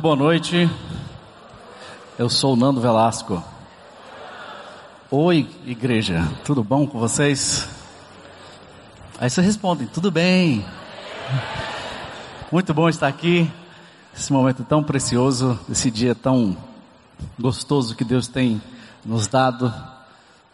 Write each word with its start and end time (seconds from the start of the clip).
Muito 0.00 0.16
boa 0.16 0.16
noite. 0.16 0.70
Eu 2.18 2.30
sou 2.30 2.54
o 2.54 2.56
Nando 2.56 2.80
Velasco. 2.80 3.44
Oi, 5.10 5.46
igreja, 5.66 6.26
tudo 6.42 6.64
bom 6.64 6.86
com 6.86 6.98
vocês? 6.98 7.68
Aí 9.18 9.28
vocês 9.28 9.46
respondem, 9.46 9.86
tudo 9.86 10.10
bem. 10.10 10.64
Muito 12.50 12.72
bom 12.72 12.88
estar 12.88 13.08
aqui, 13.08 13.52
esse 14.16 14.32
momento 14.32 14.64
tão 14.64 14.82
precioso, 14.82 15.60
esse 15.70 15.90
dia 15.90 16.14
tão 16.14 16.56
gostoso 17.38 17.94
que 17.94 18.02
Deus 18.02 18.26
tem 18.26 18.58
nos 19.04 19.26
dado. 19.26 19.70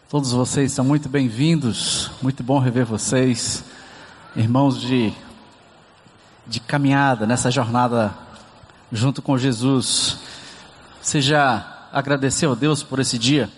Todos 0.09 0.33
vocês 0.33 0.73
são 0.73 0.83
muito 0.83 1.07
bem-vindos, 1.07 2.11
muito 2.21 2.43
bom 2.43 2.59
rever 2.59 2.85
vocês, 2.85 3.63
irmãos 4.35 4.77
de, 4.81 5.13
de 6.45 6.59
caminhada 6.59 7.25
nessa 7.25 7.49
jornada 7.49 8.26
junto 8.91 9.21
com 9.21 9.37
Jesus. 9.37 10.19
Você 11.01 11.21
já 11.21 11.87
agradeceu 11.91 12.51
a 12.51 12.55
Deus 12.55 12.83
por 12.83 12.99
esse 12.99 13.17
dia? 13.17 13.49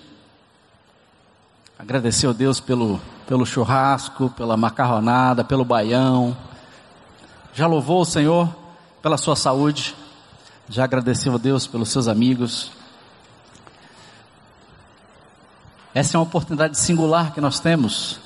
Agradeceu 1.77 2.31
a 2.31 2.33
Deus 2.33 2.59
pelo, 2.59 2.99
pelo 3.27 3.45
churrasco, 3.45 4.29
pela 4.31 4.57
macarronada, 4.57 5.43
pelo 5.43 5.63
baião. 5.63 6.35
Já 7.53 7.67
louvou 7.67 8.01
o 8.01 8.05
Senhor 8.05 8.53
pela 9.01 9.17
sua 9.17 9.35
saúde? 9.35 9.95
Já 10.67 10.83
agradeceu 10.83 11.33
a 11.33 11.37
Deus 11.37 11.65
pelos 11.65 11.89
seus 11.89 12.07
amigos? 12.07 12.71
Essa 15.93 16.15
é 16.15 16.19
uma 16.19 16.25
oportunidade 16.25 16.77
singular 16.77 17.33
que 17.33 17.41
nós 17.41 17.59
temos, 17.59 18.19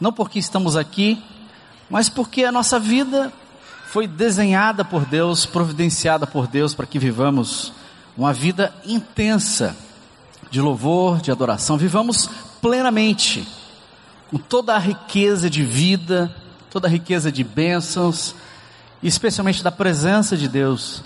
não 0.00 0.12
porque 0.12 0.38
estamos 0.38 0.76
aqui, 0.76 1.22
mas 1.88 2.08
porque 2.08 2.44
a 2.44 2.50
nossa 2.50 2.80
vida 2.80 3.32
foi 3.94 4.08
desenhada 4.08 4.84
por 4.84 5.06
Deus, 5.06 5.46
providenciada 5.46 6.26
por 6.26 6.48
Deus 6.48 6.74
para 6.74 6.84
que 6.84 6.98
vivamos 6.98 7.72
uma 8.16 8.32
vida 8.32 8.74
intensa 8.84 9.76
de 10.50 10.60
louvor, 10.60 11.20
de 11.20 11.30
adoração, 11.30 11.76
vivamos 11.76 12.28
plenamente, 12.60 13.46
com 14.32 14.36
toda 14.36 14.74
a 14.74 14.80
riqueza 14.80 15.48
de 15.48 15.62
vida, 15.62 16.34
toda 16.72 16.88
a 16.88 16.90
riqueza 16.90 17.30
de 17.30 17.44
bênçãos, 17.44 18.34
especialmente 19.00 19.62
da 19.62 19.70
presença 19.70 20.36
de 20.36 20.48
Deus, 20.48 21.04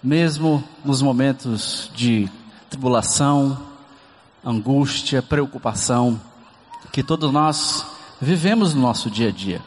mesmo 0.00 0.62
nos 0.84 1.02
momentos 1.02 1.90
de 1.92 2.30
tribulação, 2.70 3.58
angústia, 4.44 5.20
preocupação, 5.20 6.20
que 6.92 7.02
todos 7.02 7.32
nós 7.32 7.84
vivemos 8.20 8.74
no 8.74 8.80
nosso 8.80 9.10
dia 9.10 9.30
a 9.30 9.32
dia. 9.32 9.60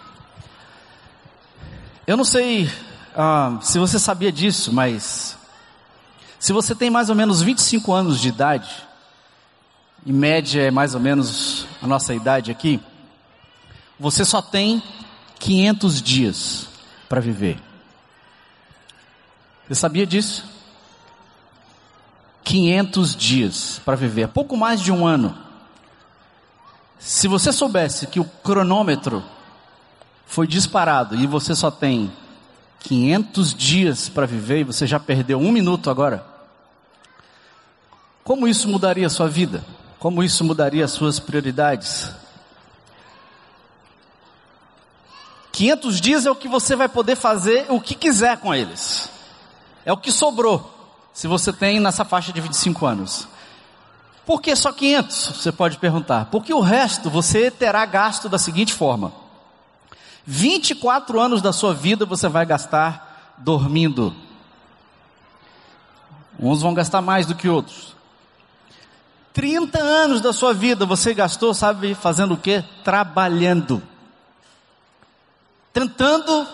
Eu 2.12 2.18
não 2.18 2.26
sei 2.26 2.70
ah, 3.16 3.58
se 3.62 3.80
você 3.80 3.98
sabia 3.98 4.34
disso, 4.34 4.74
mas 4.74 5.38
se 6.38 6.52
você 6.52 6.76
tem 6.76 6.90
mais 6.90 7.10
ou 7.10 7.16
menos 7.16 7.42
25 7.42 7.94
anos 7.94 8.20
de 8.20 8.28
idade, 8.28 8.70
em 10.06 10.12
média 10.12 10.62
é 10.62 10.70
mais 10.70 10.94
ou 10.94 11.00
menos 11.00 11.66
a 11.82 11.88
nossa 11.88 12.14
idade 12.14 12.52
aqui, 12.52 12.82
você 13.98 14.26
só 14.26 14.42
tem 14.42 14.84
500 15.40 16.02
dias 16.02 16.68
para 17.08 17.22
viver. 17.22 17.58
Você 19.66 19.76
sabia 19.76 20.06
disso? 20.06 20.44
500 22.44 23.16
dias 23.16 23.82
para 23.86 23.96
viver, 23.96 24.28
pouco 24.28 24.58
mais 24.58 24.82
de 24.82 24.92
um 24.92 25.08
ano. 25.08 25.34
Se 27.00 27.30
você 27.30 27.54
soubesse 27.54 28.06
que 28.08 28.20
o 28.20 28.26
cronômetro 28.26 29.24
foi 30.32 30.48
disparado 30.48 31.14
e 31.14 31.28
você 31.28 31.54
só 31.54 31.70
tem 31.70 32.10
500 32.80 33.54
dias 33.54 34.08
para 34.08 34.26
viver 34.26 34.62
e 34.62 34.64
você 34.64 34.88
já 34.88 34.98
perdeu 34.98 35.38
um 35.38 35.52
minuto 35.52 35.90
agora, 35.90 36.26
como 38.24 38.48
isso 38.48 38.70
mudaria 38.70 39.06
a 39.06 39.10
sua 39.10 39.28
vida? 39.28 39.62
Como 40.00 40.24
isso 40.24 40.46
mudaria 40.46 40.86
as 40.86 40.92
suas 40.92 41.20
prioridades? 41.20 42.12
500 45.52 46.00
dias 46.00 46.26
é 46.26 46.32
o 46.32 46.36
que 46.36 46.48
você 46.48 46.78
vai 46.78 46.88
poder 46.88 47.18
fazer 47.18 47.66
o 47.68 47.82
que 47.82 47.94
quiser 47.94 48.38
com 48.38 48.56
eles. 48.56 49.10
É 49.86 49.92
o 49.92 49.98
que 49.98 50.14
sobrou, 50.14 50.74
se 51.12 51.28
você 51.28 51.52
tem 51.52 51.78
nessa 51.78 52.06
faixa 52.06 52.32
de 52.32 52.40
25 52.40 52.86
anos. 52.86 53.28
Por 54.26 54.42
que 54.42 54.56
só 54.56 54.72
500? 54.72 55.42
Você 55.42 55.52
pode 55.52 55.78
perguntar. 55.78 56.30
Porque 56.32 56.54
o 56.54 56.62
resto 56.62 57.10
você 57.10 57.52
terá 57.52 57.86
gasto 57.86 58.30
da 58.30 58.38
seguinte 58.38 58.74
forma: 58.74 59.21
24 60.26 61.20
anos 61.20 61.42
da 61.42 61.52
sua 61.52 61.74
vida 61.74 62.06
você 62.06 62.28
vai 62.28 62.46
gastar 62.46 63.36
dormindo. 63.38 64.16
Uns 66.40 66.62
vão 66.62 66.74
gastar 66.74 67.02
mais 67.02 67.26
do 67.26 67.36
que 67.36 67.50
outros. 67.50 67.96
30 69.34 69.80
anos 69.80 70.22
da 70.22 70.34
sua 70.34 70.54
vida 70.54 70.86
você 70.86 71.14
gastou, 71.14 71.54
sabe, 71.54 71.96
fazendo 71.96 72.34
o 72.34 72.38
quê? 72.38 72.64
Trabalhando. 72.84 73.82
Tentando 75.74 76.48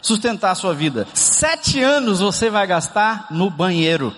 sustentar 0.00 0.52
a 0.52 0.54
sua 0.54 0.74
vida. 0.74 1.06
Sete 1.12 1.82
anos 1.82 2.20
você 2.20 2.48
vai 2.48 2.66
gastar 2.66 3.26
no 3.30 3.50
banheiro. 3.50 4.14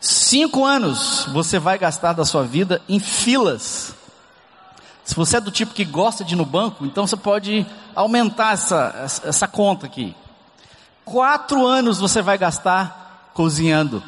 Cinco 0.00 0.64
anos 0.64 1.26
você 1.32 1.58
vai 1.58 1.78
gastar 1.78 2.12
da 2.12 2.24
sua 2.24 2.44
vida 2.44 2.80
em 2.88 2.98
filas. 2.98 3.94
Se 5.06 5.14
você 5.14 5.36
é 5.36 5.40
do 5.40 5.52
tipo 5.52 5.72
que 5.72 5.84
gosta 5.84 6.24
de 6.24 6.34
ir 6.34 6.36
no 6.36 6.44
banco, 6.44 6.84
então 6.84 7.06
você 7.06 7.16
pode 7.16 7.64
aumentar 7.94 8.54
essa, 8.54 9.22
essa 9.24 9.46
conta 9.46 9.86
aqui. 9.86 10.16
Quatro 11.04 11.64
anos 11.64 12.00
você 12.00 12.20
vai 12.20 12.36
gastar 12.36 13.30
cozinhando. 13.32 14.02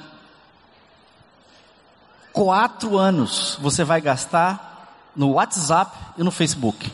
Quatro 2.32 2.98
anos 2.98 3.56
você 3.60 3.84
vai 3.84 4.00
gastar 4.00 5.12
no 5.14 5.34
WhatsApp 5.34 5.96
e 6.18 6.24
no 6.24 6.32
Facebook. 6.32 6.92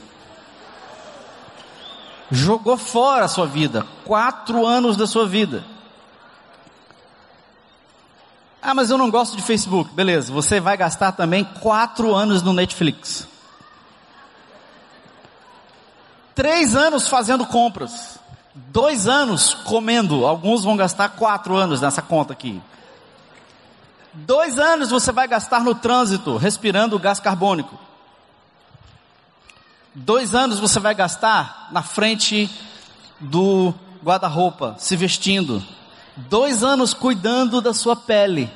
Jogou 2.30 2.76
fora 2.76 3.24
a 3.24 3.28
sua 3.28 3.46
vida. 3.46 3.86
Quatro 4.04 4.66
anos 4.66 4.98
da 4.98 5.06
sua 5.06 5.26
vida. 5.26 5.64
Ah, 8.60 8.74
mas 8.74 8.90
eu 8.90 8.98
não 8.98 9.10
gosto 9.10 9.34
de 9.34 9.42
Facebook. 9.42 9.94
Beleza, 9.94 10.30
você 10.30 10.60
vai 10.60 10.76
gastar 10.76 11.12
também 11.12 11.42
quatro 11.42 12.14
anos 12.14 12.42
no 12.42 12.52
Netflix. 12.52 13.32
Três 16.34 16.74
anos 16.74 17.08
fazendo 17.08 17.46
compras. 17.46 18.18
Dois 18.54 19.06
anos 19.06 19.54
comendo. 19.54 20.26
Alguns 20.26 20.64
vão 20.64 20.76
gastar 20.76 21.10
quatro 21.10 21.56
anos 21.56 21.80
nessa 21.80 22.02
conta 22.02 22.32
aqui. 22.32 22.60
Dois 24.12 24.58
anos 24.58 24.90
você 24.90 25.10
vai 25.10 25.26
gastar 25.26 25.60
no 25.60 25.74
trânsito, 25.74 26.36
respirando 26.36 26.98
gás 26.98 27.18
carbônico. 27.18 27.78
Dois 29.94 30.34
anos 30.34 30.58
você 30.60 30.80
vai 30.80 30.94
gastar 30.94 31.68
na 31.72 31.82
frente 31.82 32.50
do 33.20 33.74
guarda-roupa, 34.02 34.76
se 34.78 34.96
vestindo. 34.96 35.62
Dois 36.16 36.62
anos 36.62 36.94
cuidando 36.94 37.60
da 37.60 37.74
sua 37.74 37.96
pele. 37.96 38.50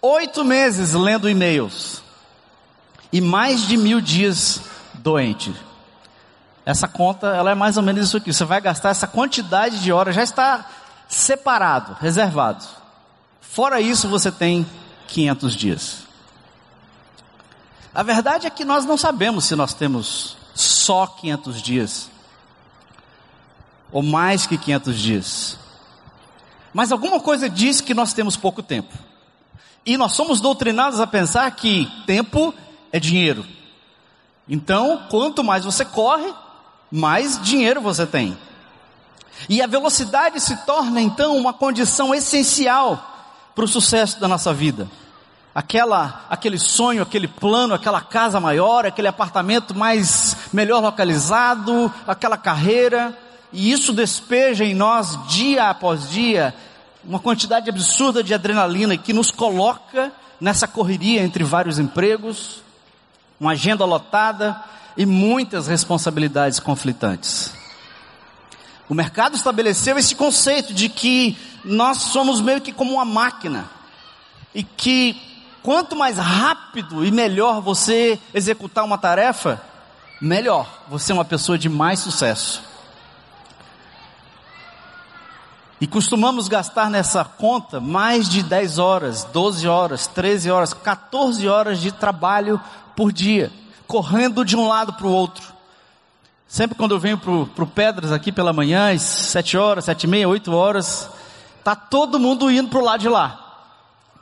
Oito 0.00 0.44
meses 0.44 0.92
lendo 0.92 1.28
e-mails. 1.28 2.02
E 3.12 3.20
mais 3.20 3.66
de 3.66 3.76
mil 3.76 4.00
dias 4.00 4.60
doente. 4.94 5.54
Essa 6.66 6.88
conta, 6.88 7.28
ela 7.28 7.52
é 7.52 7.54
mais 7.54 7.76
ou 7.76 7.82
menos 7.84 8.08
isso 8.08 8.16
aqui. 8.16 8.32
Você 8.32 8.44
vai 8.44 8.60
gastar 8.60 8.90
essa 8.90 9.06
quantidade 9.06 9.80
de 9.80 9.92
horas, 9.92 10.16
já 10.16 10.24
está 10.24 10.66
separado, 11.06 11.96
reservado. 12.00 12.64
Fora 13.40 13.80
isso, 13.80 14.08
você 14.08 14.32
tem 14.32 14.66
500 15.06 15.54
dias. 15.54 15.98
A 17.94 18.02
verdade 18.02 18.48
é 18.48 18.50
que 18.50 18.64
nós 18.64 18.84
não 18.84 18.96
sabemos 18.96 19.44
se 19.44 19.54
nós 19.54 19.72
temos 19.74 20.36
só 20.54 21.06
500 21.06 21.62
dias 21.62 22.10
ou 23.92 24.02
mais 24.02 24.44
que 24.44 24.58
500 24.58 24.98
dias. 24.98 25.58
Mas 26.74 26.90
alguma 26.90 27.20
coisa 27.20 27.48
diz 27.48 27.80
que 27.80 27.94
nós 27.94 28.12
temos 28.12 28.36
pouco 28.36 28.60
tempo. 28.60 28.92
E 29.86 29.96
nós 29.96 30.12
somos 30.12 30.40
doutrinados 30.40 30.98
a 30.98 31.06
pensar 31.06 31.48
que 31.52 31.88
tempo 32.04 32.52
é 32.90 32.98
dinheiro. 32.98 33.46
Então, 34.48 35.06
quanto 35.08 35.44
mais 35.44 35.64
você 35.64 35.84
corre, 35.84 36.34
mais 36.90 37.40
dinheiro 37.40 37.80
você 37.80 38.06
tem. 38.06 38.36
E 39.48 39.60
a 39.60 39.66
velocidade 39.66 40.40
se 40.40 40.56
torna 40.64 41.00
então 41.00 41.36
uma 41.36 41.52
condição 41.52 42.14
essencial 42.14 43.14
para 43.54 43.64
o 43.64 43.68
sucesso 43.68 44.18
da 44.20 44.28
nossa 44.28 44.52
vida. 44.52 44.88
Aquela, 45.54 46.26
aquele 46.28 46.58
sonho, 46.58 47.02
aquele 47.02 47.26
plano, 47.26 47.74
aquela 47.74 48.00
casa 48.00 48.38
maior, 48.38 48.84
aquele 48.84 49.08
apartamento 49.08 49.74
mais 49.74 50.36
melhor 50.52 50.80
localizado, 50.80 51.92
aquela 52.06 52.36
carreira, 52.36 53.16
e 53.52 53.70
isso 53.72 53.92
despeja 53.92 54.64
em 54.64 54.74
nós 54.74 55.18
dia 55.28 55.70
após 55.70 56.10
dia 56.10 56.54
uma 57.02 57.20
quantidade 57.20 57.70
absurda 57.70 58.22
de 58.22 58.34
adrenalina 58.34 58.96
que 58.96 59.12
nos 59.12 59.30
coloca 59.30 60.12
nessa 60.40 60.66
correria 60.66 61.22
entre 61.22 61.44
vários 61.44 61.78
empregos, 61.78 62.60
uma 63.40 63.52
agenda 63.52 63.84
lotada, 63.84 64.60
e 64.96 65.04
muitas 65.04 65.66
responsabilidades 65.66 66.58
conflitantes. 66.58 67.52
O 68.88 68.94
mercado 68.94 69.34
estabeleceu 69.34 69.98
esse 69.98 70.14
conceito 70.14 70.72
de 70.72 70.88
que 70.88 71.36
nós 71.64 71.98
somos 71.98 72.40
meio 72.40 72.60
que 72.60 72.72
como 72.72 72.94
uma 72.94 73.04
máquina. 73.04 73.68
E 74.54 74.62
que 74.62 75.20
quanto 75.62 75.96
mais 75.96 76.16
rápido 76.16 77.04
e 77.04 77.10
melhor 77.10 77.60
você 77.60 78.18
executar 78.32 78.84
uma 78.84 78.96
tarefa, 78.96 79.60
melhor. 80.20 80.84
Você 80.88 81.12
é 81.12 81.14
uma 81.14 81.24
pessoa 81.24 81.58
de 81.58 81.68
mais 81.68 81.98
sucesso. 81.98 82.62
E 85.80 85.86
costumamos 85.86 86.48
gastar 86.48 86.88
nessa 86.88 87.22
conta 87.22 87.80
mais 87.80 88.28
de 88.28 88.42
10 88.42 88.78
horas, 88.78 89.24
12 89.24 89.68
horas, 89.68 90.06
13 90.06 90.50
horas, 90.50 90.72
14 90.72 91.46
horas 91.48 91.80
de 91.80 91.92
trabalho 91.92 92.58
por 92.94 93.12
dia, 93.12 93.52
correndo 93.86 94.44
de 94.44 94.56
um 94.56 94.68
lado 94.68 94.92
para 94.92 95.06
o 95.06 95.12
outro. 95.12 95.54
Sempre 96.48 96.76
quando 96.76 96.94
eu 96.94 97.00
venho 97.00 97.18
para 97.18 97.64
o 97.64 97.66
Pedras 97.66 98.12
aqui 98.12 98.30
pela 98.30 98.52
manhã, 98.52 98.92
às 98.92 99.02
7 99.02 99.56
horas, 99.56 99.84
7 99.84 100.04
e 100.04 100.06
meia, 100.06 100.28
8 100.28 100.52
horas, 100.52 101.10
tá 101.64 101.74
todo 101.74 102.20
mundo 102.20 102.50
indo 102.50 102.68
para 102.68 102.78
o 102.78 102.84
lado 102.84 103.00
de 103.00 103.08
lá. 103.08 103.42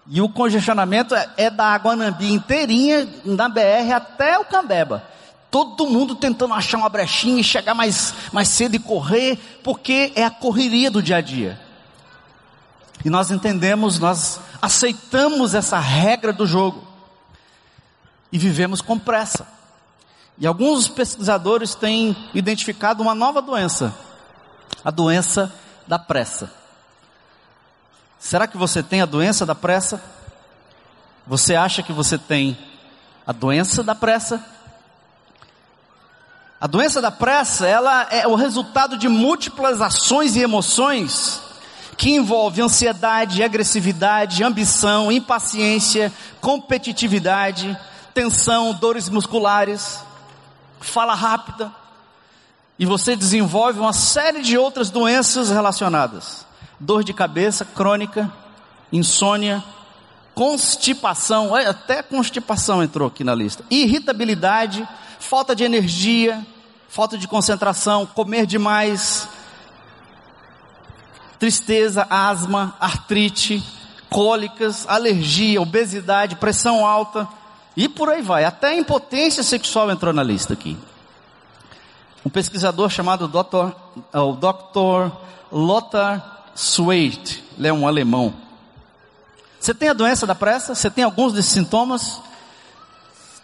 E 0.07 0.21
o 0.21 0.29
congestionamento 0.29 1.15
é, 1.15 1.29
é 1.37 1.51
da 1.51 1.67
Aguanambi 1.75 2.33
inteirinha, 2.33 3.07
da 3.25 3.49
BR 3.49 3.93
até 3.95 4.39
o 4.39 4.45
Cambeba. 4.45 5.05
Todo 5.51 5.87
mundo 5.87 6.15
tentando 6.15 6.53
achar 6.53 6.79
uma 6.79 6.89
brechinha 6.89 7.41
e 7.41 7.45
chegar 7.45 7.75
mais, 7.75 8.13
mais 8.33 8.49
cedo 8.49 8.75
e 8.75 8.79
correr, 8.79 9.39
porque 9.63 10.13
é 10.17 10.25
a 10.25 10.31
correria 10.31 10.91
do 10.91 11.03
dia 11.03 11.17
a 11.17 11.21
dia. 11.21 11.61
E 13.05 13.11
nós 13.11 13.31
entendemos, 13.31 13.99
nós 13.99 14.41
aceitamos 14.61 15.55
essa 15.55 15.79
regra 15.79 16.33
do 16.33 16.47
jogo. 16.47 16.83
E 18.33 18.39
vivemos 18.39 18.81
com 18.81 18.99
pressa. 18.99 19.47
E 20.37 20.47
alguns 20.47 20.89
pesquisadores 20.89 21.75
têm 21.75 22.17
identificado 22.35 23.03
uma 23.03 23.15
nova 23.15 23.41
doença, 23.41 23.95
a 24.85 24.91
doença 24.91 25.53
da 25.87 25.99
pressa. 25.99 26.51
Será 28.19 28.47
que 28.47 28.57
você 28.57 28.83
tem 28.83 29.01
a 29.01 29.07
doença 29.07 29.47
da 29.47 29.55
pressa? 29.55 30.03
Você 31.27 31.55
acha 31.55 31.83
que 31.83 31.93
você 31.93 32.19
tem 32.19 32.59
a 33.27 33.33
doença 33.33 33.83
da 33.83 33.95
pressa? 33.95 34.45
A 36.61 36.67
doença 36.67 37.01
da 37.01 37.11
pressa, 37.11 37.67
ela 37.67 38.09
é 38.11 38.27
o 38.27 38.35
resultado 38.35 38.97
de 38.97 39.09
múltiplas 39.09 39.81
ações 39.81 40.35
e 40.35 40.41
emoções 40.41 41.43
que 41.97 42.11
envolvem 42.11 42.65
ansiedade, 42.65 43.43
agressividade, 43.43 44.43
ambição, 44.43 45.13
impaciência, 45.13 46.13
competitividade, 46.41 47.79
tensão, 48.13 48.73
dores 48.73 49.09
musculares, 49.09 50.01
fala 50.81 51.15
rápida. 51.15 51.73
E 52.79 52.85
você 52.85 53.15
desenvolve 53.15 53.79
uma 53.79 53.93
série 53.93 54.43
de 54.43 54.59
outras 54.59 54.91
doenças 54.91 55.51
relacionadas. 55.51 56.45
Dor 56.79 57.05
de 57.05 57.13
cabeça 57.13 57.65
crônica, 57.65 58.33
insônia, 58.93 59.63
constipação, 60.35 61.55
até 61.55 62.03
constipação 62.03 62.83
entrou 62.83 63.09
aqui 63.09 63.23
na 63.23 63.35
lista. 63.35 63.65
Irritabilidade, 63.71 64.87
falta 65.21 65.55
de 65.55 65.63
energia, 65.63 66.45
falta 66.89 67.17
de 67.17 67.29
concentração, 67.29 68.07
comer 68.07 68.45
demais, 68.45 69.29
tristeza, 71.39 72.07
asma, 72.11 72.75
artrite, 72.81 73.63
cólicas, 74.11 74.85
alergia, 74.89 75.63
obesidade, 75.63 76.37
pressão 76.37 76.85
alta 76.85 77.29
e 77.77 77.89
por 77.89 78.09
aí 78.09 78.23
vai. 78.23 78.45
Até 78.45 78.77
impotência 78.77 79.43
sexual 79.43 79.91
entrou 79.91 80.13
na 80.13 80.23
lista 80.23 80.53
aqui. 80.53 80.77
Um 82.25 82.31
pesquisador 82.31 82.89
chamado 82.89 83.29
Dr. 83.29 83.75
É 84.13 84.19
o 84.19 84.33
Dr. 84.33 85.15
Lothar 85.53 86.45
Sweit, 86.55 87.45
ele 87.59 87.69
é 87.69 87.73
um 87.73 87.87
alemão. 87.87 88.33
Você 89.59 89.75
tem 89.75 89.89
a 89.89 89.95
doença 89.95 90.27
da 90.27 90.35
pressa? 90.35 90.75
Você 90.75 90.91
tem 90.91 91.05
alguns 91.05 91.33
desses 91.33 91.53
sintomas? 91.53 92.21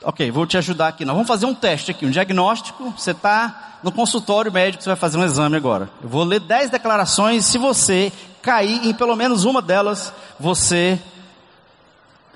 Ok, 0.03 0.31
vou 0.31 0.47
te 0.47 0.57
ajudar 0.57 0.89
aqui. 0.89 1.05
Nós 1.05 1.15
vamos 1.15 1.29
fazer 1.29 1.47
um 1.47 1.55
teste 1.55 1.91
aqui, 1.91 2.07
um 2.07 2.11
diagnóstico. 2.11 2.93
Você 2.97 3.11
está 3.11 3.79
no 3.83 3.91
consultório 3.91 4.53
médico, 4.53 4.83
você 4.83 4.91
vai 4.91 4.97
fazer 4.97 5.19
um 5.19 5.25
exame 5.25 5.57
agora. 5.57 5.91
Eu 6.03 6.09
vou 6.09 6.25
ler 6.25 6.41
10 6.41 6.71
declarações. 6.71 7.45
Se 7.47 7.59
você 7.59 8.13
cair 8.43 8.87
em 8.87 8.95
pelo 8.95 9.17
menos 9.17 9.45
uma 9.45 9.61
delas, 9.61 10.13
você 10.39 11.01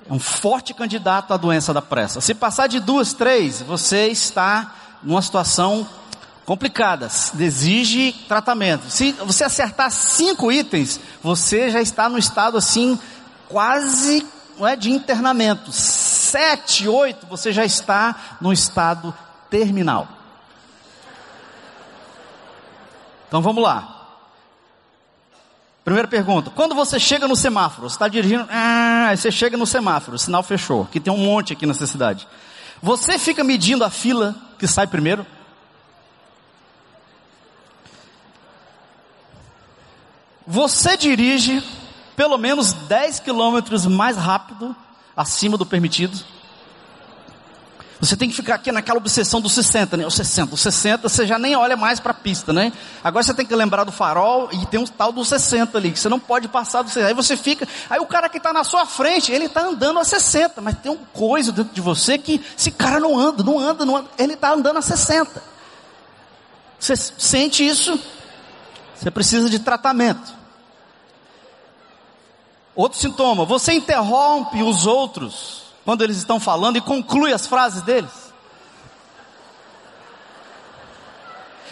é 0.09 0.13
um 0.13 0.19
forte 0.19 0.73
candidato 0.73 1.33
à 1.33 1.37
doença 1.37 1.73
da 1.73 1.81
pressa. 1.81 2.21
Se 2.21 2.33
passar 2.33 2.67
de 2.67 2.79
duas, 2.79 3.13
três, 3.13 3.61
você 3.61 4.07
está 4.07 4.73
numa 5.01 5.21
situação 5.21 5.87
complicada, 6.45 7.09
exige 7.39 8.13
tratamento. 8.27 8.89
Se 8.89 9.13
você 9.13 9.43
acertar 9.43 9.91
cinco 9.91 10.51
itens, 10.51 10.99
você 11.23 11.71
já 11.71 11.81
está 11.81 12.07
no 12.07 12.19
estado 12.19 12.57
assim, 12.57 12.99
quase 13.49 14.25
não 14.57 14.67
é, 14.67 14.75
de 14.75 14.91
internamento 14.91 15.71
sete, 15.71 16.87
oito, 16.87 17.25
você 17.27 17.51
já 17.51 17.65
está 17.65 18.37
no 18.39 18.53
estado 18.53 19.13
terminal. 19.49 20.07
Então 23.27 23.41
vamos 23.41 23.63
lá. 23.63 24.04
Primeira 25.85 26.07
pergunta: 26.07 26.49
quando 26.49 26.73
você 26.73 26.99
chega 26.99 27.27
no 27.27 27.35
semáforo, 27.35 27.87
você 27.87 27.95
está 27.95 28.07
dirigindo, 28.07 28.47
ah, 28.49 29.13
você 29.15 29.31
chega 29.31 29.55
no 29.55 29.67
semáforo, 29.67 30.17
sinal 30.17 30.41
fechou, 30.41 30.85
que 30.85 30.99
tem 30.99 31.13
um 31.13 31.17
monte 31.17 31.53
aqui 31.53 31.65
nessa 31.67 31.85
cidade. 31.85 32.27
Você 32.81 33.19
fica 33.19 33.43
medindo 33.43 33.83
a 33.83 33.89
fila 33.91 34.35
que 34.57 34.65
sai 34.65 34.87
primeiro? 34.87 35.25
Você 40.47 40.97
dirige 40.97 41.63
pelo 42.15 42.37
menos 42.37 42.73
10 42.73 43.19
quilômetros 43.19 43.85
mais 43.85 44.17
rápido 44.17 44.75
acima 45.15 45.55
do 45.55 45.65
permitido. 45.65 46.17
Você 48.05 48.15
tem 48.15 48.29
que 48.29 48.35
ficar 48.35 48.55
aqui 48.55 48.71
naquela 48.71 48.97
obsessão 48.97 49.41
dos 49.41 49.53
60, 49.53 49.97
né? 49.97 50.05
Os 50.05 50.13
60, 50.13 50.53
os 50.53 50.61
60 50.61 51.09
você 51.09 51.25
já 51.25 51.39
nem 51.39 51.55
olha 51.55 51.75
mais 51.75 51.99
para 51.99 52.11
a 52.11 52.13
pista, 52.13 52.53
né? 52.53 52.71
Agora 53.03 53.23
você 53.23 53.33
tem 53.33 53.45
que 53.45 53.55
lembrar 53.55 53.83
do 53.83 53.91
farol 53.91 54.49
e 54.51 54.65
tem 54.67 54.79
um 54.79 54.85
tal 54.85 55.11
dos 55.11 55.27
60 55.27 55.77
ali, 55.77 55.91
que 55.91 55.99
você 55.99 56.07
não 56.07 56.19
pode 56.19 56.47
passar 56.47 56.83
do 56.83 56.89
60. 56.89 57.07
Aí 57.07 57.13
você 57.13 57.35
fica, 57.35 57.67
aí 57.89 57.99
o 57.99 58.05
cara 58.05 58.29
que 58.29 58.37
está 58.37 58.53
na 58.53 58.63
sua 58.63 58.85
frente, 58.85 59.31
ele 59.31 59.45
está 59.45 59.61
andando 59.61 59.97
a 59.99 60.03
60, 60.03 60.61
mas 60.61 60.77
tem 60.77 60.91
um 60.91 60.97
coisa 60.97 61.51
dentro 61.51 61.73
de 61.73 61.81
você 61.81 62.17
que 62.17 62.43
esse 62.57 62.69
cara 62.69 62.99
não 62.99 63.17
anda, 63.17 63.43
não 63.43 63.59
anda, 63.59 63.85
não 63.85 63.97
anda, 63.97 64.09
ele 64.19 64.33
está 64.33 64.53
andando 64.53 64.77
a 64.77 64.81
60. 64.81 65.41
Você 66.79 66.95
sente 66.95 67.65
isso? 67.65 67.99
Você 68.95 69.09
precisa 69.09 69.49
de 69.49 69.57
tratamento. 69.57 70.33
Outro 72.75 72.99
sintoma, 72.99 73.45
você 73.45 73.73
interrompe 73.73 74.61
os 74.61 74.85
outros 74.85 75.64
quando 75.85 76.03
eles 76.03 76.17
estão 76.17 76.39
falando 76.39 76.77
e 76.77 76.81
conclui 76.81 77.31
as 77.31 77.45
frases 77.45 77.83
deles. 77.83 78.33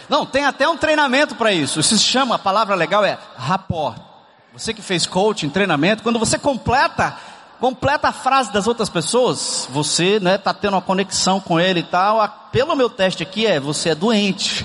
Não, 0.08 0.24
tem 0.24 0.44
até 0.44 0.68
um 0.68 0.76
treinamento 0.76 1.34
para 1.34 1.52
isso. 1.52 1.80
Isso 1.80 1.98
se 1.98 2.04
chama, 2.04 2.36
a 2.36 2.38
palavra 2.38 2.74
legal 2.76 3.04
é 3.04 3.18
rapport. 3.36 3.98
Você 4.52 4.72
que 4.72 4.82
fez 4.82 5.04
coaching, 5.04 5.48
treinamento, 5.48 6.02
quando 6.02 6.18
você 6.18 6.38
completa, 6.38 7.16
completa 7.58 8.08
a 8.08 8.12
frase 8.12 8.52
das 8.52 8.68
outras 8.68 8.88
pessoas, 8.88 9.66
você, 9.70 10.20
né, 10.20 10.38
tá 10.38 10.54
tendo 10.54 10.74
uma 10.74 10.82
conexão 10.82 11.40
com 11.40 11.58
ele 11.58 11.80
e 11.80 11.84
tal. 11.84 12.48
Pelo 12.52 12.76
meu 12.76 12.88
teste 12.88 13.22
aqui 13.22 13.46
é, 13.46 13.58
você 13.58 13.90
é 13.90 13.94
doente. 13.94 14.64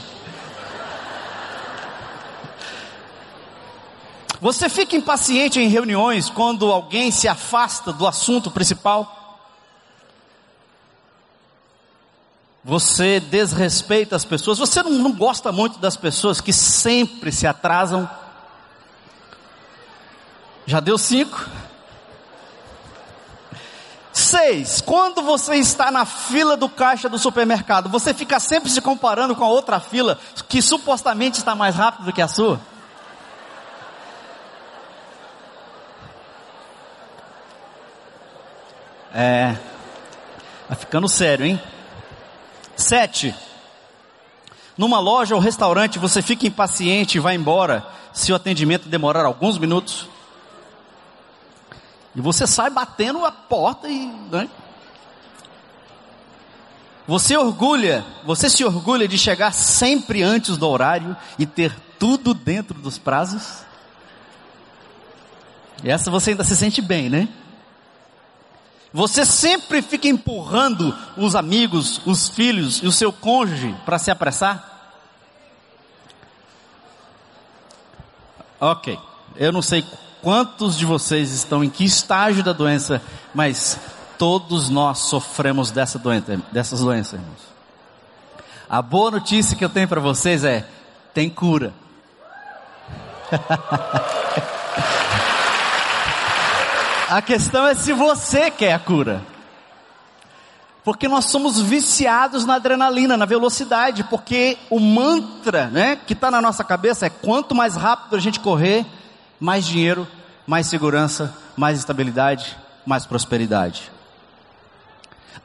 Você 4.41 4.69
fica 4.69 4.95
impaciente 4.95 5.59
em 5.59 5.67
reuniões 5.67 6.29
quando 6.29 6.71
alguém 6.71 7.11
se 7.11 7.27
afasta 7.27 7.91
do 7.91 8.07
assunto 8.07 8.51
principal? 8.51 9.18
Você 12.63 13.19
desrespeita 13.19 14.15
as 14.15 14.25
pessoas? 14.25 14.57
Você 14.57 14.83
não, 14.83 14.91
não 14.91 15.13
gosta 15.13 15.51
muito 15.51 15.79
das 15.79 15.95
pessoas 15.95 16.41
que 16.41 16.51
sempre 16.51 17.31
se 17.31 17.47
atrasam? 17.47 18.09
Já 20.65 20.79
deu 20.79 20.97
cinco? 20.97 21.47
Seis, 24.11 24.81
quando 24.81 25.21
você 25.21 25.55
está 25.55 25.89
na 25.89 26.05
fila 26.05 26.57
do 26.57 26.67
caixa 26.67 27.07
do 27.07 27.17
supermercado, 27.17 27.89
você 27.89 28.13
fica 28.13 28.39
sempre 28.39 28.69
se 28.69 28.81
comparando 28.81 29.35
com 29.35 29.43
a 29.43 29.49
outra 29.49 29.79
fila 29.79 30.19
que 30.47 30.61
supostamente 30.61 31.39
está 31.39 31.55
mais 31.55 31.75
rápido 31.75 32.05
do 32.05 32.13
que 32.13 32.21
a 32.21 32.27
sua? 32.27 32.59
É. 39.15 39.55
Tá 40.67 40.75
ficando 40.75 41.07
sério, 41.07 41.45
hein? 41.45 41.61
Sete. 42.79 43.35
Numa 44.77 44.99
loja 44.99 45.35
ou 45.35 45.41
restaurante 45.41 45.99
você 45.99 46.21
fica 46.21 46.47
impaciente 46.47 47.17
e 47.17 47.19
vai 47.19 47.35
embora 47.35 47.85
se 48.13 48.31
o 48.31 48.35
atendimento 48.35 48.87
demorar 48.87 49.25
alguns 49.25 49.57
minutos. 49.57 50.07
E 52.15 52.21
você 52.21 52.47
sai 52.47 52.69
batendo 52.69 53.25
a 53.25 53.31
porta 53.31 53.89
e. 53.89 54.07
Né? 54.31 54.49
Você 57.05 57.35
orgulha, 57.35 58.05
você 58.23 58.49
se 58.49 58.63
orgulha 58.63 59.09
de 59.09 59.17
chegar 59.17 59.51
sempre 59.51 60.23
antes 60.23 60.55
do 60.55 60.67
horário 60.69 61.17
e 61.37 61.45
ter 61.45 61.75
tudo 61.99 62.33
dentro 62.33 62.79
dos 62.79 62.97
prazos? 62.97 63.65
E 65.83 65.89
essa 65.89 66.09
você 66.09 66.31
ainda 66.31 66.45
se 66.45 66.55
sente 66.55 66.81
bem, 66.81 67.09
né? 67.09 67.27
Você 68.91 69.23
sempre 69.23 69.81
fica 69.81 70.07
empurrando 70.07 70.95
os 71.15 71.35
amigos, 71.35 72.01
os 72.05 72.27
filhos 72.27 72.77
e 72.81 72.87
o 72.87 72.91
seu 72.91 73.13
cônjuge 73.13 73.75
para 73.85 73.99
se 73.99 74.09
apressar? 74.09 74.65
Ok, 78.59 78.99
eu 79.35 79.51
não 79.51 79.61
sei 79.61 79.85
quantos 80.21 80.77
de 80.77 80.85
vocês 80.85 81.31
estão 81.31 81.63
em 81.63 81.69
que 81.69 81.85
estágio 81.85 82.43
da 82.43 82.51
doença, 82.51 83.01
mas 83.33 83.79
todos 84.17 84.69
nós 84.69 84.99
sofremos 84.99 85.71
dessa 85.71 85.97
doença, 85.97 86.41
dessas 86.51 86.81
doenças, 86.81 87.13
irmãos. 87.13 87.49
A 88.67 88.81
boa 88.81 89.11
notícia 89.11 89.55
que 89.55 89.63
eu 89.63 89.69
tenho 89.69 89.87
para 89.87 90.01
vocês 90.01 90.43
é: 90.43 90.67
tem 91.13 91.29
cura. 91.29 91.73
A 97.09 97.23
questão 97.23 97.65
é 97.65 97.73
se 97.73 97.91
você 97.91 98.51
quer 98.51 98.73
a 98.73 98.77
cura. 98.77 99.25
Porque 100.83 101.07
nós 101.07 101.25
somos 101.25 101.59
viciados 101.59 102.45
na 102.45 102.55
adrenalina, 102.55 103.17
na 103.17 103.25
velocidade, 103.25 104.03
porque 104.03 104.59
o 104.69 104.79
mantra, 104.79 105.67
né, 105.67 105.95
que 105.95 106.13
está 106.13 106.29
na 106.29 106.39
nossa 106.39 106.63
cabeça 106.63 107.07
é 107.07 107.09
quanto 107.09 107.55
mais 107.55 107.75
rápido 107.75 108.15
a 108.15 108.19
gente 108.19 108.39
correr, 108.39 108.85
mais 109.39 109.65
dinheiro, 109.65 110.07
mais 110.45 110.67
segurança, 110.67 111.35
mais 111.57 111.79
estabilidade, 111.79 112.55
mais 112.85 113.07
prosperidade. 113.07 113.91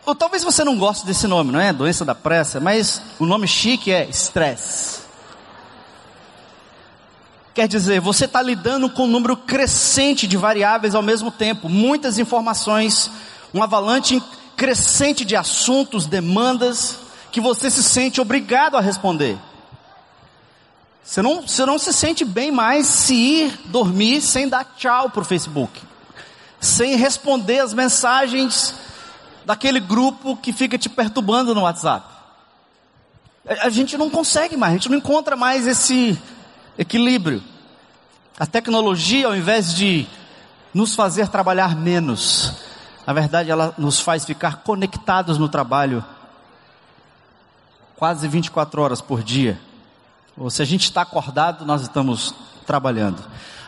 Ou 0.05 0.15
talvez 0.15 0.45
você 0.45 0.65
não 0.65 0.77
goste 0.77 1.07
desse 1.07 1.27
nome, 1.27 1.51
não 1.51 1.61
é? 1.61 1.73
Doença 1.73 2.05
da 2.05 2.15
pressa, 2.15 2.61
mas 2.61 3.01
o 3.19 3.25
nome 3.25 3.49
chique 3.49 3.91
é 3.91 4.07
estresse. 4.07 5.04
Quer 7.55 7.69
dizer, 7.69 8.01
você 8.01 8.25
está 8.25 8.43
lidando 8.43 8.91
com 8.91 9.05
um 9.05 9.11
número 9.11 9.37
crescente 9.37 10.27
de 10.27 10.37
variáveis 10.37 10.93
ao 10.93 11.03
mesmo 11.03 11.31
tempo, 11.31 11.69
muitas 11.69 12.19
informações, 12.19 13.09
um 13.55 13.63
avalanche 13.63 14.21
crescente 14.57 15.25
de 15.25 15.37
assuntos, 15.37 16.05
demandas, 16.05 16.99
que 17.31 17.41
você 17.41 17.71
se 17.71 17.83
sente 17.83 18.21
obrigado 18.21 18.77
a 18.77 18.81
responder. 18.81 19.39
Você 21.05 21.23
não, 21.23 21.43
você 21.43 21.65
não 21.65 21.79
se 21.79 21.93
sente 21.93 22.25
bem 22.25 22.51
mais 22.51 22.89
se 22.89 23.15
ir 23.15 23.61
dormir 23.67 24.21
sem 24.21 24.49
dar 24.49 24.65
tchau 24.77 25.11
para 25.11 25.23
o 25.23 25.25
Facebook, 25.25 25.81
sem 26.61 26.97
responder 26.97 27.61
as 27.61 27.73
mensagens 27.73 28.75
daquele 29.45 29.79
grupo 29.79 30.37
que 30.37 30.53
fica 30.53 30.77
te 30.77 30.89
perturbando 30.89 31.55
no 31.55 31.61
WhatsApp. 31.61 32.05
A 33.47 33.69
gente 33.69 33.97
não 33.97 34.11
consegue 34.11 34.57
mais, 34.57 34.73
a 34.73 34.77
gente 34.77 34.89
não 34.89 34.99
encontra 34.99 35.37
mais 35.37 35.69
esse 35.69 36.19
equilíbrio. 36.79 37.43
A 38.39 38.47
tecnologia, 38.47 39.27
ao 39.27 39.37
invés 39.37 39.75
de 39.75 40.07
nos 40.73 40.95
fazer 40.95 41.29
trabalhar 41.29 41.77
menos, 41.77 42.55
na 43.07 43.13
verdade 43.13 43.51
ela 43.51 43.75
nos 43.79 44.01
faz 44.01 44.25
ficar 44.25 44.57
conectados 44.57 45.39
no 45.39 45.49
trabalho 45.49 46.05
quase 47.97 48.27
24 48.27 48.83
horas 48.83 49.01
por 49.01 49.23
dia. 49.23 49.61
Ou 50.37 50.51
se 50.51 50.61
a 50.61 50.65
gente 50.65 50.85
está 50.85 51.03
acordado, 51.03 51.65
nós 51.65 51.83
estamos 51.83 52.35
trabalhando. 52.67 53.23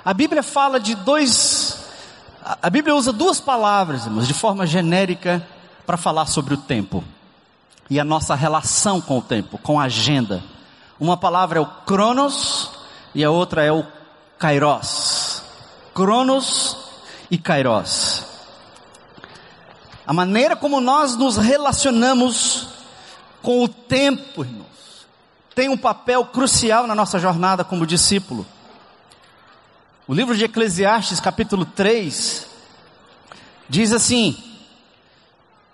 A 0.04 0.12
Bíblia 0.12 0.42
fala 0.42 0.80
de 0.80 0.94
dois. 0.96 1.84
A 2.60 2.68
Bíblia 2.68 2.94
usa 2.94 3.12
duas 3.12 3.40
palavras, 3.40 4.04
irmãos, 4.04 4.26
de 4.26 4.34
forma 4.34 4.66
genérica 4.66 5.46
para 5.86 5.96
falar 5.96 6.26
sobre 6.26 6.54
o 6.54 6.56
tempo 6.56 7.04
e 7.88 8.00
a 8.00 8.04
nossa 8.04 8.34
relação 8.34 9.00
com 9.00 9.18
o 9.18 9.22
tempo, 9.22 9.58
com 9.58 9.78
a 9.78 9.84
agenda. 9.84 10.42
Uma 10.98 11.16
palavra 11.16 11.58
é 11.58 11.62
o 11.62 11.66
Cronos 11.66 12.75
e 13.16 13.25
a 13.25 13.30
outra 13.30 13.64
é 13.64 13.73
o 13.73 13.82
Kairos. 14.38 15.42
Cronos 15.94 16.76
e 17.30 17.38
Kairos. 17.38 18.23
A 20.06 20.12
maneira 20.12 20.54
como 20.54 20.82
nós 20.82 21.16
nos 21.16 21.38
relacionamos 21.38 22.68
com 23.40 23.64
o 23.64 23.68
tempo, 23.68 24.44
irmãos, 24.44 25.06
tem 25.54 25.70
um 25.70 25.78
papel 25.78 26.26
crucial 26.26 26.87
na 26.87 26.94
nossa 26.94 27.18
jornada 27.18 27.64
como 27.64 27.87
discípulo. 27.87 28.46
O 30.06 30.12
livro 30.12 30.37
de 30.37 30.44
Eclesiastes, 30.44 31.18
capítulo 31.18 31.64
3, 31.64 32.46
diz 33.66 33.92
assim: 33.94 34.37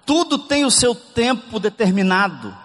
tudo 0.07 0.39
tem 0.39 0.65
o 0.65 0.71
seu 0.71 0.95
tempo 0.95 1.59
determinado. 1.59 2.57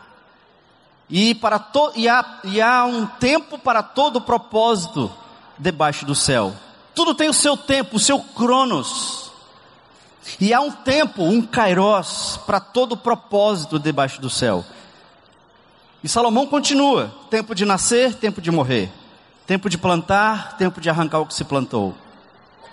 E, 1.10 1.34
para 1.36 1.58
to, 1.58 1.92
e, 1.96 2.08
há, 2.10 2.40
e 2.44 2.62
há 2.62 2.84
um 2.86 3.06
tempo 3.06 3.58
para 3.58 3.82
todo 3.82 4.20
propósito 4.20 5.12
debaixo 5.58 6.06
do 6.06 6.14
céu. 6.14 6.54
Tudo 6.94 7.16
tem 7.16 7.30
o 7.30 7.34
seu 7.34 7.56
tempo, 7.56 7.96
o 7.96 8.00
seu 8.00 8.20
cronos. 8.20 9.32
E 10.40 10.54
há 10.54 10.60
um 10.60 10.72
tempo, 10.72 11.24
um 11.24 11.42
kairos, 11.42 12.40
para 12.46 12.60
todo 12.60 12.98
propósito 12.98 13.80
debaixo 13.80 14.20
do 14.20 14.30
céu. 14.30 14.66
E 16.04 16.10
Salomão 16.10 16.46
continua: 16.46 17.14
tempo 17.30 17.56
de 17.56 17.66
nascer, 17.66 18.16
tempo 18.16 18.42
de 18.42 18.52
morrer. 18.52 18.92
Tempo 19.46 19.70
de 19.70 19.78
plantar, 19.78 20.58
tempo 20.58 20.82
de 20.82 20.90
arrancar 20.90 21.20
o 21.20 21.26
que 21.26 21.34
se 21.34 21.46
plantou. 21.46 21.96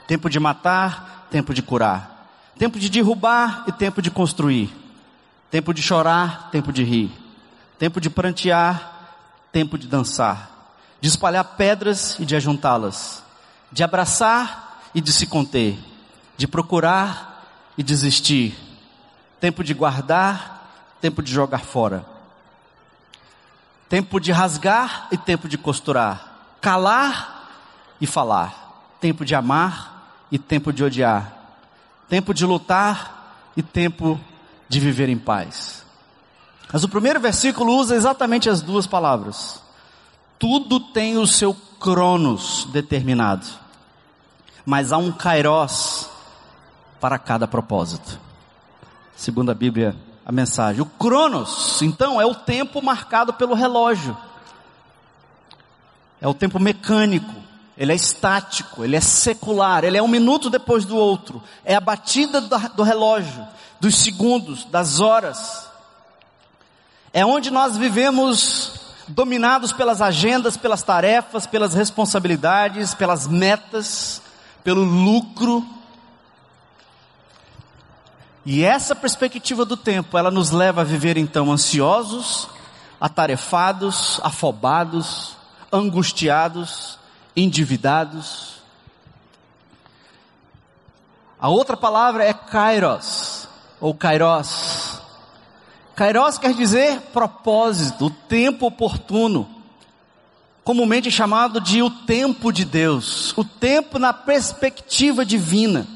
Tempo 0.09 0.29
de 0.29 0.41
matar, 0.41 1.29
tempo 1.31 1.55
de 1.55 1.63
curar. 1.63 2.29
Tempo 2.59 2.81
de 2.81 2.89
derrubar 2.89 3.65
e 3.69 3.73
tempo 3.73 4.03
de 4.03 4.11
construir. 4.11 4.75
Tempo 5.51 5.73
de 5.73 5.81
chorar, 5.81 6.51
tempo 6.51 6.73
de 6.73 6.83
rir. 6.83 7.24
Tempo 7.85 8.01
de 8.01 8.09
prantear, 8.09 9.11
tempo 9.53 9.77
de 9.77 9.87
dançar. 9.87 10.51
De 11.03 11.09
espalhar 11.11 11.45
pedras 11.45 12.19
e 12.19 12.25
de 12.25 12.35
ajuntá-las. 12.35 13.23
De 13.71 13.85
abraçar 13.85 14.81
e 14.95 15.03
de 15.03 15.13
se 15.13 15.27
conter. 15.27 15.79
De 16.35 16.49
procurar 16.49 17.45
e 17.77 17.83
desistir. 17.83 18.57
Tempo 19.39 19.63
de 19.63 19.75
guardar, 19.75 20.97
tempo 20.99 21.23
de 21.23 21.31
jogar 21.31 21.59
fora. 21.59 22.07
Tempo 23.87 24.19
de 24.19 24.33
rasgar 24.33 25.07
e 25.13 25.19
tempo 25.19 25.47
de 25.47 25.59
costurar. 25.59 26.57
Calar 26.63 27.51
e 28.01 28.07
falar. 28.07 28.97
Tempo 28.99 29.27
de 29.27 29.35
amar 29.35 30.25
e 30.33 30.39
tempo 30.39 30.73
de 30.73 30.83
odiar 30.83 31.35
tempo 32.09 32.33
de 32.33 32.47
lutar 32.47 33.53
e 33.55 33.63
tempo 33.63 34.19
de 34.71 34.81
viver 34.81 35.11
em 35.11 35.19
paz. 35.19 35.84
Mas 36.73 36.85
o 36.85 36.89
primeiro 36.89 37.21
versículo 37.21 37.77
usa 37.77 37.95
exatamente 37.95 38.49
as 38.49 38.61
duas 38.61 38.87
palavras. 38.87 39.63
Tudo 40.39 40.81
tem 40.81 41.17
o 41.17 41.27
seu 41.27 41.55
cronos 41.79 42.67
determinado, 42.73 43.47
mas 44.65 44.93
há 44.93 44.97
um 44.97 45.13
kairos 45.13 46.09
para 47.01 47.19
cada 47.19 47.47
propósito. 47.47 48.19
Segundo 49.17 49.51
a 49.51 49.55
Bíblia, 49.55 49.95
a 50.25 50.33
mensagem. 50.33 50.83
O 50.83 50.87
cronos, 50.87 51.81
então, 51.83 52.21
é 52.21 52.27
o 52.27 52.35
tempo 52.35 52.83
marcado 52.83 53.33
pelo 53.35 53.55
relógio. 53.55 54.17
É 56.21 56.27
o 56.27 56.35
tempo 56.35 56.59
mecânico 56.59 57.45
ele 57.77 57.93
é 57.93 57.95
estático, 57.95 58.85
ele 58.85 58.95
é 58.95 59.01
secular, 59.01 59.85
ele 59.85 59.99
é 59.99 60.03
um 60.03 60.09
minuto 60.09 60.49
depois 60.49 60.85
do 60.85 60.97
outro. 60.97 61.43
É 61.65 61.75
a 61.75 61.81
batida 61.81 62.41
do 62.41 62.83
relógio, 62.83 63.47
dos 63.81 63.97
segundos, 63.97 64.65
das 64.65 65.01
horas. 65.01 65.69
É 67.17 67.25
onde 67.25 67.49
nós 67.49 67.77
vivemos 67.77 68.73
dominados 69.07 69.73
pelas 69.73 70.03
agendas, 70.03 70.57
pelas 70.57 70.83
tarefas, 70.83 71.47
pelas 71.47 71.73
responsabilidades, 71.73 72.93
pelas 72.93 73.29
metas, 73.29 74.21
pelo 74.65 74.83
lucro. 74.83 75.65
E 78.45 78.65
essa 78.65 78.97
perspectiva 78.97 79.65
do 79.65 79.77
tempo, 79.77 80.19
ela 80.19 80.29
nos 80.29 80.51
leva 80.51 80.81
a 80.81 80.85
viver 80.85 81.17
então 81.17 81.53
ansiosos, 81.53 82.49
atarefados, 83.01 84.19
afobados, 84.25 85.37
angustiados, 85.73 86.99
endividados. 87.37 88.55
A 91.39 91.49
outra 91.49 91.77
palavra 91.77 92.25
é 92.25 92.33
kairos, 92.33 93.49
ou 93.81 93.95
kairos. 93.95 95.04
Kairos 95.95 96.39
quer 96.39 96.55
dizer 96.55 97.01
propósito, 97.13 98.07
o 98.07 98.11
tempo 98.11 98.67
oportuno. 98.67 99.49
Comumente 100.65 101.11
chamado 101.11 101.61
de 101.61 101.83
o 101.83 101.91
tempo 101.91 102.51
de 102.51 102.65
Deus, 102.65 103.37
o 103.37 103.45
tempo 103.45 103.99
na 103.99 104.13
perspectiva 104.13 105.25
divina. 105.25 105.87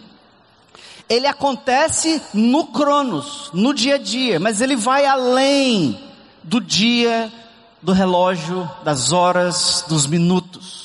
Ele 1.08 1.26
acontece 1.26 2.20
no 2.34 2.66
cronos, 2.66 3.50
no 3.54 3.72
dia 3.72 3.94
a 3.94 3.98
dia, 3.98 4.38
mas 4.38 4.60
ele 4.60 4.76
vai 4.76 5.06
além 5.06 5.98
do 6.42 6.60
dia, 6.60 7.32
do 7.80 7.92
relógio, 7.92 8.70
das 8.84 9.10
horas, 9.10 9.84
dos 9.88 10.06
minutos 10.06 10.78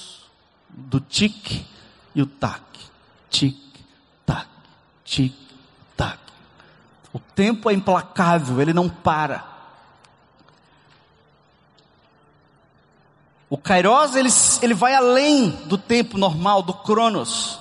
do 0.70 1.00
tic 1.00 1.66
e 2.16 2.22
o 2.22 2.26
tac. 2.26 2.62
Tic, 3.30 3.58
tac, 4.26 4.48
tic. 5.04 5.43
O 7.14 7.20
tempo 7.20 7.70
é 7.70 7.74
implacável, 7.74 8.60
ele 8.60 8.74
não 8.74 8.90
para. 8.90 9.54
O 13.48 13.58
Kairos, 13.58 14.16
ele, 14.16 14.30
ele 14.64 14.74
vai 14.74 14.96
além 14.96 15.52
do 15.66 15.78
tempo 15.78 16.18
normal, 16.18 16.64
do 16.64 16.74
Cronos. 16.74 17.60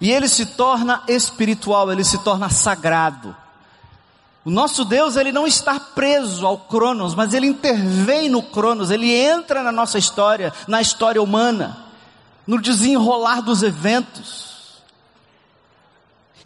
E 0.00 0.10
ele 0.10 0.28
se 0.28 0.46
torna 0.46 1.02
espiritual, 1.06 1.92
ele 1.92 2.02
se 2.02 2.16
torna 2.24 2.48
sagrado. 2.48 3.36
O 4.46 4.50
nosso 4.50 4.82
Deus, 4.82 5.16
ele 5.16 5.32
não 5.32 5.46
está 5.46 5.78
preso 5.78 6.46
ao 6.46 6.56
Cronos, 6.56 7.14
mas 7.14 7.34
ele 7.34 7.48
intervém 7.48 8.30
no 8.30 8.42
Cronos, 8.42 8.90
ele 8.90 9.12
entra 9.12 9.62
na 9.62 9.72
nossa 9.72 9.98
história, 9.98 10.54
na 10.66 10.80
história 10.80 11.20
humana, 11.20 11.84
no 12.46 12.58
desenrolar 12.58 13.42
dos 13.42 13.62
eventos. 13.62 14.80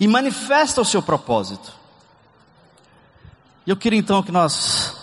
E 0.00 0.09
manifesta 0.09 0.80
o 0.80 0.85
seu 0.85 1.00
propósito. 1.00 1.80
Eu 3.67 3.76
queria 3.76 3.99
então 3.99 4.23
que 4.23 4.33
nós 4.33 4.97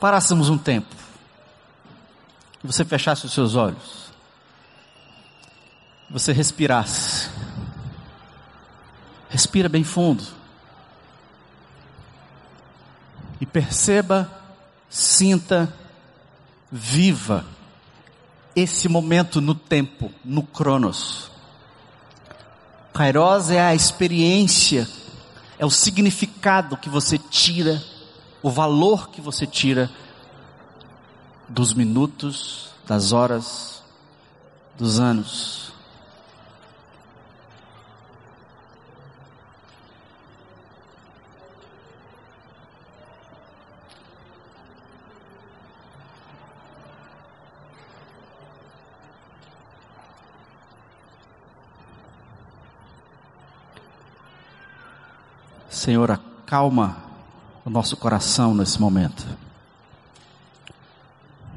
parássemos 0.00 0.48
um 0.48 0.58
tempo. 0.58 0.94
Que 2.60 2.66
você 2.66 2.84
fechasse 2.84 3.26
os 3.26 3.32
seus 3.32 3.54
olhos. 3.54 4.10
Você 6.10 6.32
respirasse. 6.32 7.30
Respira 9.28 9.68
bem 9.68 9.82
fundo. 9.82 10.22
E 13.40 13.46
perceba, 13.46 14.30
sinta, 14.88 15.72
viva 16.70 17.44
esse 18.54 18.88
momento 18.88 19.40
no 19.40 19.54
tempo, 19.54 20.12
no 20.24 20.42
Cronos. 20.42 21.30
Kairos 22.92 23.50
é 23.50 23.60
a 23.60 23.74
experiência, 23.74 24.86
é 25.62 25.64
o 25.64 25.70
significado 25.70 26.76
que 26.76 26.88
você 26.88 27.16
tira 27.16 27.80
o 28.42 28.50
valor 28.50 29.10
que 29.10 29.20
você 29.20 29.46
tira 29.46 29.88
dos 31.48 31.72
minutos, 31.72 32.70
das 32.84 33.12
horas, 33.12 33.80
dos 34.76 34.98
anos. 34.98 35.71
Senhor, 55.82 56.12
acalma 56.12 56.96
o 57.64 57.68
nosso 57.68 57.96
coração 57.96 58.54
nesse 58.54 58.80
momento. 58.80 59.26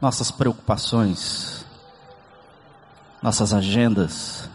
Nossas 0.01 0.31
preocupações, 0.31 1.63
nossas 3.21 3.53
agendas, 3.53 4.49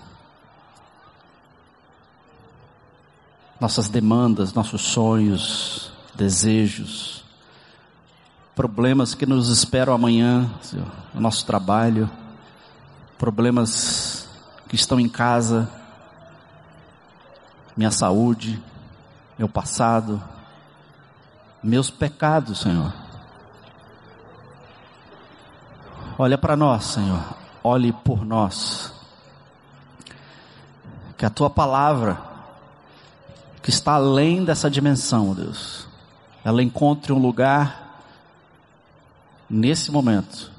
nossas 3.61 3.87
demandas, 3.87 4.53
nossos 4.53 4.83
sonhos, 4.83 5.93
desejos, 6.17 7.25
problemas 8.57 9.15
que 9.15 9.25
nos 9.25 9.51
esperam 9.51 9.95
amanhã, 9.95 10.51
Senhor, 10.63 10.91
no 11.15 11.21
nosso 11.21 11.47
trabalho, 11.47 12.11
problemas 13.17 14.29
que 14.69 14.75
estão 14.75 14.99
em 14.99 15.09
casa, 15.09 15.71
minha 17.77 17.93
saúde, 17.93 18.61
meu 19.41 19.49
passado, 19.49 20.23
meus 21.63 21.89
pecados, 21.89 22.61
Senhor. 22.61 22.93
Olha 26.19 26.37
para 26.37 26.55
nós, 26.55 26.85
Senhor. 26.85 27.25
Olhe 27.65 27.91
por 27.91 28.23
nós. 28.23 28.93
Que 31.17 31.25
a 31.25 31.31
tua 31.31 31.49
palavra, 31.49 32.21
que 33.63 33.71
está 33.71 33.95
além 33.95 34.45
dessa 34.45 34.71
dimensão, 34.71 35.33
Deus, 35.33 35.89
ela 36.45 36.63
encontre 36.63 37.11
um 37.11 37.19
lugar 37.19 38.03
nesse 39.49 39.91
momento 39.91 40.53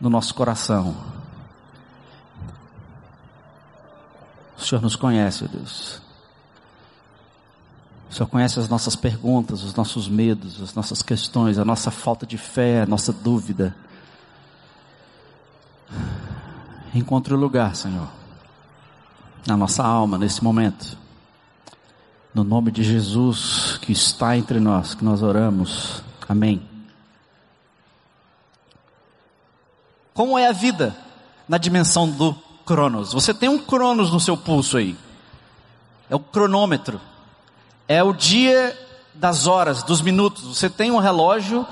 no 0.00 0.08
nosso 0.08 0.34
coração. 0.34 0.96
O 4.56 4.62
Senhor 4.62 4.80
nos 4.80 4.96
conhece, 4.96 5.46
Deus. 5.46 6.00
O 8.12 8.14
Senhor 8.14 8.28
conhece 8.28 8.60
as 8.60 8.68
nossas 8.68 8.94
perguntas, 8.94 9.62
os 9.62 9.74
nossos 9.74 10.06
medos, 10.06 10.60
as 10.60 10.74
nossas 10.74 11.02
questões, 11.02 11.56
a 11.56 11.64
nossa 11.64 11.90
falta 11.90 12.26
de 12.26 12.36
fé, 12.36 12.82
a 12.82 12.86
nossa 12.86 13.10
dúvida. 13.10 13.74
Encontre 16.94 17.32
o 17.32 17.38
lugar, 17.38 17.74
Senhor, 17.74 18.06
na 19.46 19.56
nossa 19.56 19.82
alma 19.82 20.18
nesse 20.18 20.44
momento. 20.44 20.98
No 22.34 22.44
nome 22.44 22.70
de 22.70 22.82
Jesus 22.82 23.78
que 23.80 23.92
está 23.92 24.36
entre 24.36 24.60
nós, 24.60 24.94
que 24.94 25.02
nós 25.02 25.22
oramos. 25.22 26.02
Amém. 26.28 26.68
Como 30.12 30.38
é 30.38 30.48
a 30.48 30.52
vida 30.52 30.94
na 31.48 31.56
dimensão 31.56 32.10
do 32.10 32.34
Cronos? 32.66 33.14
Você 33.14 33.32
tem 33.32 33.48
um 33.48 33.58
Cronos 33.58 34.12
no 34.12 34.20
seu 34.20 34.36
pulso 34.36 34.76
aí. 34.76 34.98
É 36.10 36.14
o 36.14 36.20
cronômetro 36.20 37.00
é 37.92 38.02
o 38.02 38.12
dia 38.12 38.78
das 39.12 39.46
horas, 39.46 39.82
dos 39.82 40.00
minutos. 40.00 40.44
Você 40.44 40.70
tem 40.70 40.90
um 40.90 40.98
relógio 40.98 41.66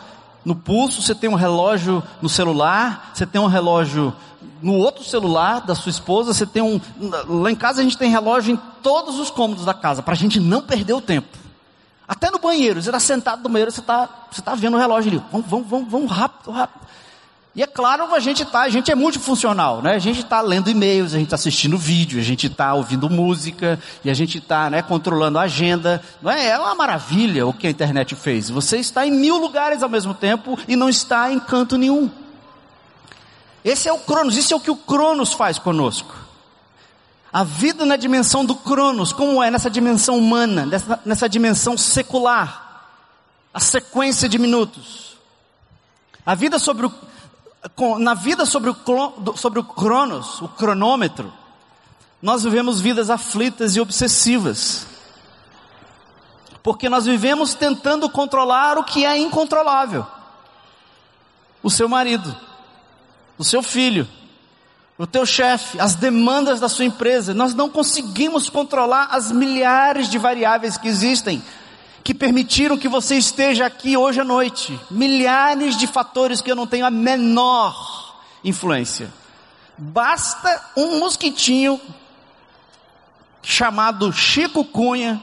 no 0.45 0.55
pulso, 0.55 1.01
você 1.01 1.15
tem 1.15 1.31
um 1.31 1.35
relógio 1.35 2.03
no 2.21 2.29
celular, 2.29 3.13
você 3.15 3.27
tem 3.27 3.41
um 3.41 3.47
relógio 3.47 4.15
no 4.61 4.75
outro 4.75 5.03
celular 5.03 5.61
da 5.61 5.75
sua 5.75 5.89
esposa, 5.89 6.35
você 6.35 6.45
tem 6.45 6.63
um. 6.63 6.79
Lá 7.27 7.51
em 7.51 7.57
casa 7.57 7.81
a 7.81 7.83
gente 7.83 7.97
tem 7.97 8.11
relógio 8.11 8.53
em 8.53 8.61
todos 8.83 9.19
os 9.19 9.31
cômodos 9.31 9.65
da 9.65 9.73
casa, 9.73 10.03
para 10.03 10.13
a 10.13 10.17
gente 10.17 10.39
não 10.39 10.61
perder 10.61 10.93
o 10.93 11.01
tempo. 11.01 11.39
Até 12.07 12.31
no 12.31 12.39
banheiro, 12.39 12.83
você 12.83 12.91
está 12.91 13.01
sentado 13.01 13.43
no 13.43 13.49
banheiro, 13.49 13.71
você 13.71 13.81
está 13.81 14.09
você 14.31 14.43
tá 14.43 14.55
vendo 14.55 14.77
o 14.77 14.79
relógio 14.79 15.11
ali. 15.11 15.23
Vamos, 15.33 15.47
vamos, 15.47 15.69
vamos, 15.69 15.91
vamos 15.91 16.11
rápido, 16.11 16.51
rápido. 16.51 16.81
E 17.53 17.63
é 17.63 17.67
claro, 17.67 18.15
a 18.15 18.21
gente 18.21 18.45
tá, 18.45 18.61
a 18.61 18.69
gente 18.69 18.93
é 18.93 18.95
multifuncional, 18.95 19.83
né? 19.83 19.95
A 19.95 19.99
gente 19.99 20.21
está 20.21 20.41
lendo 20.41 20.71
e-mails, 20.71 21.13
a 21.13 21.17
gente 21.17 21.27
está 21.27 21.35
assistindo 21.35 21.77
vídeo, 21.77 22.21
a 22.21 22.23
gente 22.23 22.47
está 22.47 22.73
ouvindo 22.75 23.11
música 23.11 23.81
e 24.05 24.11
a 24.11 24.15
gente 24.15 24.39
está, 24.39 24.71
né, 24.71 24.83
controlando 24.83 25.37
a 25.37 25.43
agenda. 25.43 26.01
Não 26.23 26.31
é? 26.31 26.51
é 26.51 26.59
uma 26.59 26.77
maravilha 26.77 27.47
o 27.47 27.53
que 27.53 27.67
a 27.67 27.71
internet 27.71 28.15
fez. 28.15 28.49
Você 28.49 28.79
está 28.79 29.05
em 29.05 29.11
mil 29.11 29.37
lugares 29.37 29.83
ao 29.83 29.89
mesmo 29.89 30.15
tempo 30.15 30.57
e 30.69 30.77
não 30.77 30.89
está 30.89 31.33
em 31.33 31.41
canto 31.41 31.77
nenhum. 31.77 32.09
Esse 33.65 33.89
é 33.89 33.93
o 33.93 33.99
Cronos, 33.99 34.37
isso 34.37 34.55
é 34.55 34.57
o 34.57 34.61
que 34.61 34.71
o 34.71 34.77
Cronos 34.77 35.33
faz 35.33 35.59
conosco. 35.59 36.15
A 37.33 37.43
vida 37.43 37.85
na 37.85 37.97
dimensão 37.97 38.45
do 38.45 38.55
Cronos, 38.55 39.13
como 39.13 39.43
é 39.43 39.51
nessa 39.51 39.69
dimensão 39.69 40.17
humana, 40.17 40.65
nessa, 40.67 41.01
nessa 41.05 41.29
dimensão 41.29 41.77
secular, 41.77 42.87
a 43.53 43.59
sequência 43.59 44.29
de 44.29 44.39
minutos. 44.39 45.17
A 46.25 46.35
vida 46.35 46.59
sobre 46.59 46.87
o, 46.87 46.93
na 47.99 48.15
vida 48.15 48.47
sobre 48.47 48.71
o, 48.71 49.37
sobre 49.37 49.59
o 49.59 49.65
cronos, 49.65 50.41
o 50.41 50.49
cronômetro, 50.49 51.33
nós 52.23 52.43
vivemos 52.43 52.81
vidas 52.81 53.11
aflitas 53.11 53.77
e 53.77 53.81
obsessivas. 53.81 54.87
Porque 56.63 56.89
nós 56.89 57.07
vivemos 57.07 57.55
tentando 57.55 58.09
controlar 58.09 58.79
o 58.79 58.85
que 58.85 59.05
é 59.05 59.17
incontrolável. 59.17 60.07
O 61.63 61.71
seu 61.71 61.89
marido, 61.89 62.35
o 63.39 63.45
seu 63.45 63.63
filho, 63.63 64.09
o 64.99 65.07
teu 65.07 65.25
chefe, 65.25 65.81
as 65.81 65.95
demandas 65.95 66.61
da 66.61 66.69
sua 66.69 66.85
empresa. 66.85 67.33
Nós 67.33 67.55
não 67.55 67.71
conseguimos 67.71 68.51
controlar 68.51 69.09
as 69.11 69.33
milhares 69.33 70.09
de 70.09 70.19
variáveis 70.19 70.77
que 70.77 70.89
existem 70.89 71.43
que 72.03 72.15
permitiram 72.15 72.79
que 72.79 72.89
você 72.89 73.17
esteja 73.17 73.67
aqui 73.67 73.97
hoje 73.97 74.21
à 74.21 74.25
noite. 74.25 74.79
Milhares 74.91 75.77
de 75.77 75.87
fatores 75.87 76.41
que 76.41 76.51
eu 76.51 76.57
não 76.57 76.67
tenho 76.67 76.87
a 76.87 76.91
menor 76.91 78.21
influência. 78.43 79.13
Basta 79.77 80.63
um 80.77 80.99
mosquitinho 80.99 81.81
chamado 83.43 84.13
Chico 84.13 84.65
Cunha. 84.65 85.23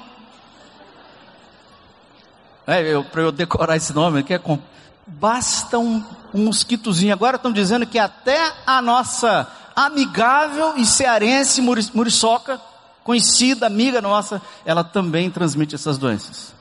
É, 2.66 3.02
para 3.04 3.22
eu 3.22 3.32
decorar 3.32 3.78
esse 3.78 3.94
nome, 3.94 4.24
que 4.24 4.34
é 4.34 4.40
com, 4.40 4.60
basta 5.06 5.80
um, 5.80 6.04
um 6.34 6.46
mosquitozinho. 6.46 7.14
Agora 7.14 7.38
estão 7.38 7.52
dizendo 7.52 7.86
que 7.86 7.98
até 7.98 8.54
a 8.66 8.82
nossa 8.82 9.48
amigável 9.76 10.76
e 10.76 10.86
cearense 10.86 11.62
muriçoca, 11.62 12.60
conhecida, 13.04 13.68
amiga 13.68 14.02
nossa, 14.02 14.42
ela 14.66 14.84
também 14.84 15.30
transmite 15.30 15.76
essas 15.76 15.98
doenças. 15.98 16.57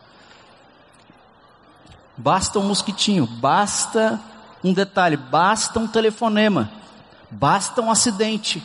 Basta 2.17 2.59
um 2.59 2.69
mosquitinho, 2.69 3.27
basta 3.27 4.21
um 4.65 4.73
detalhe, 4.73 5.17
basta 5.17 5.79
um 5.79 5.87
telefonema, 5.87 6.71
basta 7.31 7.83
um 7.83 7.91
acidente. 7.91 8.63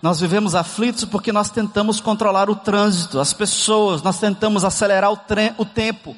Nós 0.00 0.20
vivemos 0.20 0.54
aflitos 0.54 1.04
porque 1.04 1.32
nós 1.32 1.50
tentamos 1.50 2.00
controlar 2.00 2.48
o 2.48 2.56
trânsito, 2.56 3.20
as 3.20 3.32
pessoas, 3.32 4.02
nós 4.02 4.18
tentamos 4.18 4.64
acelerar 4.64 5.12
o, 5.12 5.18
o 5.58 5.64
tempo, 5.64 6.16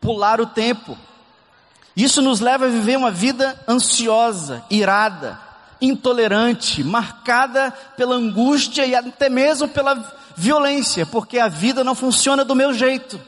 pular 0.00 0.40
o 0.40 0.46
tempo. 0.46 0.96
Isso 1.96 2.20
nos 2.20 2.40
leva 2.40 2.66
a 2.66 2.70
viver 2.70 2.96
uma 2.96 3.10
vida 3.10 3.58
ansiosa, 3.68 4.64
irada, 4.70 5.38
intolerante, 5.80 6.84
marcada 6.84 7.70
pela 7.96 8.14
angústia 8.14 8.84
e 8.84 8.94
até 8.94 9.28
mesmo 9.28 9.68
pela 9.68 10.12
violência, 10.36 11.06
porque 11.06 11.38
a 11.38 11.48
vida 11.48 11.82
não 11.82 11.94
funciona 11.94 12.44
do 12.44 12.54
meu 12.54 12.72
jeito. 12.72 13.20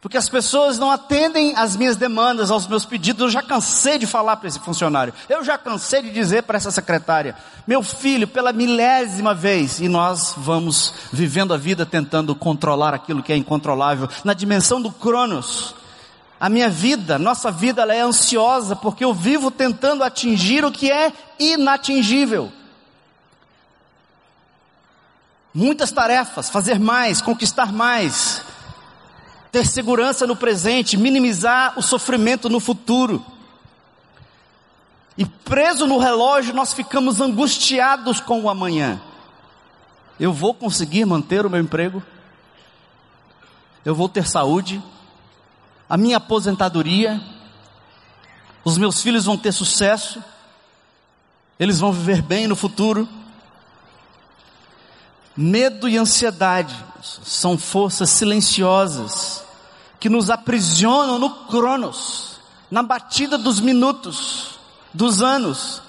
Porque 0.00 0.16
as 0.16 0.30
pessoas 0.30 0.78
não 0.78 0.90
atendem 0.90 1.54
às 1.56 1.76
minhas 1.76 1.94
demandas, 1.94 2.50
aos 2.50 2.66
meus 2.66 2.86
pedidos. 2.86 3.22
Eu 3.22 3.30
já 3.30 3.42
cansei 3.42 3.98
de 3.98 4.06
falar 4.06 4.36
para 4.36 4.48
esse 4.48 4.58
funcionário. 4.58 5.12
Eu 5.28 5.44
já 5.44 5.58
cansei 5.58 6.00
de 6.00 6.10
dizer 6.10 6.44
para 6.44 6.56
essa 6.56 6.70
secretária, 6.70 7.36
meu 7.66 7.82
filho, 7.82 8.26
pela 8.26 8.50
milésima 8.50 9.34
vez. 9.34 9.78
E 9.78 9.88
nós 9.88 10.34
vamos 10.38 10.94
vivendo 11.12 11.52
a 11.52 11.58
vida 11.58 11.84
tentando 11.84 12.34
controlar 12.34 12.94
aquilo 12.94 13.22
que 13.22 13.32
é 13.32 13.36
incontrolável. 13.36 14.08
Na 14.24 14.32
dimensão 14.32 14.80
do 14.80 14.90
Cronos, 14.90 15.74
a 16.40 16.48
minha 16.48 16.70
vida, 16.70 17.18
nossa 17.18 17.50
vida, 17.50 17.82
ela 17.82 17.94
é 17.94 18.00
ansiosa 18.00 18.74
porque 18.74 19.04
eu 19.04 19.12
vivo 19.12 19.50
tentando 19.50 20.02
atingir 20.02 20.64
o 20.64 20.72
que 20.72 20.90
é 20.90 21.12
inatingível. 21.38 22.50
Muitas 25.52 25.92
tarefas, 25.92 26.48
fazer 26.48 26.78
mais, 26.78 27.20
conquistar 27.20 27.70
mais, 27.70 28.42
ter 29.50 29.66
segurança 29.66 30.26
no 30.26 30.36
presente, 30.36 30.96
minimizar 30.96 31.78
o 31.78 31.82
sofrimento 31.82 32.48
no 32.48 32.60
futuro. 32.60 33.24
E 35.18 35.24
preso 35.24 35.86
no 35.86 35.98
relógio, 35.98 36.54
nós 36.54 36.72
ficamos 36.72 37.20
angustiados 37.20 38.20
com 38.20 38.40
o 38.42 38.48
amanhã. 38.48 39.00
Eu 40.18 40.32
vou 40.32 40.54
conseguir 40.54 41.04
manter 41.04 41.44
o 41.44 41.50
meu 41.50 41.60
emprego? 41.60 42.02
Eu 43.84 43.94
vou 43.94 44.08
ter 44.08 44.26
saúde? 44.26 44.82
a 45.90 45.96
minha 45.96 46.18
aposentadoria, 46.18 47.20
os 48.64 48.78
meus 48.78 49.02
filhos 49.02 49.24
vão 49.24 49.36
ter 49.36 49.50
sucesso, 49.50 50.22
eles 51.58 51.80
vão 51.80 51.92
viver 51.92 52.22
bem 52.22 52.46
no 52.46 52.54
futuro. 52.54 53.08
Medo 55.36 55.88
e 55.88 55.98
ansiedade 55.98 56.76
são 57.02 57.58
forças 57.58 58.10
silenciosas 58.10 59.44
que 59.98 60.08
nos 60.08 60.30
aprisionam 60.30 61.18
no 61.18 61.30
cronos, 61.46 62.40
na 62.70 62.82
batida 62.82 63.36
dos 63.36 63.60
minutos, 63.60 64.58
dos 64.94 65.22
anos. 65.22 65.82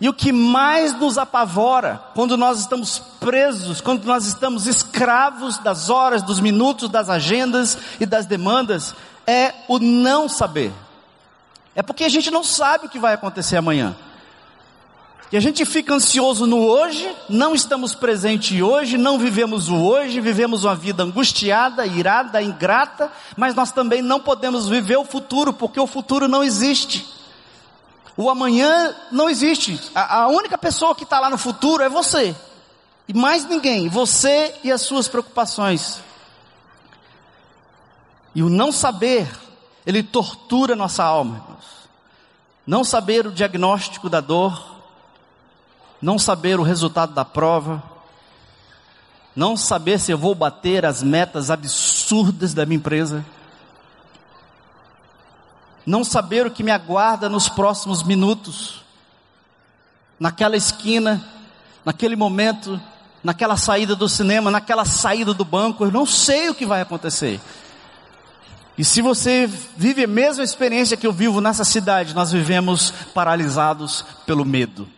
E 0.00 0.08
o 0.08 0.14
que 0.14 0.30
mais 0.30 0.94
nos 0.94 1.18
apavora 1.18 2.00
quando 2.14 2.36
nós 2.36 2.60
estamos 2.60 3.02
presos, 3.18 3.80
quando 3.80 4.04
nós 4.04 4.26
estamos 4.26 4.66
escravos 4.66 5.58
das 5.58 5.90
horas, 5.90 6.22
dos 6.22 6.38
minutos, 6.38 6.88
das 6.88 7.10
agendas 7.10 7.76
e 7.98 8.06
das 8.06 8.26
demandas, 8.26 8.94
é 9.26 9.52
o 9.66 9.80
não 9.80 10.28
saber. 10.28 10.72
É 11.74 11.82
porque 11.82 12.04
a 12.04 12.08
gente 12.08 12.30
não 12.30 12.44
sabe 12.44 12.86
o 12.86 12.88
que 12.88 12.98
vai 12.98 13.14
acontecer 13.14 13.56
amanhã. 13.56 13.96
E 15.30 15.36
a 15.36 15.40
gente 15.40 15.64
fica 15.66 15.94
ansioso 15.94 16.46
no 16.46 16.64
hoje, 16.64 17.14
não 17.28 17.54
estamos 17.54 17.94
presentes 17.94 18.62
hoje, 18.62 18.96
não 18.96 19.18
vivemos 19.18 19.68
o 19.68 19.76
hoje, 19.76 20.20
vivemos 20.20 20.64
uma 20.64 20.74
vida 20.74 21.02
angustiada, 21.02 21.86
irada, 21.86 22.40
ingrata, 22.40 23.12
mas 23.36 23.54
nós 23.54 23.70
também 23.70 24.00
não 24.00 24.20
podemos 24.20 24.68
viver 24.68 24.96
o 24.96 25.04
futuro, 25.04 25.52
porque 25.52 25.78
o 25.78 25.86
futuro 25.86 26.26
não 26.26 26.42
existe. 26.42 27.06
O 28.16 28.30
amanhã 28.30 28.96
não 29.12 29.28
existe. 29.28 29.78
A, 29.94 30.22
a 30.22 30.28
única 30.28 30.56
pessoa 30.56 30.94
que 30.94 31.04
está 31.04 31.20
lá 31.20 31.28
no 31.28 31.36
futuro 31.36 31.82
é 31.82 31.90
você. 31.90 32.34
E 33.06 33.12
mais 33.12 33.44
ninguém. 33.44 33.88
Você 33.88 34.54
e 34.64 34.72
as 34.72 34.80
suas 34.80 35.08
preocupações. 35.08 36.00
E 38.34 38.42
o 38.42 38.48
não 38.48 38.72
saber, 38.72 39.30
ele 39.86 40.02
tortura 40.02 40.74
nossa 40.74 41.04
alma, 41.04 41.36
irmãos. 41.36 41.64
Não 42.66 42.82
saber 42.82 43.26
o 43.26 43.32
diagnóstico 43.32 44.08
da 44.08 44.20
dor, 44.20 44.77
não 46.00 46.18
saber 46.18 46.58
o 46.58 46.62
resultado 46.62 47.12
da 47.12 47.24
prova, 47.24 47.82
não 49.34 49.56
saber 49.56 50.00
se 50.00 50.10
eu 50.10 50.18
vou 50.18 50.34
bater 50.34 50.84
as 50.84 51.02
metas 51.02 51.50
absurdas 51.50 52.54
da 52.54 52.66
minha 52.66 52.78
empresa, 52.78 53.24
não 55.86 56.04
saber 56.04 56.46
o 56.46 56.50
que 56.50 56.62
me 56.62 56.70
aguarda 56.70 57.28
nos 57.28 57.48
próximos 57.48 58.02
minutos, 58.02 58.82
naquela 60.18 60.56
esquina, 60.56 61.24
naquele 61.84 62.16
momento, 62.16 62.80
naquela 63.22 63.56
saída 63.56 63.96
do 63.96 64.08
cinema, 64.08 64.50
naquela 64.50 64.84
saída 64.84 65.32
do 65.32 65.44
banco, 65.44 65.84
eu 65.84 65.92
não 65.92 66.04
sei 66.04 66.48
o 66.48 66.54
que 66.54 66.66
vai 66.66 66.80
acontecer. 66.80 67.40
E 68.76 68.84
se 68.84 69.00
você 69.00 69.48
vive 69.76 70.04
a 70.04 70.08
mesma 70.08 70.44
experiência 70.44 70.96
que 70.96 71.06
eu 71.06 71.12
vivo 71.12 71.40
nessa 71.40 71.64
cidade, 71.64 72.14
nós 72.14 72.30
vivemos 72.30 72.92
paralisados 73.12 74.04
pelo 74.24 74.44
medo. 74.44 74.88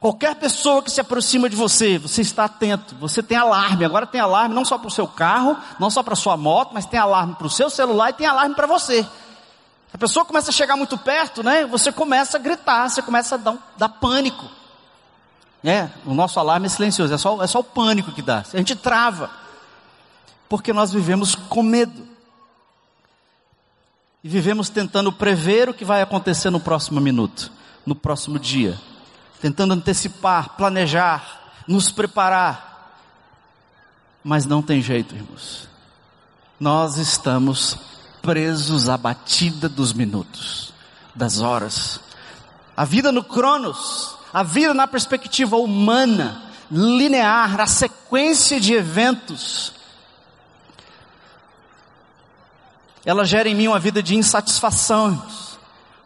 Qualquer 0.00 0.34
pessoa 0.36 0.82
que 0.82 0.90
se 0.90 0.98
aproxima 0.98 1.46
de 1.50 1.54
você, 1.54 1.98
você 1.98 2.22
está 2.22 2.46
atento, 2.46 2.96
você 2.96 3.22
tem 3.22 3.36
alarme. 3.36 3.84
Agora 3.84 4.06
tem 4.06 4.18
alarme 4.18 4.54
não 4.54 4.64
só 4.64 4.78
para 4.78 4.88
o 4.88 4.90
seu 4.90 5.06
carro, 5.06 5.54
não 5.78 5.90
só 5.90 6.02
para 6.02 6.14
a 6.14 6.16
sua 6.16 6.38
moto, 6.38 6.70
mas 6.72 6.86
tem 6.86 6.98
alarme 6.98 7.34
para 7.34 7.46
o 7.46 7.50
seu 7.50 7.68
celular 7.68 8.08
e 8.08 8.14
tem 8.14 8.26
alarme 8.26 8.54
para 8.54 8.66
você. 8.66 9.06
A 9.92 9.98
pessoa 9.98 10.24
começa 10.24 10.50
a 10.50 10.54
chegar 10.54 10.74
muito 10.74 10.96
perto, 10.96 11.42
né? 11.42 11.66
Você 11.66 11.92
começa 11.92 12.38
a 12.38 12.40
gritar, 12.40 12.88
você 12.88 13.02
começa 13.02 13.34
a 13.34 13.38
dar, 13.38 13.74
dar 13.76 13.88
pânico. 13.90 14.46
É, 15.62 15.90
o 16.06 16.14
nosso 16.14 16.40
alarme 16.40 16.64
é 16.64 16.70
silencioso, 16.70 17.12
é 17.12 17.18
só, 17.18 17.42
é 17.42 17.46
só 17.46 17.58
o 17.58 17.64
pânico 17.64 18.10
que 18.10 18.22
dá. 18.22 18.42
A 18.54 18.56
gente 18.56 18.74
trava. 18.74 19.30
Porque 20.48 20.72
nós 20.72 20.92
vivemos 20.92 21.34
com 21.34 21.62
medo. 21.62 22.08
E 24.24 24.28
vivemos 24.30 24.70
tentando 24.70 25.12
prever 25.12 25.68
o 25.68 25.74
que 25.74 25.84
vai 25.84 26.00
acontecer 26.00 26.48
no 26.48 26.58
próximo 26.60 27.02
minuto, 27.02 27.52
no 27.84 27.94
próximo 27.94 28.38
dia. 28.38 28.78
Tentando 29.40 29.74
antecipar, 29.74 30.50
planejar, 30.56 31.52
nos 31.66 31.90
preparar. 31.90 32.98
Mas 34.22 34.44
não 34.44 34.60
tem 34.60 34.82
jeito, 34.82 35.14
irmãos. 35.14 35.68
Nós 36.58 36.98
estamos 36.98 37.76
presos 38.20 38.88
à 38.88 38.96
batida 38.96 39.68
dos 39.68 39.92
minutos, 39.92 40.74
das 41.14 41.40
horas. 41.40 42.00
A 42.76 42.84
vida 42.84 43.10
no 43.10 43.24
Cronos, 43.24 44.14
a 44.32 44.42
vida 44.42 44.74
na 44.74 44.86
perspectiva 44.86 45.56
humana, 45.56 46.42
linear, 46.70 47.60
a 47.60 47.66
sequência 47.66 48.60
de 48.60 48.74
eventos, 48.74 49.72
ela 53.04 53.24
gera 53.24 53.48
em 53.48 53.54
mim 53.54 53.68
uma 53.68 53.78
vida 53.78 54.02
de 54.02 54.14
insatisfação, 54.14 55.22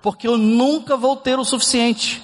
porque 0.00 0.28
eu 0.28 0.38
nunca 0.38 0.96
vou 0.96 1.16
ter 1.16 1.38
o 1.38 1.44
suficiente. 1.44 2.22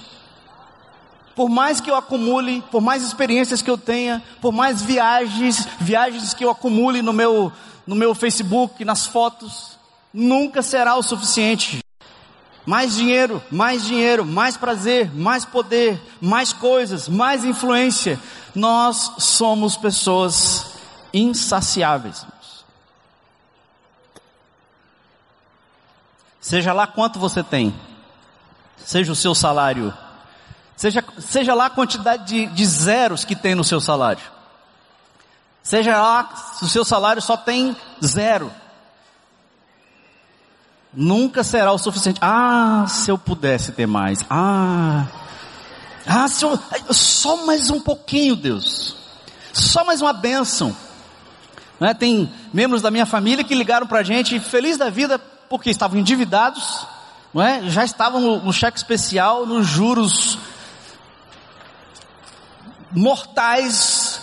Por 1.41 1.49
mais 1.49 1.81
que 1.81 1.89
eu 1.89 1.95
acumule, 1.95 2.61
por 2.69 2.81
mais 2.81 3.01
experiências 3.01 3.63
que 3.63 3.71
eu 3.71 3.75
tenha, 3.75 4.21
por 4.39 4.51
mais 4.51 4.83
viagens, 4.83 5.67
viagens 5.79 6.35
que 6.35 6.45
eu 6.45 6.51
acumule 6.51 7.01
no 7.01 7.11
meu, 7.11 7.51
no 7.87 7.95
meu 7.95 8.13
Facebook, 8.13 8.85
nas 8.85 9.07
fotos, 9.07 9.75
nunca 10.13 10.61
será 10.61 10.95
o 10.95 11.01
suficiente. 11.01 11.83
Mais 12.63 12.93
dinheiro, 12.93 13.41
mais 13.49 13.83
dinheiro, 13.83 14.23
mais 14.23 14.55
prazer, 14.55 15.11
mais 15.15 15.43
poder, 15.43 15.99
mais 16.21 16.53
coisas, 16.53 17.09
mais 17.09 17.43
influência. 17.43 18.19
Nós 18.53 19.13
somos 19.17 19.75
pessoas 19.75 20.73
insaciáveis. 21.11 22.23
Seja 26.39 26.71
lá 26.71 26.85
quanto 26.85 27.17
você 27.17 27.41
tem, 27.41 27.73
seja 28.77 29.11
o 29.11 29.15
seu 29.15 29.33
salário, 29.33 29.91
seja, 30.81 31.05
seja 31.19 31.53
lá 31.53 31.67
a 31.67 31.69
quantidade 31.69 32.25
de, 32.25 32.47
de 32.47 32.65
zeros 32.65 33.23
que 33.23 33.35
tem 33.35 33.53
no 33.53 33.63
seu 33.63 33.79
salário, 33.79 34.23
seja 35.61 35.95
lá 35.95 36.33
se 36.57 36.65
o 36.65 36.67
seu 36.67 36.83
salário 36.83 37.21
só 37.21 37.37
tem 37.37 37.77
zero, 38.03 38.51
nunca 40.91 41.43
será 41.43 41.71
o 41.71 41.77
suficiente. 41.77 42.17
Ah, 42.19 42.85
se 42.87 43.11
eu 43.11 43.17
pudesse 43.17 43.73
ter 43.73 43.85
mais. 43.85 44.25
Ah, 44.27 45.05
ah, 46.07 46.27
se 46.27 46.43
eu, 46.43 46.59
só 46.89 47.45
mais 47.45 47.69
um 47.69 47.79
pouquinho, 47.79 48.35
Deus. 48.35 48.95
Só 49.53 49.85
mais 49.85 50.01
uma 50.01 50.13
bênção. 50.13 50.75
Né? 51.79 51.93
Tem 51.93 52.33
membros 52.51 52.81
da 52.81 52.89
minha 52.89 53.05
família 53.05 53.43
que 53.43 53.53
ligaram 53.53 53.85
para 53.85 53.99
a 53.99 54.03
gente, 54.03 54.39
feliz 54.39 54.79
da 54.79 54.89
vida, 54.89 55.19
porque 55.47 55.69
estavam 55.69 55.99
endividados, 55.99 56.87
não 57.31 57.43
é? 57.43 57.69
já 57.69 57.85
estavam 57.85 58.19
no, 58.19 58.45
no 58.45 58.51
cheque 58.51 58.79
especial, 58.79 59.45
nos 59.45 59.67
juros 59.67 60.39
mortais 62.91 64.21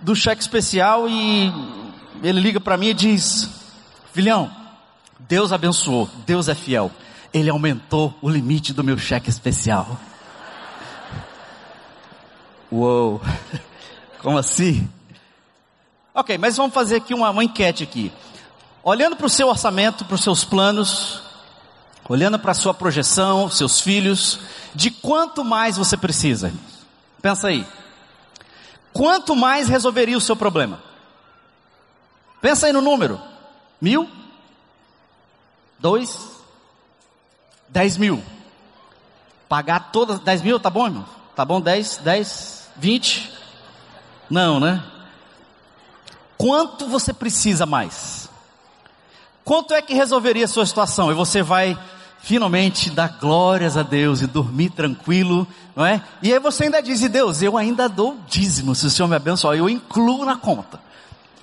do 0.00 0.14
cheque 0.14 0.40
especial 0.40 1.08
e 1.08 1.52
ele 2.22 2.40
liga 2.40 2.60
para 2.60 2.76
mim 2.76 2.88
e 2.88 2.94
diz: 2.94 3.48
Filhão, 4.12 4.50
Deus 5.18 5.52
abençoou, 5.52 6.08
Deus 6.26 6.48
é 6.48 6.54
fiel. 6.54 6.90
Ele 7.32 7.48
aumentou 7.48 8.14
o 8.20 8.28
limite 8.28 8.72
do 8.72 8.82
meu 8.82 8.98
cheque 8.98 9.30
especial. 9.30 9.98
Uou, 12.70 13.20
como 14.20 14.38
assim? 14.38 14.88
Ok, 16.12 16.36
mas 16.38 16.56
vamos 16.56 16.74
fazer 16.74 16.96
aqui 16.96 17.14
uma, 17.14 17.30
uma 17.30 17.44
enquete 17.44 17.84
aqui. 17.84 18.12
Olhando 18.82 19.14
para 19.14 19.26
o 19.26 19.30
seu 19.30 19.48
orçamento, 19.48 20.04
para 20.04 20.14
os 20.14 20.22
seus 20.22 20.44
planos, 20.44 21.22
olhando 22.08 22.38
para 22.38 22.50
a 22.50 22.54
sua 22.54 22.74
projeção, 22.74 23.48
seus 23.48 23.80
filhos, 23.80 24.40
de 24.74 24.90
quanto 24.90 25.44
mais 25.44 25.76
você 25.76 25.96
precisa. 25.96 26.52
Pensa 27.22 27.48
aí. 27.48 27.64
Quanto 28.92 29.36
mais 29.36 29.68
resolveria 29.68 30.16
o 30.16 30.20
seu 30.20 30.36
problema? 30.36 30.82
Pensa 32.40 32.66
aí 32.66 32.72
no 32.72 32.80
número. 32.80 33.20
Mil? 33.80 34.08
Dois? 35.78 36.30
Dez 37.68 37.96
mil. 37.96 38.22
Pagar 39.48 39.90
todas, 39.92 40.18
dez 40.20 40.42
mil, 40.42 40.58
tá 40.58 40.70
bom, 40.70 40.86
irmão? 40.86 41.06
Tá 41.34 41.44
bom, 41.44 41.60
dez, 41.60 41.98
dez, 41.98 42.68
vinte? 42.76 43.32
Não, 44.28 44.60
né? 44.60 44.84
Quanto 46.36 46.86
você 46.86 47.12
precisa 47.12 47.66
mais? 47.66 48.28
Quanto 49.44 49.74
é 49.74 49.82
que 49.82 49.94
resolveria 49.94 50.44
a 50.44 50.48
sua 50.48 50.64
situação? 50.66 51.10
E 51.10 51.14
você 51.14 51.42
vai 51.42 51.78
finalmente 52.22 52.90
dar 52.90 53.18
glórias 53.18 53.76
a 53.76 53.82
Deus 53.82 54.20
e 54.20 54.26
dormir 54.26 54.70
tranquilo, 54.70 55.46
não 55.74 55.84
é? 55.84 56.02
E 56.22 56.32
aí 56.32 56.38
você 56.38 56.64
ainda 56.64 56.82
diz, 56.82 57.00
Deus, 57.08 57.42
eu 57.42 57.56
ainda 57.56 57.88
dou 57.88 58.18
dízimo, 58.26 58.74
se 58.74 58.86
o 58.86 58.90
Senhor 58.90 59.08
me 59.08 59.16
abençoar, 59.16 59.56
eu 59.56 59.68
incluo 59.68 60.24
na 60.24 60.36
conta. 60.36 60.80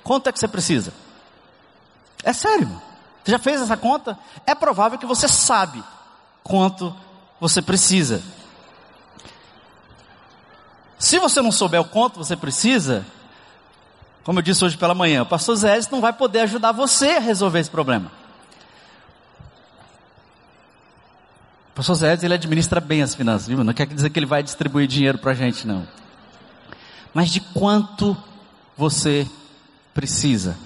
Quanto 0.02 0.28
é 0.28 0.32
que 0.32 0.38
você 0.38 0.48
precisa? 0.48 0.92
É 2.22 2.32
sério. 2.32 2.68
Você 3.24 3.32
já 3.32 3.38
fez 3.38 3.60
essa 3.60 3.76
conta? 3.76 4.18
É 4.46 4.54
provável 4.54 4.98
que 4.98 5.06
você 5.06 5.28
sabe 5.28 5.82
quanto 6.42 6.94
você 7.40 7.60
precisa. 7.60 8.22
Se 10.98 11.18
você 11.18 11.40
não 11.42 11.52
souber 11.52 11.80
o 11.80 11.84
quanto 11.84 12.18
você 12.18 12.36
precisa, 12.36 13.06
como 14.24 14.38
eu 14.38 14.42
disse 14.42 14.64
hoje 14.64 14.76
pela 14.76 14.94
manhã, 14.94 15.22
o 15.22 15.26
pastor 15.26 15.56
Zé 15.56 15.78
não 15.90 16.00
vai 16.00 16.12
poder 16.12 16.40
ajudar 16.40 16.72
você 16.72 17.12
a 17.12 17.20
resolver 17.20 17.60
esse 17.60 17.70
problema. 17.70 18.10
Pastor 21.78 21.94
Zé 21.94 22.18
ele 22.22 22.34
administra 22.34 22.80
bem 22.80 23.02
as 23.02 23.14
finanças, 23.14 23.46
viu? 23.46 23.62
Não 23.62 23.72
quer 23.72 23.86
dizer 23.86 24.10
que 24.10 24.18
ele 24.18 24.26
vai 24.26 24.42
distribuir 24.42 24.88
dinheiro 24.88 25.16
para 25.16 25.30
a 25.30 25.34
gente, 25.34 25.64
não. 25.64 25.86
Mas 27.14 27.30
de 27.30 27.38
quanto 27.38 28.16
você 28.76 29.24
precisa? 29.94 30.58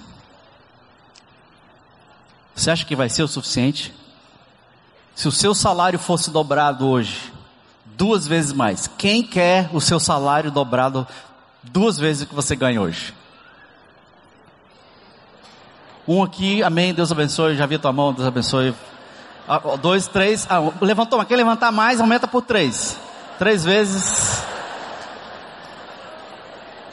Você 2.55 2.71
acha 2.71 2.83
que 2.83 2.95
vai 2.95 3.09
ser 3.09 3.21
o 3.21 3.27
suficiente? 3.27 3.93
Se 5.13 5.27
o 5.27 5.31
seu 5.31 5.53
salário 5.53 5.99
fosse 5.99 6.31
dobrado 6.31 6.87
hoje, 6.87 7.31
duas 7.85 8.25
vezes 8.25 8.51
mais, 8.51 8.87
quem 8.97 9.21
quer 9.21 9.69
o 9.71 9.79
seu 9.79 9.99
salário 9.99 10.49
dobrado 10.49 11.07
duas 11.61 11.95
vezes 11.95 12.23
o 12.23 12.25
que 12.25 12.33
você 12.33 12.55
ganha 12.55 12.81
hoje? 12.81 13.13
Um 16.07 16.23
aqui, 16.23 16.63
amém, 16.63 16.91
Deus 16.91 17.11
abençoe, 17.11 17.55
já 17.55 17.67
vi 17.67 17.77
tua 17.77 17.93
mão, 17.93 18.11
Deus 18.11 18.27
abençoe. 18.27 18.73
Ah, 19.47 19.59
dois, 19.77 20.07
três, 20.07 20.47
ah, 20.49 20.59
levantou, 20.81 21.19
mas 21.19 21.27
quer 21.27 21.35
levantar 21.35 21.71
mais, 21.71 21.99
aumenta 21.99 22.27
por 22.27 22.41
três. 22.41 22.97
Três 23.37 23.65
vezes. 23.65 24.41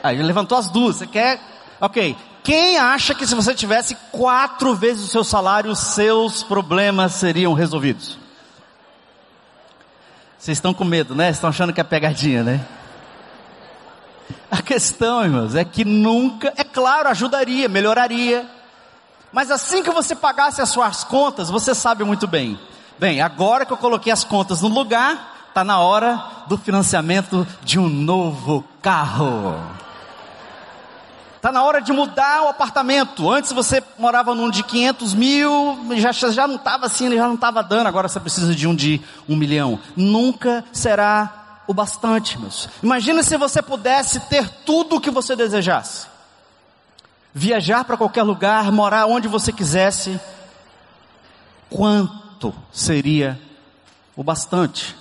Aí 0.03 0.21
levantou 0.21 0.57
as 0.57 0.69
duas, 0.69 0.97
você 0.97 1.07
quer? 1.07 1.39
Ok, 1.79 2.15
quem 2.43 2.77
acha 2.77 3.13
que 3.13 3.25
se 3.25 3.35
você 3.35 3.53
tivesse 3.53 3.95
quatro 4.11 4.75
vezes 4.75 5.05
o 5.05 5.07
seu 5.07 5.23
salário, 5.23 5.75
seus 5.75 6.43
problemas 6.43 7.13
seriam 7.13 7.53
resolvidos? 7.53 8.17
Vocês 10.37 10.57
estão 10.57 10.73
com 10.73 10.83
medo, 10.83 11.13
né? 11.13 11.29
Estão 11.29 11.51
achando 11.51 11.71
que 11.71 11.79
é 11.79 11.83
pegadinha, 11.83 12.43
né? 12.43 12.65
A 14.49 14.61
questão, 14.61 15.23
irmãos, 15.23 15.55
é 15.55 15.63
que 15.63 15.85
nunca, 15.85 16.51
é 16.57 16.63
claro, 16.63 17.07
ajudaria, 17.09 17.69
melhoraria. 17.69 18.45
Mas 19.31 19.49
assim 19.49 19.81
que 19.81 19.91
você 19.91 20.15
pagasse 20.15 20.61
as 20.61 20.69
suas 20.69 21.03
contas, 21.03 21.49
você 21.49 21.73
sabe 21.73 22.03
muito 22.03 22.27
bem. 22.27 22.59
Bem, 22.99 23.21
agora 23.21 23.65
que 23.65 23.73
eu 23.73 23.77
coloquei 23.77 24.11
as 24.11 24.23
contas 24.23 24.61
no 24.61 24.67
lugar, 24.67 25.45
está 25.47 25.63
na 25.63 25.79
hora 25.79 26.21
do 26.47 26.57
financiamento 26.57 27.47
de 27.63 27.79
um 27.79 27.87
novo 27.87 28.63
carro. 28.81 29.57
Está 31.41 31.51
na 31.51 31.63
hora 31.63 31.81
de 31.81 31.91
mudar 31.91 32.43
o 32.43 32.49
apartamento. 32.49 33.27
Antes 33.31 33.51
você 33.51 33.81
morava 33.97 34.35
num 34.35 34.51
de 34.51 34.61
500 34.61 35.15
mil, 35.15 35.79
já, 35.95 36.11
já 36.11 36.45
não 36.45 36.55
estava 36.55 36.85
assim, 36.85 37.09
já 37.15 37.27
não 37.27 37.33
estava 37.33 37.63
dando, 37.63 37.87
agora 37.87 38.07
você 38.07 38.19
precisa 38.19 38.53
de 38.53 38.67
um 38.67 38.75
de 38.75 39.01
um 39.27 39.35
milhão. 39.35 39.79
Nunca 39.95 40.63
será 40.71 41.63
o 41.65 41.73
bastante, 41.73 42.37
meus. 42.39 42.69
Imagina 42.83 43.23
se 43.23 43.37
você 43.37 43.59
pudesse 43.59 44.19
ter 44.19 44.47
tudo 44.65 44.97
o 44.97 45.01
que 45.01 45.09
você 45.09 45.35
desejasse. 45.35 46.10
Viajar 47.33 47.85
para 47.85 47.97
qualquer 47.97 48.23
lugar, 48.23 48.71
morar 48.71 49.05
onde 49.05 49.27
você 49.27 49.51
quisesse. 49.51 50.19
Quanto 51.69 52.53
seria 52.71 53.39
o 54.15 54.23
bastante? 54.23 54.95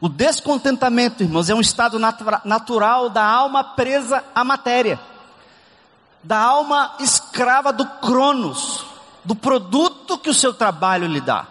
O 0.00 0.08
descontentamento, 0.08 1.22
irmãos, 1.22 1.48
é 1.48 1.54
um 1.54 1.60
estado 1.60 1.98
natural 1.98 3.08
da 3.08 3.24
alma 3.24 3.64
presa 3.64 4.22
à 4.34 4.44
matéria 4.44 5.00
da 6.24 6.38
alma 6.38 6.94
escrava 6.98 7.70
do 7.70 7.84
cronos, 7.84 8.84
do 9.22 9.36
produto 9.36 10.16
que 10.16 10.30
o 10.30 10.34
seu 10.34 10.54
trabalho 10.54 11.06
lhe 11.06 11.20
dá. 11.20 11.46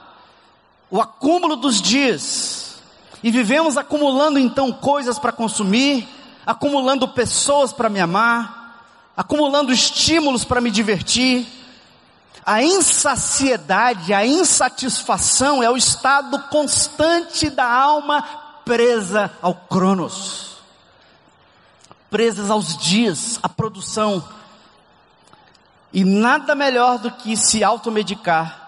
O 0.90 1.00
acúmulo 1.00 1.56
dos 1.56 1.80
dias. 1.80 2.82
E 3.24 3.32
vivemos 3.32 3.78
acumulando 3.78 4.38
então 4.38 4.72
coisas 4.72 5.18
para 5.18 5.32
consumir, 5.32 6.08
acumulando 6.46 7.08
pessoas 7.08 7.72
para 7.72 7.88
me 7.88 8.02
amar, 8.02 8.63
acumulando 9.16 9.72
estímulos 9.72 10.44
para 10.44 10.62
me 10.62 10.72
divertir. 10.72 11.48
A 12.46 12.62
insaciedade, 12.62 14.14
a 14.14 14.26
insatisfação 14.26 15.64
é 15.64 15.70
o 15.70 15.78
estado 15.78 16.38
constante 16.50 17.50
da 17.50 17.66
alma 17.66 18.22
presa 18.66 19.32
ao 19.42 19.54
cronos, 19.54 20.58
presas 22.10 22.50
aos 22.50 22.78
dias, 22.78 23.40
à 23.42 23.48
produção, 23.48 24.24
e 25.94 26.04
nada 26.04 26.56
melhor 26.56 26.98
do 26.98 27.12
que 27.12 27.38
se 27.38 27.64
automedicar. 27.64 28.62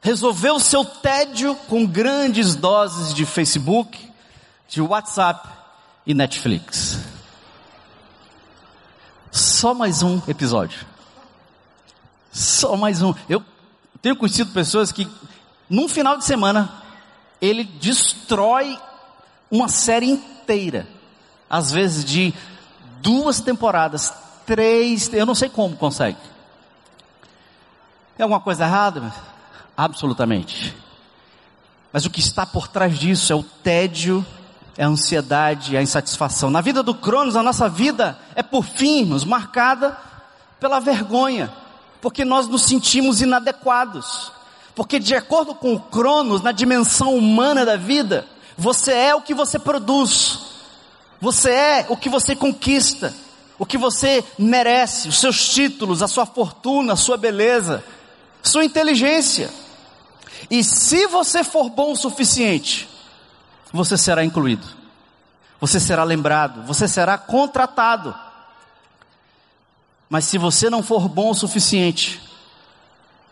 Resolver 0.00 0.50
o 0.50 0.60
seu 0.60 0.84
tédio 0.84 1.54
com 1.68 1.86
grandes 1.86 2.54
doses 2.54 3.14
de 3.14 3.24
Facebook, 3.24 4.12
de 4.68 4.82
WhatsApp 4.82 5.48
e 6.06 6.12
Netflix. 6.12 7.13
Só 9.34 9.74
mais 9.74 10.00
um 10.00 10.22
episódio. 10.28 10.86
Só 12.30 12.76
mais 12.76 13.02
um. 13.02 13.12
Eu 13.28 13.42
tenho 14.00 14.14
conhecido 14.14 14.52
pessoas 14.52 14.92
que, 14.92 15.10
num 15.68 15.88
final 15.88 16.16
de 16.16 16.24
semana, 16.24 16.72
ele 17.40 17.64
destrói 17.64 18.78
uma 19.50 19.68
série 19.68 20.08
inteira. 20.08 20.86
Às 21.50 21.72
vezes 21.72 22.04
de 22.04 22.32
duas 23.02 23.40
temporadas, 23.40 24.14
três, 24.46 25.12
eu 25.12 25.26
não 25.26 25.34
sei 25.34 25.48
como 25.48 25.76
consegue. 25.76 26.18
É 28.16 28.22
alguma 28.22 28.40
coisa 28.40 28.62
errada? 28.62 29.12
Absolutamente. 29.76 30.76
Mas 31.92 32.06
o 32.06 32.10
que 32.10 32.20
está 32.20 32.46
por 32.46 32.68
trás 32.68 32.96
disso 32.96 33.32
é 33.32 33.36
o 33.36 33.42
tédio, 33.42 34.24
é 34.76 34.84
a 34.84 34.88
ansiedade, 34.88 35.76
é 35.76 35.78
a 35.78 35.82
insatisfação. 35.82 36.50
Na 36.50 36.60
vida 36.60 36.82
do 36.82 36.94
Cronos, 36.94 37.36
a 37.36 37.42
nossa 37.42 37.68
vida 37.68 38.18
é 38.34 38.42
por 38.42 38.64
fim, 38.64 39.00
irmãos, 39.00 39.24
marcada 39.24 39.96
pela 40.58 40.80
vergonha, 40.80 41.52
porque 42.00 42.24
nós 42.24 42.48
nos 42.48 42.62
sentimos 42.62 43.20
inadequados. 43.20 44.32
Porque 44.74 44.98
de 44.98 45.14
acordo 45.14 45.54
com 45.54 45.74
o 45.74 45.80
Cronos, 45.80 46.42
na 46.42 46.52
dimensão 46.52 47.16
humana 47.16 47.64
da 47.64 47.76
vida, 47.76 48.26
você 48.56 48.92
é 48.92 49.14
o 49.14 49.22
que 49.22 49.34
você 49.34 49.58
produz. 49.58 50.40
Você 51.20 51.50
é 51.50 51.86
o 51.88 51.96
que 51.96 52.08
você 52.08 52.36
conquista, 52.36 53.14
o 53.58 53.64
que 53.64 53.78
você 53.78 54.22
merece, 54.38 55.08
os 55.08 55.18
seus 55.18 55.48
títulos, 55.48 56.02
a 56.02 56.08
sua 56.08 56.26
fortuna, 56.26 56.94
a 56.94 56.96
sua 56.96 57.16
beleza 57.16 57.82
sua 58.44 58.64
inteligência. 58.64 59.50
E 60.50 60.62
se 60.62 61.06
você 61.06 61.42
for 61.42 61.70
bom 61.70 61.92
o 61.92 61.96
suficiente, 61.96 62.88
você 63.74 63.98
será 63.98 64.24
incluído, 64.24 64.64
você 65.60 65.80
será 65.80 66.04
lembrado, 66.04 66.62
você 66.62 66.86
será 66.86 67.18
contratado. 67.18 68.14
Mas 70.08 70.26
se 70.26 70.38
você 70.38 70.70
não 70.70 70.80
for 70.80 71.08
bom 71.08 71.30
o 71.30 71.34
suficiente, 71.34 72.22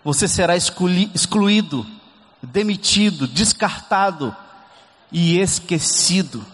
você 0.03 0.27
será 0.27 0.57
excluído, 0.57 1.87
demitido, 2.43 3.29
descartado 3.29 4.35
e 5.13 5.39
esquecido. 5.39 6.45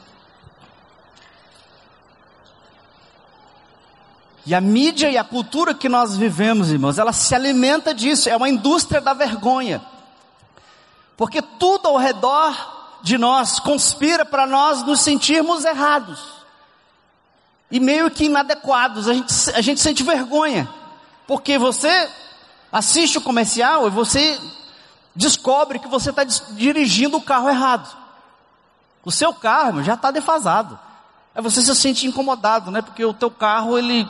E 4.44 4.54
a 4.54 4.60
mídia 4.60 5.10
e 5.10 5.16
a 5.16 5.24
cultura 5.24 5.72
que 5.72 5.88
nós 5.88 6.14
vivemos, 6.14 6.70
irmãos, 6.70 6.98
ela 6.98 7.12
se 7.14 7.34
alimenta 7.34 7.94
disso, 7.94 8.28
é 8.28 8.36
uma 8.36 8.50
indústria 8.50 9.00
da 9.00 9.14
vergonha. 9.14 9.80
Porque 11.16 11.40
tudo 11.40 11.88
ao 11.88 11.96
redor 11.96 12.77
de 13.02 13.16
nós 13.16 13.60
conspira 13.60 14.24
para 14.24 14.46
nós 14.46 14.82
nos 14.82 15.00
sentirmos 15.00 15.64
errados. 15.64 16.38
E 17.70 17.78
meio 17.78 18.10
que 18.10 18.24
inadequados, 18.24 19.08
a 19.08 19.14
gente, 19.14 19.32
a 19.54 19.60
gente 19.60 19.80
sente 19.80 20.02
vergonha. 20.02 20.68
Porque 21.26 21.58
você 21.58 22.10
assiste 22.72 23.18
o 23.18 23.20
comercial 23.20 23.86
e 23.86 23.90
você 23.90 24.40
descobre 25.14 25.78
que 25.78 25.88
você 25.88 26.10
está 26.10 26.24
dirigindo 26.24 27.16
o 27.16 27.22
carro 27.22 27.48
errado. 27.48 27.94
O 29.04 29.10
seu 29.10 29.34
carro 29.34 29.82
já 29.82 29.94
está 29.94 30.10
defasado. 30.10 30.78
Aí 31.34 31.42
você 31.42 31.60
se 31.62 31.74
sente 31.74 32.06
incomodado, 32.06 32.70
né? 32.70 32.82
Porque 32.82 33.04
o 33.04 33.14
teu 33.14 33.30
carro, 33.30 33.78
ele... 33.78 34.08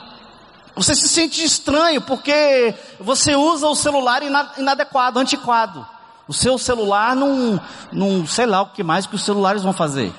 Você 0.74 0.94
se 0.94 1.08
sente 1.08 1.42
estranho 1.42 2.00
porque 2.00 2.72
você 3.00 3.34
usa 3.34 3.66
o 3.66 3.74
celular 3.74 4.22
inadequado, 4.56 5.18
antiquado. 5.18 5.84
O 6.28 6.32
seu 6.34 6.58
celular 6.58 7.16
não, 7.16 7.58
não 7.90 8.26
sei 8.26 8.44
lá 8.44 8.60
o 8.60 8.66
que 8.66 8.82
mais 8.84 9.06
que 9.06 9.14
os 9.14 9.24
celulares 9.24 9.62
vão 9.62 9.72
fazer. 9.72 10.12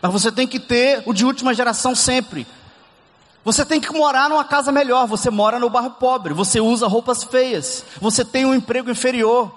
Mas 0.00 0.12
você 0.12 0.30
tem 0.30 0.46
que 0.46 0.60
ter 0.60 1.02
o 1.04 1.12
de 1.12 1.26
última 1.26 1.52
geração 1.52 1.92
sempre. 1.92 2.46
Você 3.44 3.64
tem 3.64 3.80
que 3.80 3.92
morar 3.92 4.28
numa 4.28 4.44
casa 4.44 4.70
melhor, 4.70 5.06
você 5.06 5.28
mora 5.28 5.58
no 5.58 5.68
bairro 5.68 5.90
pobre, 5.90 6.32
você 6.32 6.60
usa 6.60 6.86
roupas 6.86 7.24
feias, 7.24 7.84
você 8.00 8.24
tem 8.24 8.44
um 8.44 8.54
emprego 8.54 8.90
inferior. 8.90 9.52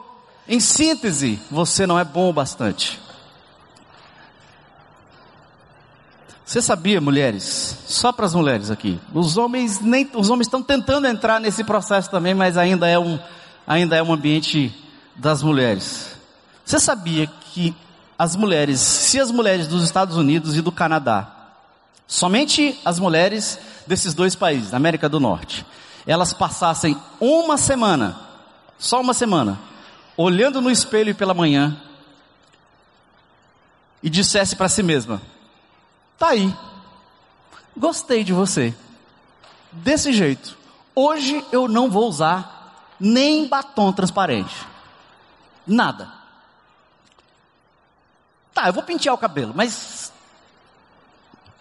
Em 0.47 0.59
síntese, 0.59 1.39
você 1.49 1.85
não 1.85 1.99
é 1.99 2.03
bom 2.03 2.29
o 2.29 2.33
bastante. 2.33 2.99
Você 6.43 6.63
sabia, 6.63 6.99
mulheres? 6.99 7.77
Só 7.85 8.11
para 8.11 8.25
as 8.25 8.33
mulheres 8.33 8.71
aqui. 8.71 8.99
Os 9.13 9.37
homens 9.37 9.79
nem, 9.79 10.09
os 10.15 10.31
homens 10.31 10.47
estão 10.47 10.63
tentando 10.63 11.05
entrar 11.05 11.39
nesse 11.39 11.63
processo 11.63 12.09
também, 12.09 12.33
mas 12.33 12.57
ainda 12.57 12.87
é 12.87 12.97
um, 12.97 13.19
ainda 13.67 13.95
é 13.95 14.01
um 14.01 14.11
ambiente 14.11 14.73
das 15.19 15.43
mulheres. 15.43 16.15
Você 16.65 16.79
sabia 16.79 17.27
que 17.27 17.75
as 18.17 18.35
mulheres, 18.35 18.79
se 18.79 19.19
as 19.19 19.29
mulheres 19.31 19.67
dos 19.67 19.83
Estados 19.83 20.15
Unidos 20.15 20.55
e 20.55 20.61
do 20.61 20.71
Canadá, 20.71 21.27
somente 22.07 22.79
as 22.83 22.99
mulheres 22.99 23.59
desses 23.85 24.13
dois 24.13 24.33
países, 24.33 24.71
da 24.71 24.77
América 24.77 25.09
do 25.09 25.19
Norte, 25.19 25.65
elas 26.07 26.33
passassem 26.33 26.97
uma 27.19 27.57
semana, 27.57 28.17
só 28.77 29.01
uma 29.01 29.13
semana, 29.13 29.59
olhando 30.15 30.61
no 30.61 30.71
espelho 30.71 31.13
pela 31.13 31.33
manhã 31.33 31.77
e 34.01 34.09
dissesse 34.09 34.55
para 34.55 34.69
si 34.69 34.81
mesma: 34.81 35.21
Tá 36.17 36.29
aí. 36.29 36.53
Gostei 37.75 38.23
de 38.23 38.33
você. 38.33 38.73
Desse 39.71 40.11
jeito. 40.11 40.57
Hoje 40.95 41.45
eu 41.51 41.67
não 41.67 41.89
vou 41.89 42.07
usar 42.07 42.87
nem 42.99 43.47
batom 43.47 43.91
transparente. 43.93 44.68
Nada. 45.69 46.09
Tá, 48.53 48.67
eu 48.67 48.73
vou 48.73 48.81
pentear 48.81 49.13
o 49.13 49.17
cabelo, 49.17 49.53
mas 49.55 50.11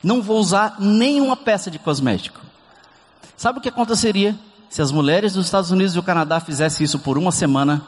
não 0.02 0.22
vou 0.22 0.38
usar 0.38 0.76
nenhuma 0.80 1.36
peça 1.36 1.70
de 1.70 1.78
cosmético. 1.78 2.40
Sabe 3.36 3.58
o 3.58 3.62
que 3.62 3.68
aconteceria 3.68 4.34
se 4.70 4.80
as 4.80 4.90
mulheres 4.90 5.34
dos 5.34 5.44
Estados 5.44 5.70
Unidos 5.70 5.92
e 5.92 5.96
do 5.96 6.02
Canadá 6.02 6.40
fizessem 6.40 6.84
isso 6.84 6.98
por 6.98 7.18
uma 7.18 7.30
semana? 7.30 7.82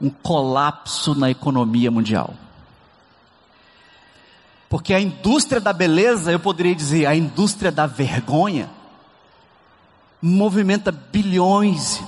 Um 0.00 0.08
colapso 0.08 1.14
na 1.14 1.28
economia 1.30 1.90
mundial. 1.90 2.32
Porque 4.68 4.94
a 4.94 5.00
indústria 5.00 5.60
da 5.60 5.72
beleza, 5.72 6.30
eu 6.30 6.38
poderia 6.38 6.76
dizer, 6.76 7.06
a 7.06 7.16
indústria 7.16 7.72
da 7.72 7.86
vergonha, 7.86 8.70
movimenta 10.22 10.92
bilhões. 10.92 12.00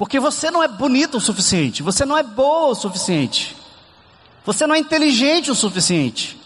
Porque 0.00 0.18
você 0.18 0.50
não 0.50 0.62
é 0.62 0.66
bonito 0.66 1.18
o 1.18 1.20
suficiente, 1.20 1.82
você 1.82 2.06
não 2.06 2.16
é 2.16 2.22
boa 2.22 2.68
o 2.68 2.74
suficiente, 2.74 3.54
você 4.46 4.66
não 4.66 4.74
é 4.74 4.78
inteligente 4.78 5.50
o 5.50 5.54
suficiente. 5.54 6.40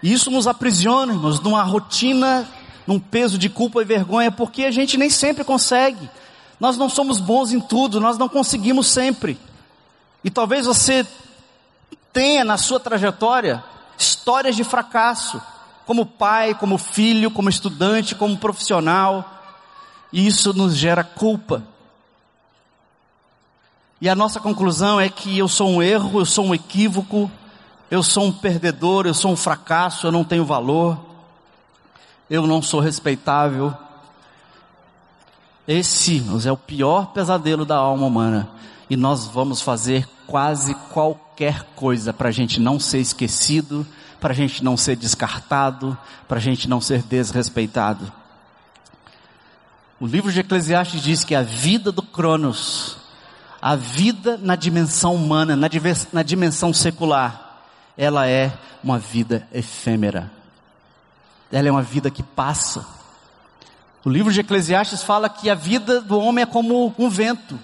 E 0.00 0.12
isso 0.12 0.30
nos 0.30 0.46
aprisiona, 0.46 1.12
irmãos, 1.12 1.40
numa 1.40 1.64
rotina, 1.64 2.48
num 2.86 3.00
peso 3.00 3.36
de 3.36 3.48
culpa 3.48 3.82
e 3.82 3.84
vergonha, 3.84 4.30
porque 4.30 4.64
a 4.64 4.70
gente 4.70 4.96
nem 4.96 5.10
sempre 5.10 5.42
consegue. 5.42 6.08
Nós 6.60 6.76
não 6.76 6.88
somos 6.88 7.18
bons 7.18 7.50
em 7.50 7.58
tudo, 7.58 7.98
nós 7.98 8.16
não 8.16 8.28
conseguimos 8.28 8.86
sempre. 8.86 9.36
E 10.22 10.30
talvez 10.30 10.66
você 10.66 11.04
tenha 12.12 12.44
na 12.44 12.56
sua 12.56 12.78
trajetória 12.78 13.64
histórias 13.98 14.54
de 14.54 14.62
fracasso, 14.62 15.42
como 15.84 16.06
pai, 16.06 16.54
como 16.54 16.78
filho, 16.78 17.28
como 17.28 17.48
estudante, 17.48 18.14
como 18.14 18.36
profissional, 18.36 19.41
e 20.12 20.26
isso 20.26 20.52
nos 20.52 20.76
gera 20.76 21.02
culpa. 21.02 21.62
E 24.00 24.08
a 24.08 24.14
nossa 24.14 24.40
conclusão 24.40 25.00
é 25.00 25.08
que 25.08 25.38
eu 25.38 25.46
sou 25.46 25.70
um 25.70 25.82
erro, 25.82 26.20
eu 26.20 26.26
sou 26.26 26.46
um 26.46 26.54
equívoco, 26.54 27.30
eu 27.90 28.02
sou 28.02 28.24
um 28.24 28.32
perdedor, 28.32 29.06
eu 29.06 29.14
sou 29.14 29.30
um 29.30 29.36
fracasso, 29.36 30.06
eu 30.06 30.12
não 30.12 30.24
tenho 30.24 30.44
valor, 30.44 30.98
eu 32.28 32.46
não 32.46 32.60
sou 32.60 32.80
respeitável. 32.80 33.72
Esse 35.68 36.24
é 36.44 36.50
o 36.50 36.56
pior 36.56 37.12
pesadelo 37.12 37.64
da 37.64 37.76
alma 37.76 38.06
humana 38.06 38.48
e 38.90 38.96
nós 38.96 39.26
vamos 39.26 39.62
fazer 39.62 40.08
quase 40.26 40.74
qualquer 40.92 41.62
coisa 41.76 42.12
para 42.12 42.28
a 42.28 42.32
gente 42.32 42.60
não 42.60 42.80
ser 42.80 42.98
esquecido, 42.98 43.86
para 44.20 44.32
a 44.32 44.36
gente 44.36 44.64
não 44.64 44.76
ser 44.76 44.96
descartado, 44.96 45.96
para 46.26 46.38
a 46.38 46.40
gente 46.40 46.68
não 46.68 46.80
ser 46.80 47.02
desrespeitado. 47.02 48.12
O 50.02 50.06
livro 50.08 50.32
de 50.32 50.40
Eclesiastes 50.40 51.00
diz 51.00 51.22
que 51.22 51.32
a 51.32 51.42
vida 51.42 51.92
do 51.92 52.02
Cronos, 52.02 52.96
a 53.60 53.76
vida 53.76 54.36
na 54.36 54.56
dimensão 54.56 55.14
humana, 55.14 55.54
na, 55.54 55.68
na 56.12 56.24
dimensão 56.24 56.74
secular, 56.74 57.60
ela 57.96 58.28
é 58.28 58.52
uma 58.82 58.98
vida 58.98 59.46
efêmera. 59.52 60.28
Ela 61.52 61.68
é 61.68 61.70
uma 61.70 61.82
vida 61.82 62.10
que 62.10 62.20
passa. 62.20 62.84
O 64.04 64.10
livro 64.10 64.32
de 64.32 64.40
Eclesiastes 64.40 65.04
fala 65.04 65.28
que 65.28 65.48
a 65.48 65.54
vida 65.54 66.00
do 66.00 66.18
homem 66.18 66.42
é 66.42 66.46
como 66.46 66.92
um 66.98 67.08
vento. 67.08 67.56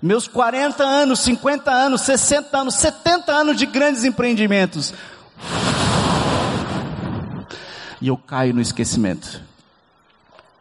Meus 0.00 0.26
40 0.26 0.82
anos, 0.82 1.20
50 1.20 1.70
anos, 1.70 2.00
60 2.00 2.56
anos, 2.56 2.74
70 2.76 3.30
anos 3.30 3.58
de 3.58 3.66
grandes 3.66 4.04
empreendimentos. 4.04 4.94
E 8.00 8.08
eu 8.08 8.16
caio 8.16 8.54
no 8.54 8.60
esquecimento. 8.60 9.42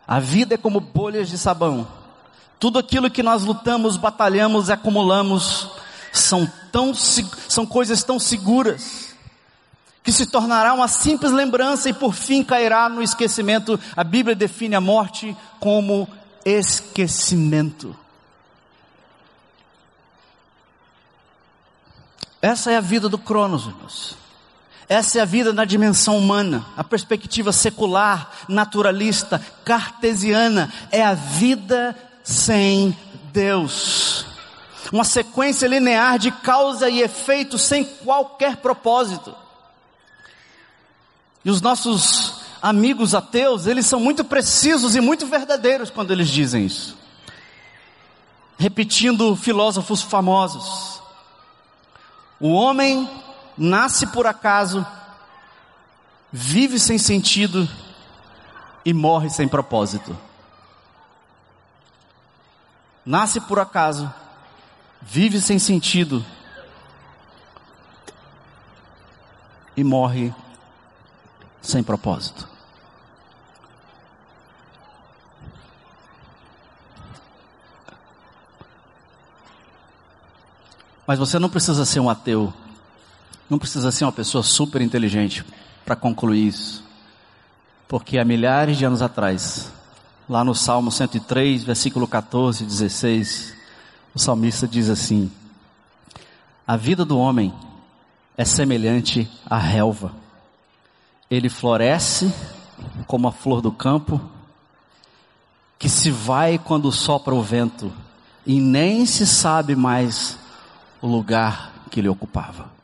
A 0.08 0.20
vida 0.20 0.56
é 0.56 0.58
como 0.58 0.80
bolhas 0.80 1.30
de 1.30 1.38
sabão. 1.38 1.88
Tudo 2.60 2.80
aquilo 2.80 3.12
que 3.12 3.22
nós 3.22 3.44
lutamos, 3.44 3.98
batalhamos, 3.98 4.70
acumulamos, 4.70 5.70
são 6.12 6.50
tão, 6.72 6.94
são 6.94 7.66
coisas 7.66 8.04
tão 8.04 8.20
seguras, 8.20 9.16
que 10.04 10.12
se 10.12 10.26
tornará 10.26 10.74
uma 10.74 10.88
simples 10.88 11.32
lembrança 11.32 11.90
e 11.90 11.94
por 11.94 12.14
fim 12.14 12.44
cairá 12.44 12.88
no 12.88 13.04
esquecimento. 13.04 13.80
A 13.96 14.04
Bíblia 14.04 14.36
define 14.36 14.76
a 14.76 14.82
morte 14.82 15.36
como 15.60 16.08
esquecimento. 16.46 17.96
Essa 22.42 22.72
é 22.72 22.78
a 22.78 22.82
vida 22.82 23.10
do 23.10 23.18
Cronos, 23.18 23.66
irmãos. 23.66 24.27
Essa 24.90 25.20
é 25.20 25.22
a 25.22 25.26
vida 25.26 25.52
na 25.52 25.66
dimensão 25.66 26.18
humana, 26.18 26.66
a 26.78 26.84
perspectiva 26.84 27.52
secular, 27.52 28.32
naturalista, 28.48 29.42
cartesiana, 29.66 30.72
é 30.92 31.04
a 31.04 31.14
vida 31.14 31.96
sem 32.24 32.98
Deus. 33.34 34.26
Uma 34.92 35.04
sequência 35.04 35.68
linear 35.68 36.18
de 36.18 36.32
causa 36.32 36.90
e 36.90 37.02
efeito 37.02 37.58
sem 37.58 37.84
qualquer 37.84 38.58
propósito. 38.58 39.36
E 41.44 41.50
os 41.50 41.62
nossos 41.62 42.42
amigos 42.62 43.14
ateus, 43.14 43.68
eles 43.68 43.86
são 43.86 44.00
muito 44.00 44.24
precisos 44.24 44.96
e 44.96 45.02
muito 45.02 45.28
verdadeiros 45.28 45.90
quando 45.90 46.12
eles 46.12 46.30
dizem 46.30 46.66
isso. 46.66 46.98
Repetindo 48.58 49.36
filósofos 49.36 50.02
famosos. 50.02 51.02
O 52.40 52.50
homem 52.50 53.10
nasce 53.58 54.08
por 54.08 54.28
acaso, 54.28 54.86
vive 56.32 56.80
sem 56.80 56.98
sentido 56.98 57.68
e 58.86 58.94
morre 58.94 59.30
sem 59.30 59.48
propósito. 59.48 60.16
Nasce 63.06 63.40
por 63.42 63.60
acaso, 63.60 64.14
vive 65.02 65.42
sem 65.42 65.58
sentido 65.58 66.24
e 69.76 69.84
morre 69.84 70.34
sem 71.62 71.82
propósito. 71.82 72.48
Mas 81.06 81.18
você 81.18 81.40
não 81.40 81.50
precisa 81.50 81.86
ser 81.86 82.02
um 82.02 82.10
ateu, 82.10 82.54
não 83.50 83.58
precisa 83.58 83.92
ser 83.92 84.06
uma 84.06 84.12
pessoa 84.12 84.44
super 84.44 84.82
inteligente 84.82 85.46
para 85.86 85.96
concluir 85.96 86.48
isso. 86.48 86.84
Porque 87.88 88.18
há 88.18 88.26
milhares 88.26 88.78
de 88.78 88.86
anos 88.86 89.02
atrás, 89.02 89.72
lá 90.28 90.44
no 90.44 90.54
Salmo 90.54 90.92
103, 90.92 91.64
versículo 91.64 92.08
14 92.08 92.64
e 92.64 92.68
16, 92.68 93.56
o 94.14 94.20
salmista 94.20 94.68
diz 94.68 94.90
assim: 94.90 95.32
A 96.68 96.76
vida 96.76 97.06
do 97.06 97.18
homem 97.18 97.54
é 98.36 98.44
semelhante 98.44 99.30
à 99.46 99.58
relva. 99.58 100.12
Ele 101.32 101.50
floresce 101.50 102.34
como 103.06 103.28
a 103.28 103.32
flor 103.32 103.62
do 103.62 103.72
campo, 103.72 104.22
que 105.80 105.88
se 105.88 106.12
vai 106.12 106.58
quando 106.58 106.92
sopra 106.92 107.34
o 107.34 107.42
vento 107.42 107.92
e 108.46 108.60
nem 108.60 109.06
se 109.06 109.26
sabe 109.26 109.76
mais 109.76 110.38
o 111.02 111.08
lugar 111.08 111.74
que 111.90 112.00
ele 112.00 112.10
ocupava. 112.10 112.77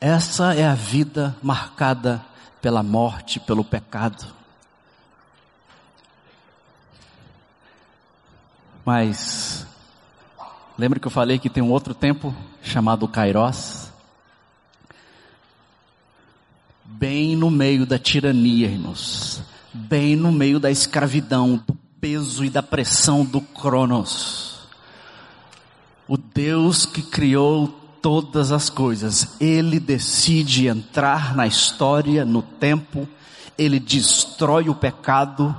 Essa 0.00 0.54
é 0.54 0.66
a 0.66 0.74
vida 0.74 1.34
marcada 1.42 2.22
pela 2.60 2.82
morte, 2.82 3.40
pelo 3.40 3.64
pecado. 3.64 4.26
Mas, 8.84 9.66
lembra 10.78 11.00
que 11.00 11.06
eu 11.06 11.10
falei 11.10 11.38
que 11.38 11.48
tem 11.48 11.62
um 11.62 11.70
outro 11.70 11.94
tempo 11.94 12.34
chamado 12.62 13.08
Kairos? 13.08 13.90
Bem 16.84 17.34
no 17.34 17.50
meio 17.50 17.86
da 17.86 17.98
tirania, 17.98 18.68
irmãos. 18.68 19.42
Bem 19.72 20.14
no 20.14 20.30
meio 20.30 20.60
da 20.60 20.70
escravidão, 20.70 21.56
do 21.66 21.74
peso 22.00 22.44
e 22.44 22.50
da 22.50 22.62
pressão 22.62 23.24
do 23.24 23.40
Cronos. 23.40 24.68
O 26.06 26.16
Deus 26.16 26.84
que 26.84 27.02
criou 27.02 27.85
todas 28.02 28.52
as 28.52 28.70
coisas, 28.70 29.36
Ele 29.40 29.80
decide 29.80 30.68
entrar 30.68 31.34
na 31.34 31.46
história, 31.46 32.24
no 32.24 32.42
tempo, 32.42 33.08
Ele 33.58 33.80
destrói 33.80 34.68
o 34.68 34.74
pecado, 34.74 35.54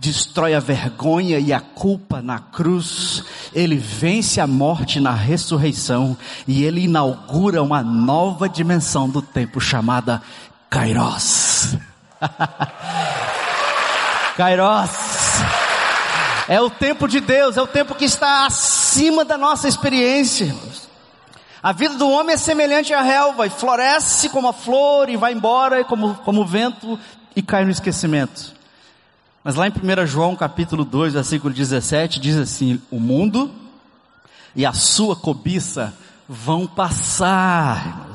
destrói 0.00 0.54
a 0.54 0.60
vergonha 0.60 1.38
e 1.38 1.52
a 1.52 1.60
culpa 1.60 2.22
na 2.22 2.38
cruz, 2.38 3.22
ele 3.54 3.76
vence 3.76 4.40
a 4.40 4.46
morte 4.46 4.98
na 4.98 5.12
ressurreição 5.12 6.16
e 6.48 6.64
ele 6.64 6.84
inaugura 6.84 7.62
uma 7.62 7.82
nova 7.82 8.48
dimensão 8.48 9.10
do 9.10 9.20
tempo 9.20 9.60
chamada 9.60 10.22
Kairos. 10.70 11.76
Kairos. 14.38 14.90
É 16.48 16.60
o 16.60 16.70
tempo 16.70 17.06
de 17.06 17.20
Deus, 17.20 17.56
é 17.56 17.62
o 17.62 17.66
tempo 17.66 17.94
que 17.94 18.06
está 18.06 18.46
acima 18.46 19.24
da 19.24 19.36
nossa 19.36 19.68
experiência. 19.68 20.54
A 21.62 21.72
vida 21.72 21.94
do 21.94 22.08
homem 22.08 22.34
é 22.34 22.38
semelhante 22.38 22.94
à 22.94 23.02
relva, 23.02 23.46
e 23.46 23.50
floresce 23.50 24.30
como 24.30 24.48
a 24.48 24.52
flor, 24.52 25.10
e 25.10 25.16
vai 25.16 25.34
embora 25.34 25.84
como, 25.84 26.14
como 26.16 26.40
o 26.40 26.46
vento, 26.46 26.98
e 27.36 27.42
cai 27.42 27.64
no 27.64 27.70
esquecimento. 27.70 28.54
Mas 29.44 29.56
lá 29.56 29.66
em 29.66 29.70
1 29.70 30.06
João 30.06 30.34
capítulo 30.34 30.84
2, 30.84 31.14
versículo 31.14 31.52
17, 31.52 32.18
diz 32.18 32.36
assim: 32.36 32.80
O 32.90 32.98
mundo 32.98 33.50
e 34.56 34.64
a 34.64 34.72
sua 34.72 35.14
cobiça 35.14 35.92
vão 36.26 36.66
passar, 36.66 38.08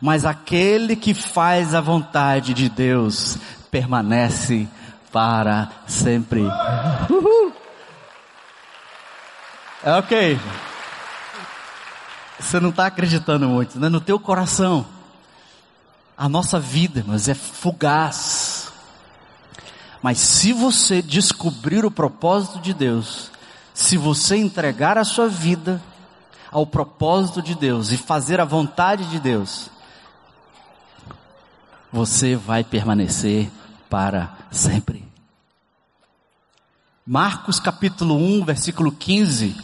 mas 0.00 0.26
aquele 0.26 0.94
que 0.94 1.14
faz 1.14 1.74
a 1.74 1.80
vontade 1.80 2.52
de 2.52 2.68
Deus 2.68 3.38
permanece 3.70 4.68
para 5.10 5.70
sempre. 5.86 6.42
Uhul. 7.08 7.52
É 9.82 9.94
ok. 9.94 10.38
Você 12.42 12.60
não 12.60 12.70
está 12.70 12.86
acreditando 12.86 13.48
muito, 13.48 13.78
né? 13.78 13.88
No 13.88 14.00
teu 14.00 14.18
coração. 14.18 14.84
A 16.16 16.28
nossa 16.28 16.60
vida, 16.60 17.04
mas 17.06 17.28
é 17.28 17.34
fugaz 17.34 18.62
mas 20.02 20.18
se 20.18 20.52
você 20.52 21.00
descobrir 21.00 21.84
o 21.84 21.90
propósito 21.90 22.58
de 22.58 22.74
Deus, 22.74 23.30
se 23.72 23.96
você 23.96 24.36
entregar 24.36 24.98
a 24.98 25.04
sua 25.04 25.28
vida 25.28 25.80
ao 26.50 26.66
propósito 26.66 27.40
de 27.40 27.54
Deus 27.54 27.92
e 27.92 27.96
fazer 27.96 28.40
a 28.40 28.44
vontade 28.44 29.08
de 29.08 29.20
Deus, 29.20 29.70
você 31.90 32.34
vai 32.34 32.64
permanecer 32.64 33.48
para 33.88 34.36
sempre. 34.50 35.08
Marcos 37.06 37.60
capítulo 37.60 38.16
1, 38.16 38.44
versículo 38.44 38.90
15. 38.90 39.56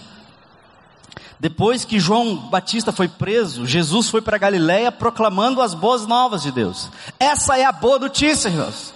Depois 1.41 1.85
que 1.85 2.01
João 2.01 2.37
Batista 2.37 2.91
foi 2.91 3.07
preso, 3.07 3.65
Jesus 3.65 4.09
foi 4.09 4.21
para 4.21 4.39
Galiléia 4.39 4.91
proclamando 4.91 5.63
as 5.63 5.73
boas 5.73 6.07
novas 6.07 6.43
de 6.43 6.51
Deus. 6.51 6.91
Essa 7.19 7.57
é 7.57 7.65
a 7.65 7.73
boa 7.73 7.99
notícia, 7.99 8.49
irmãos. 8.49 8.93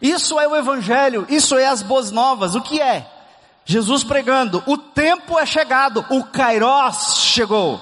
Isso 0.00 0.38
é 0.38 0.46
o 0.46 0.54
Evangelho, 0.54 1.26
isso 1.28 1.56
é 1.56 1.66
as 1.66 1.82
boas 1.82 2.10
novas. 2.10 2.54
O 2.54 2.60
que 2.60 2.80
é? 2.80 3.10
Jesus 3.64 4.04
pregando: 4.04 4.62
o 4.66 4.76
tempo 4.76 5.38
é 5.38 5.46
chegado, 5.46 6.04
o 6.10 6.24
Kairos 6.24 7.24
chegou. 7.24 7.80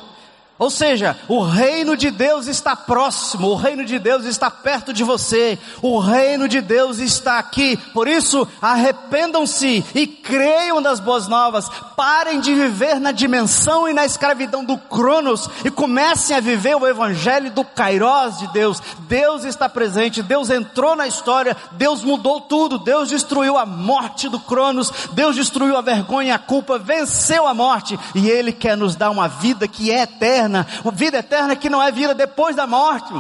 Ou 0.62 0.70
seja, 0.70 1.16
o 1.26 1.42
reino 1.42 1.96
de 1.96 2.08
Deus 2.08 2.46
está 2.46 2.76
próximo, 2.76 3.48
o 3.48 3.56
reino 3.56 3.84
de 3.84 3.98
Deus 3.98 4.24
está 4.24 4.48
perto 4.48 4.92
de 4.92 5.02
você, 5.02 5.58
o 5.82 5.98
reino 5.98 6.46
de 6.46 6.60
Deus 6.60 7.00
está 7.00 7.36
aqui. 7.36 7.76
Por 7.92 8.06
isso, 8.06 8.46
arrependam-se 8.60 9.84
e 9.92 10.06
creiam 10.06 10.80
nas 10.80 11.00
boas 11.00 11.26
novas. 11.26 11.68
Parem 11.96 12.38
de 12.38 12.54
viver 12.54 13.00
na 13.00 13.10
dimensão 13.10 13.88
e 13.88 13.92
na 13.92 14.06
escravidão 14.06 14.64
do 14.64 14.78
Cronos 14.78 15.50
e 15.64 15.70
comecem 15.70 16.36
a 16.36 16.40
viver 16.40 16.76
o 16.76 16.86
evangelho 16.86 17.50
do 17.50 17.64
Kairos 17.64 18.38
de 18.38 18.46
Deus. 18.52 18.80
Deus 19.08 19.42
está 19.42 19.68
presente, 19.68 20.22
Deus 20.22 20.48
entrou 20.48 20.94
na 20.94 21.08
história, 21.08 21.56
Deus 21.72 22.04
mudou 22.04 22.40
tudo, 22.40 22.78
Deus 22.78 23.08
destruiu 23.08 23.58
a 23.58 23.66
morte 23.66 24.28
do 24.28 24.38
Cronos, 24.38 24.92
Deus 25.12 25.34
destruiu 25.34 25.76
a 25.76 25.80
vergonha 25.80 26.28
e 26.28 26.30
a 26.30 26.38
culpa, 26.38 26.78
venceu 26.78 27.48
a 27.48 27.52
morte 27.52 27.98
e 28.14 28.30
Ele 28.30 28.52
quer 28.52 28.76
nos 28.76 28.94
dar 28.94 29.10
uma 29.10 29.26
vida 29.26 29.66
que 29.66 29.90
é 29.90 30.02
eterna 30.02 30.51
eterna. 30.52 30.66
Vida 30.92 31.18
eterna 31.18 31.56
que 31.56 31.70
não 31.70 31.82
é 31.82 31.90
vida 31.90 32.14
depois 32.14 32.54
da 32.54 32.66
morte. 32.66 33.12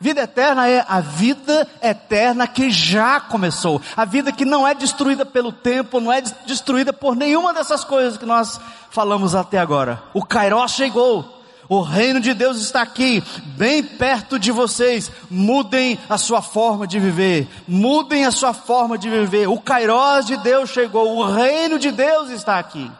Vida 0.00 0.22
eterna 0.22 0.68
é 0.68 0.84
a 0.88 1.00
vida 1.00 1.66
eterna 1.82 2.46
que 2.46 2.70
já 2.70 3.20
começou. 3.20 3.80
A 3.96 4.04
vida 4.04 4.32
que 4.32 4.44
não 4.44 4.66
é 4.66 4.74
destruída 4.74 5.24
pelo 5.24 5.52
tempo, 5.52 6.00
não 6.00 6.12
é 6.12 6.20
destruída 6.46 6.92
por 6.92 7.14
nenhuma 7.14 7.54
dessas 7.54 7.84
coisas 7.84 8.18
que 8.18 8.26
nós 8.26 8.60
falamos 8.90 9.34
até 9.34 9.58
agora. 9.58 10.02
O 10.12 10.24
Kairos 10.24 10.72
chegou. 10.72 11.32
O 11.66 11.80
reino 11.80 12.20
de 12.20 12.34
Deus 12.34 12.60
está 12.60 12.82
aqui, 12.82 13.24
bem 13.56 13.82
perto 13.82 14.38
de 14.38 14.52
vocês. 14.52 15.10
Mudem 15.30 15.98
a 16.10 16.18
sua 16.18 16.42
forma 16.42 16.86
de 16.86 17.00
viver. 17.00 17.48
Mudem 17.66 18.26
a 18.26 18.30
sua 18.30 18.52
forma 18.52 18.98
de 18.98 19.08
viver. 19.08 19.48
O 19.48 19.58
Kairos 19.58 20.26
de 20.26 20.36
Deus 20.36 20.68
chegou. 20.68 21.16
O 21.16 21.24
reino 21.24 21.78
de 21.78 21.90
Deus 21.90 22.28
está 22.28 22.58
aqui. 22.58 22.90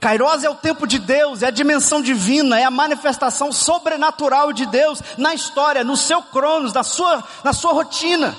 Kairos 0.00 0.44
é 0.44 0.50
o 0.50 0.54
tempo 0.54 0.86
de 0.86 0.98
Deus, 0.98 1.42
é 1.42 1.46
a 1.46 1.50
dimensão 1.50 2.00
divina, 2.00 2.58
é 2.58 2.64
a 2.64 2.70
manifestação 2.70 3.50
sobrenatural 3.50 4.52
de 4.52 4.64
Deus 4.66 5.02
na 5.16 5.34
história, 5.34 5.82
no 5.82 5.96
seu 5.96 6.22
cronos, 6.22 6.72
na 6.72 6.82
sua, 6.82 7.24
na 7.42 7.52
sua 7.52 7.72
rotina. 7.72 8.36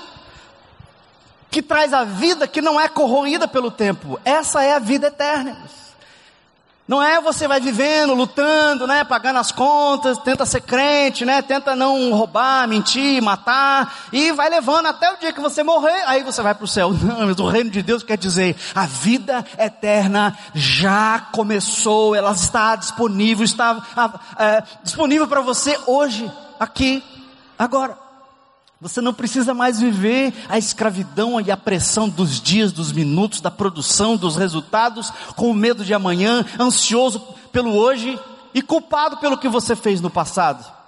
Que 1.51 1.61
traz 1.61 1.93
a 1.93 2.03
vida 2.03 2.47
que 2.47 2.61
não 2.61 2.79
é 2.79 2.87
corroída 2.87 3.47
pelo 3.47 3.71
tempo. 3.71 4.19
Essa 4.23 4.63
é 4.63 4.73
a 4.73 4.79
vida 4.79 5.07
eterna. 5.07 5.57
Não 6.89 7.03
é 7.03 7.21
você 7.21 7.47
vai 7.47 7.59
vivendo, 7.59 8.15
lutando, 8.15 8.87
né, 8.87 9.03
pagando 9.03 9.37
as 9.37 9.51
contas, 9.51 10.17
tenta 10.17 10.43
ser 10.43 10.61
crente, 10.61 11.23
né, 11.23 11.39
tenta 11.39 11.75
não 11.75 12.11
roubar, 12.11 12.67
mentir, 12.67 13.21
matar 13.21 13.95
e 14.11 14.31
vai 14.31 14.49
levando 14.49 14.87
até 14.87 15.13
o 15.13 15.17
dia 15.17 15.31
que 15.31 15.39
você 15.39 15.61
morrer, 15.61 16.03
aí 16.07 16.23
você 16.23 16.41
vai 16.41 16.55
para 16.55 16.65
o 16.65 16.67
céu. 16.67 16.89
Não, 16.99 17.27
mas 17.27 17.37
o 17.37 17.47
reino 17.47 17.69
de 17.69 17.83
Deus 17.83 18.01
quer 18.01 18.17
dizer 18.17 18.55
a 18.73 18.87
vida 18.87 19.45
eterna 19.55 20.35
já 20.55 21.27
começou, 21.31 22.15
ela 22.15 22.31
está 22.31 22.75
disponível, 22.75 23.45
está 23.45 24.19
é, 24.39 24.63
disponível 24.81 25.27
para 25.27 25.41
você 25.41 25.79
hoje, 25.85 26.31
aqui, 26.59 27.03
agora. 27.55 28.08
Você 28.81 29.01
não 29.01 29.13
precisa 29.13 29.53
mais 29.53 29.81
viver 29.81 30.33
a 30.47 30.57
escravidão 30.57 31.41
e 31.41 31.51
a 31.51 31.57
pressão 31.57 32.07
dos 32.07 32.39
dias, 32.39 32.71
dos 32.71 32.93
minutos, 32.93 33.41
da 33.41 33.51
produção, 33.51 34.15
dos 34.15 34.37
resultados, 34.37 35.11
com 35.35 35.53
medo 35.53 35.83
de 35.83 35.93
amanhã, 35.93 36.45
ansioso 36.57 37.19
pelo 37.51 37.73
hoje 37.73 38.17
e 38.53 38.61
culpado 38.61 39.17
pelo 39.17 39.37
que 39.37 39.49
você 39.49 39.75
fez 39.75 39.99
no 39.99 40.09
passado. 40.09 40.78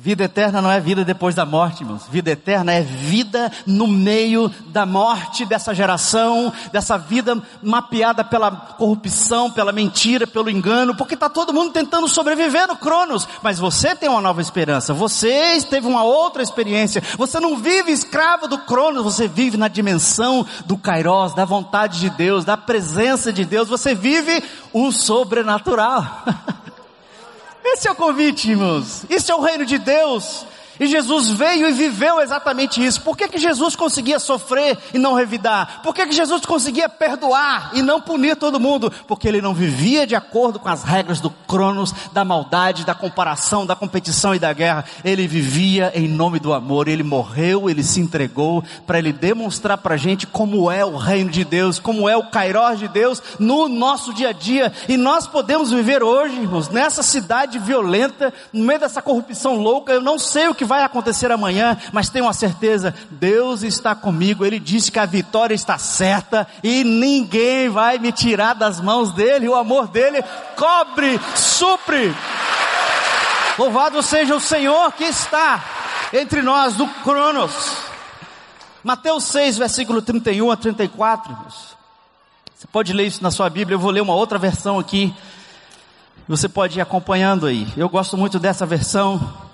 Vida 0.00 0.22
eterna 0.22 0.62
não 0.62 0.70
é 0.70 0.78
vida 0.78 1.04
depois 1.04 1.34
da 1.34 1.44
morte, 1.44 1.82
irmãos. 1.82 2.06
Vida 2.08 2.30
eterna 2.30 2.72
é 2.72 2.82
vida 2.82 3.50
no 3.66 3.88
meio 3.88 4.48
da 4.68 4.86
morte 4.86 5.44
dessa 5.44 5.74
geração, 5.74 6.52
dessa 6.70 6.96
vida 6.96 7.42
mapeada 7.60 8.22
pela 8.22 8.48
corrupção, 8.48 9.50
pela 9.50 9.72
mentira, 9.72 10.24
pelo 10.24 10.48
engano, 10.48 10.94
porque 10.94 11.14
está 11.14 11.28
todo 11.28 11.52
mundo 11.52 11.72
tentando 11.72 12.06
sobreviver 12.06 12.68
no 12.68 12.76
Cronos. 12.76 13.26
Mas 13.42 13.58
você 13.58 13.92
tem 13.96 14.08
uma 14.08 14.20
nova 14.20 14.40
esperança, 14.40 14.94
você 14.94 15.60
teve 15.62 15.88
uma 15.88 16.04
outra 16.04 16.44
experiência. 16.44 17.02
Você 17.16 17.40
não 17.40 17.56
vive 17.56 17.90
escravo 17.90 18.46
do 18.46 18.58
Cronos, 18.58 19.02
você 19.02 19.26
vive 19.26 19.56
na 19.56 19.66
dimensão 19.66 20.46
do 20.64 20.78
Kairos, 20.78 21.34
da 21.34 21.44
vontade 21.44 21.98
de 21.98 22.10
Deus, 22.10 22.44
da 22.44 22.56
presença 22.56 23.32
de 23.32 23.44
Deus. 23.44 23.68
Você 23.68 23.96
vive 23.96 24.44
o 24.72 24.92
sobrenatural. 24.92 26.22
Esse 27.72 27.86
é 27.86 27.90
o 27.90 27.94
convite, 27.94 28.50
irmãos. 28.50 29.04
Isso 29.10 29.30
é 29.30 29.34
o 29.34 29.40
reino 29.40 29.66
de 29.66 29.78
Deus. 29.78 30.46
E 30.80 30.86
Jesus 30.86 31.30
veio 31.30 31.68
e 31.68 31.72
viveu 31.72 32.20
exatamente 32.20 32.84
isso. 32.84 33.02
Por 33.02 33.16
que, 33.16 33.28
que 33.28 33.38
Jesus 33.38 33.74
conseguia 33.74 34.18
sofrer 34.18 34.78
e 34.92 34.98
não 34.98 35.14
revidar? 35.14 35.80
Por 35.82 35.94
que, 35.94 36.06
que 36.06 36.14
Jesus 36.14 36.44
conseguia 36.46 36.88
perdoar 36.88 37.70
e 37.74 37.82
não 37.82 38.00
punir 38.00 38.36
todo 38.36 38.60
mundo? 38.60 38.92
Porque 39.06 39.26
ele 39.26 39.42
não 39.42 39.54
vivia 39.54 40.06
de 40.06 40.14
acordo 40.14 40.58
com 40.58 40.68
as 40.68 40.84
regras 40.84 41.20
do 41.20 41.30
cronos, 41.30 41.92
da 42.12 42.24
maldade, 42.24 42.84
da 42.84 42.94
comparação, 42.94 43.66
da 43.66 43.74
competição 43.74 44.34
e 44.34 44.38
da 44.38 44.52
guerra. 44.52 44.84
Ele 45.04 45.26
vivia 45.26 45.92
em 45.94 46.08
nome 46.08 46.38
do 46.38 46.52
amor. 46.52 46.88
Ele 46.88 47.02
morreu, 47.02 47.68
ele 47.68 47.82
se 47.82 48.00
entregou 48.00 48.62
para 48.86 48.98
ele 48.98 49.12
demonstrar 49.12 49.78
para 49.78 49.94
a 49.94 49.98
gente 49.98 50.26
como 50.26 50.70
é 50.70 50.84
o 50.84 50.96
reino 50.96 51.30
de 51.30 51.44
Deus, 51.44 51.78
como 51.78 52.08
é 52.08 52.16
o 52.16 52.30
Cairós 52.30 52.78
de 52.78 52.88
Deus 52.88 53.22
no 53.38 53.68
nosso 53.68 54.12
dia 54.14 54.28
a 54.28 54.32
dia. 54.32 54.72
E 54.88 54.96
nós 54.96 55.26
podemos 55.26 55.70
viver 55.70 56.02
hoje, 56.02 56.36
irmãos, 56.36 56.68
nessa 56.68 57.02
cidade 57.02 57.58
violenta, 57.58 58.32
no 58.52 58.64
meio 58.64 58.80
dessa 58.80 59.02
corrupção 59.02 59.56
louca. 59.56 59.92
Eu 59.92 60.00
não 60.00 60.18
sei 60.18 60.48
o 60.48 60.54
que 60.54 60.67
vai 60.68 60.84
acontecer 60.84 61.32
amanhã, 61.32 61.76
mas 61.92 62.08
tenho 62.08 62.28
a 62.28 62.32
certeza, 62.32 62.94
Deus 63.10 63.62
está 63.62 63.94
comigo, 63.94 64.44
Ele 64.44 64.60
disse 64.60 64.92
que 64.92 64.98
a 64.98 65.06
vitória 65.06 65.54
está 65.54 65.78
certa 65.78 66.46
e 66.62 66.84
ninguém 66.84 67.68
vai 67.68 67.98
me 67.98 68.12
tirar 68.12 68.54
das 68.54 68.80
mãos 68.80 69.10
dEle, 69.12 69.48
o 69.48 69.56
amor 69.56 69.88
dEle 69.88 70.22
cobre, 70.54 71.18
supre. 71.34 72.14
Louvado 73.58 74.00
seja 74.02 74.36
o 74.36 74.40
Senhor 74.40 74.92
que 74.92 75.04
está 75.04 75.64
entre 76.12 76.42
nós 76.42 76.74
do 76.74 76.86
Cronos. 76.86 77.78
Mateus 78.84 79.24
6, 79.24 79.58
versículo 79.58 80.00
31 80.00 80.50
a 80.50 80.56
34. 80.56 81.36
Você 82.54 82.66
pode 82.70 82.92
ler 82.92 83.06
isso 83.06 83.22
na 83.22 83.30
sua 83.30 83.48
Bíblia, 83.50 83.74
eu 83.74 83.80
vou 83.80 83.90
ler 83.90 84.00
uma 84.00 84.14
outra 84.14 84.38
versão 84.38 84.78
aqui. 84.78 85.14
Você 86.28 86.48
pode 86.48 86.78
ir 86.78 86.82
acompanhando 86.82 87.46
aí. 87.46 87.66
Eu 87.76 87.88
gosto 87.88 88.16
muito 88.16 88.38
dessa 88.38 88.66
versão 88.66 89.47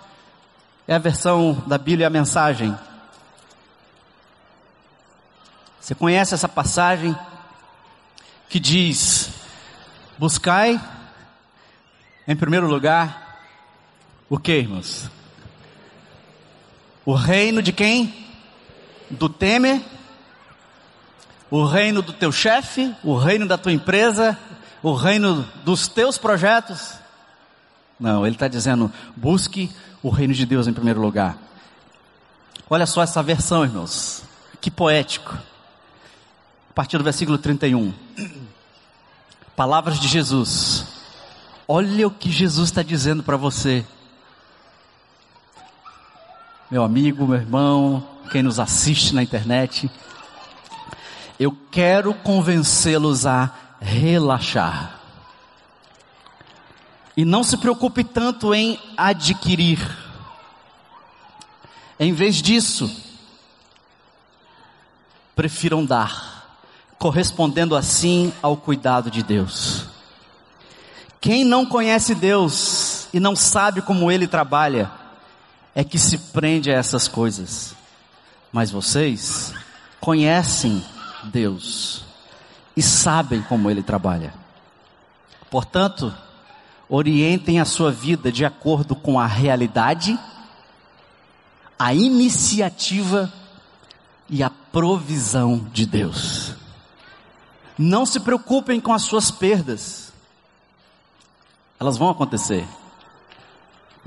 é 0.87 0.95
a 0.95 0.99
versão 0.99 1.63
da 1.67 1.79
Bíblia 1.79 2.07
a 2.07 2.11
mensagem. 2.11 2.77
Você 5.81 5.95
conhece 5.95 6.35
essa 6.35 6.49
passagem 6.49 7.17
que 8.49 8.61
diz: 8.61 9.31
Buscai, 10.19 10.81
em 12.27 12.37
primeiro 12.37 12.67
lugar, 12.67 13.41
o 14.29 14.39
que, 14.39 14.53
irmãos? 14.53 15.11
O 17.05 17.15
reino 17.15 17.61
de 17.61 17.73
quem? 17.73 18.27
Do 19.11 19.29
Temer? 19.29 19.83
O 21.51 21.65
reino 21.65 22.01
do 22.01 22.13
teu 22.13 22.33
chefe? 22.33 22.95
O 23.03 23.17
reino 23.17 23.47
da 23.47 23.59
tua 23.59 23.73
empresa? 23.73 24.39
O 24.83 24.95
reino 24.95 25.43
dos 25.65 25.87
teus 25.87 26.17
projetos? 26.17 26.95
Não, 28.01 28.27
ele 28.27 28.37
está 28.37 28.49
dizendo: 28.49 28.91
busque 29.15 29.71
o 30.05 30.11
reino 30.11 30.35
de 30.35 30.45
Deus 30.45 30.67
em 30.67 30.73
primeiro 30.75 31.01
lugar. 31.01 31.39
Olha 32.69 32.85
só 32.85 33.03
essa 33.03 33.23
versão, 33.23 33.65
irmãos. 33.65 34.23
Que 34.61 34.71
poético. 34.71 35.33
A 36.71 36.73
partir 36.75 36.99
do 36.99 37.05
versículo 37.05 37.39
31. 37.39 37.91
Palavras 39.57 39.99
de 39.99 40.07
Jesus. 40.07 40.87
Olha 41.67 42.07
o 42.07 42.11
que 42.11 42.31
Jesus 42.31 42.69
está 42.69 42.83
dizendo 42.83 43.23
para 43.23 43.39
você. 43.39 43.83
Meu 46.71 46.85
amigo, 46.85 47.27
meu 47.27 47.39
irmão, 47.39 48.07
quem 48.31 48.43
nos 48.43 48.61
assiste 48.61 49.15
na 49.15 49.23
internet. 49.23 49.91
Eu 51.41 51.57
quero 51.71 52.13
convencê-los 52.13 53.25
a 53.25 53.51
relaxar. 53.81 54.94
E 57.17 57.25
não 57.25 57.45
se 57.45 57.57
preocupe 57.57 58.03
tanto 58.03 58.55
em 58.55 58.79
adquirir. 58.97 59.79
Em 61.99 62.13
vez 62.13 62.43
disso, 62.43 62.91
prefiram 65.35 65.85
dar, 65.85 66.59
correspondendo 66.99 67.77
assim 67.77 68.33
ao 68.43 68.57
cuidado 68.57 69.11
de 69.11 69.23
Deus. 69.23 69.87
Quem 71.21 71.45
não 71.45 71.65
conhece 71.65 72.15
Deus 72.15 73.09
e 73.15 73.21
não 73.21 73.35
sabe 73.35 73.81
como 73.81 74.11
Ele 74.11 74.27
trabalha, 74.27 74.91
é 75.75 75.83
que 75.83 75.99
se 75.99 76.19
prende 76.19 76.71
a 76.71 76.75
essas 76.75 77.09
coisas. 77.09 77.75
Mas 78.53 78.71
vocês 78.71 79.55
conhecem 80.01 80.85
Deus 81.25 82.05
e 82.77 82.83
sabem 82.83 83.41
como 83.43 83.71
Ele 83.71 83.83
trabalha. 83.83 84.35
Portanto, 85.51 86.15
orientem 86.95 87.59
a 87.59 87.65
sua 87.65 87.91
vida 87.91 88.31
de 88.31 88.45
acordo 88.45 88.95
com 88.95 89.19
a 89.19 89.27
realidade, 89.27 90.19
a 91.77 91.93
iniciativa 91.93 93.33
e 94.31 94.43
a 94.43 94.49
provisão 94.49 95.69
de 95.73 95.87
Deus. 95.87 96.55
Não 97.77 98.07
se 98.07 98.21
preocupem 98.21 98.81
com 98.81 98.93
as 98.93 99.03
suas 99.03 99.31
perdas, 99.31 100.13
elas 101.81 101.97
vão 101.97 102.09
acontecer. 102.09 102.65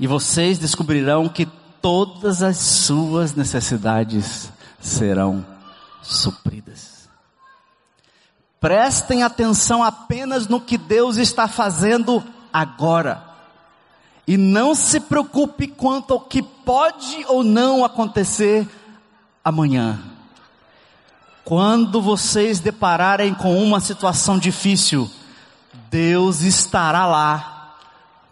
E 0.00 0.06
vocês 0.06 0.58
descobrirão 0.58 1.28
que 1.28 1.46
todas 1.82 2.42
as 2.42 2.56
suas 2.56 3.34
necessidades 3.34 4.50
serão 4.80 5.44
supridas. 6.02 7.06
Prestem 8.58 9.22
atenção 9.22 9.84
apenas 9.84 10.48
no 10.48 10.60
que 10.60 10.78
Deus 10.78 11.18
está 11.18 11.46
fazendo 11.46 12.24
agora. 12.60 13.22
E 14.26 14.36
não 14.36 14.74
se 14.74 15.00
preocupe 15.00 15.68
quanto 15.68 16.12
ao 16.12 16.20
que 16.20 16.42
pode 16.42 17.24
ou 17.28 17.42
não 17.42 17.84
acontecer 17.84 18.68
amanhã. 19.42 19.98
Quando 21.44 22.02
vocês 22.02 22.60
depararem 22.60 23.32
com 23.32 23.62
uma 23.62 23.80
situação 23.80 24.38
difícil, 24.38 25.10
Deus 25.90 26.42
estará 26.42 27.06
lá 27.06 27.76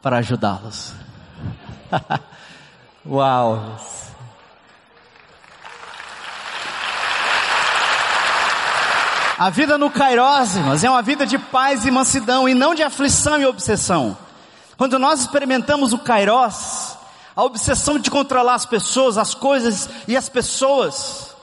para 0.02 0.18
ajudá-los. 0.18 0.92
Uau! 3.08 3.78
A 9.38 9.50
vida 9.50 9.76
no 9.76 9.90
Kairos, 9.90 10.56
irmãos, 10.56 10.82
é 10.82 10.88
uma 10.88 11.02
vida 11.02 11.26
de 11.26 11.38
paz 11.38 11.84
e 11.84 11.90
mansidão 11.90 12.48
e 12.48 12.54
não 12.54 12.74
de 12.74 12.82
aflição 12.82 13.38
e 13.38 13.44
obsessão. 13.44 14.16
Quando 14.78 14.98
nós 14.98 15.20
experimentamos 15.20 15.92
o 15.92 15.98
Kairos, 15.98 16.96
a 17.34 17.44
obsessão 17.44 17.98
de 17.98 18.10
controlar 18.10 18.54
as 18.54 18.64
pessoas, 18.64 19.18
as 19.18 19.34
coisas 19.34 19.90
e 20.08 20.16
as 20.16 20.30
pessoas, 20.30 21.36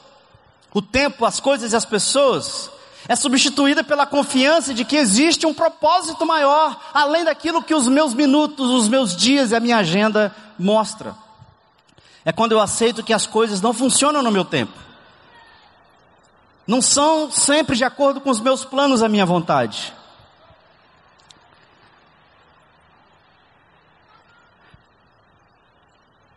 o 0.73 0.81
tempo, 0.81 1.23
as 1.23 1.39
coisas 1.39 1.71
e 1.71 1.75
as 1.75 1.85
pessoas, 1.85 2.71
é 3.07 3.15
substituída 3.15 3.83
pela 3.83 4.07
confiança 4.07 4.73
de 4.73 4.83
que 4.83 4.95
existe 4.95 5.45
um 5.45 5.53
propósito 5.53 6.25
maior, 6.25 6.75
além 6.95 7.23
daquilo 7.23 7.61
que 7.61 7.75
os 7.75 7.87
meus 7.87 8.15
minutos, 8.15 8.71
os 8.71 8.87
meus 8.87 9.15
dias 9.15 9.51
e 9.51 9.55
a 9.55 9.59
minha 9.59 9.77
agenda 9.77 10.35
mostra. 10.57 11.15
É 12.25 12.31
quando 12.31 12.53
eu 12.53 12.59
aceito 12.59 13.03
que 13.03 13.13
as 13.13 13.27
coisas 13.27 13.61
não 13.61 13.71
funcionam 13.71 14.23
no 14.23 14.31
meu 14.31 14.45
tempo. 14.45 14.73
Não 16.65 16.81
são 16.81 17.29
sempre 17.29 17.75
de 17.75 17.83
acordo 17.83 18.21
com 18.21 18.29
os 18.29 18.39
meus 18.39 18.63
planos 18.63 19.03
a 19.03 19.09
minha 19.09 19.25
vontade. 19.25 19.93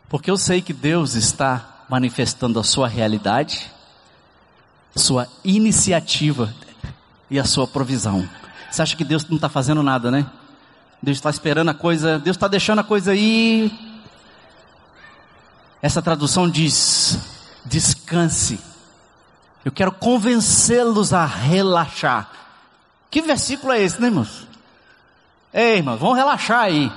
Porque 0.08 0.30
eu 0.30 0.36
sei 0.36 0.60
que 0.60 0.72
Deus 0.72 1.14
está 1.14 1.84
manifestando 1.88 2.58
a 2.58 2.64
sua 2.64 2.88
realidade, 2.88 3.70
sua 4.96 5.28
iniciativa 5.44 6.52
e 7.30 7.38
a 7.38 7.44
sua 7.44 7.66
provisão. 7.66 8.28
Você 8.70 8.82
acha 8.82 8.96
que 8.96 9.04
Deus 9.04 9.24
não 9.28 9.36
está 9.36 9.48
fazendo 9.48 9.82
nada, 9.82 10.10
né? 10.10 10.26
Deus 11.02 11.18
está 11.18 11.30
esperando 11.30 11.68
a 11.68 11.74
coisa, 11.74 12.18
Deus 12.18 12.36
está 12.36 12.48
deixando 12.48 12.80
a 12.80 12.84
coisa 12.84 13.12
aí. 13.12 13.70
Essa 15.80 16.02
tradução 16.02 16.48
diz: 16.48 17.18
descanse 17.64 18.58
eu 19.66 19.72
quero 19.72 19.90
convencê-los 19.90 21.12
a 21.12 21.26
relaxar. 21.26 22.30
Que 23.10 23.20
versículo 23.20 23.72
é 23.72 23.82
esse, 23.82 24.00
né, 24.00 24.06
irmãos? 24.06 24.46
Ei, 25.52 25.78
irmãos, 25.78 25.98
vamos 25.98 26.16
relaxar 26.16 26.60
aí. 26.60 26.88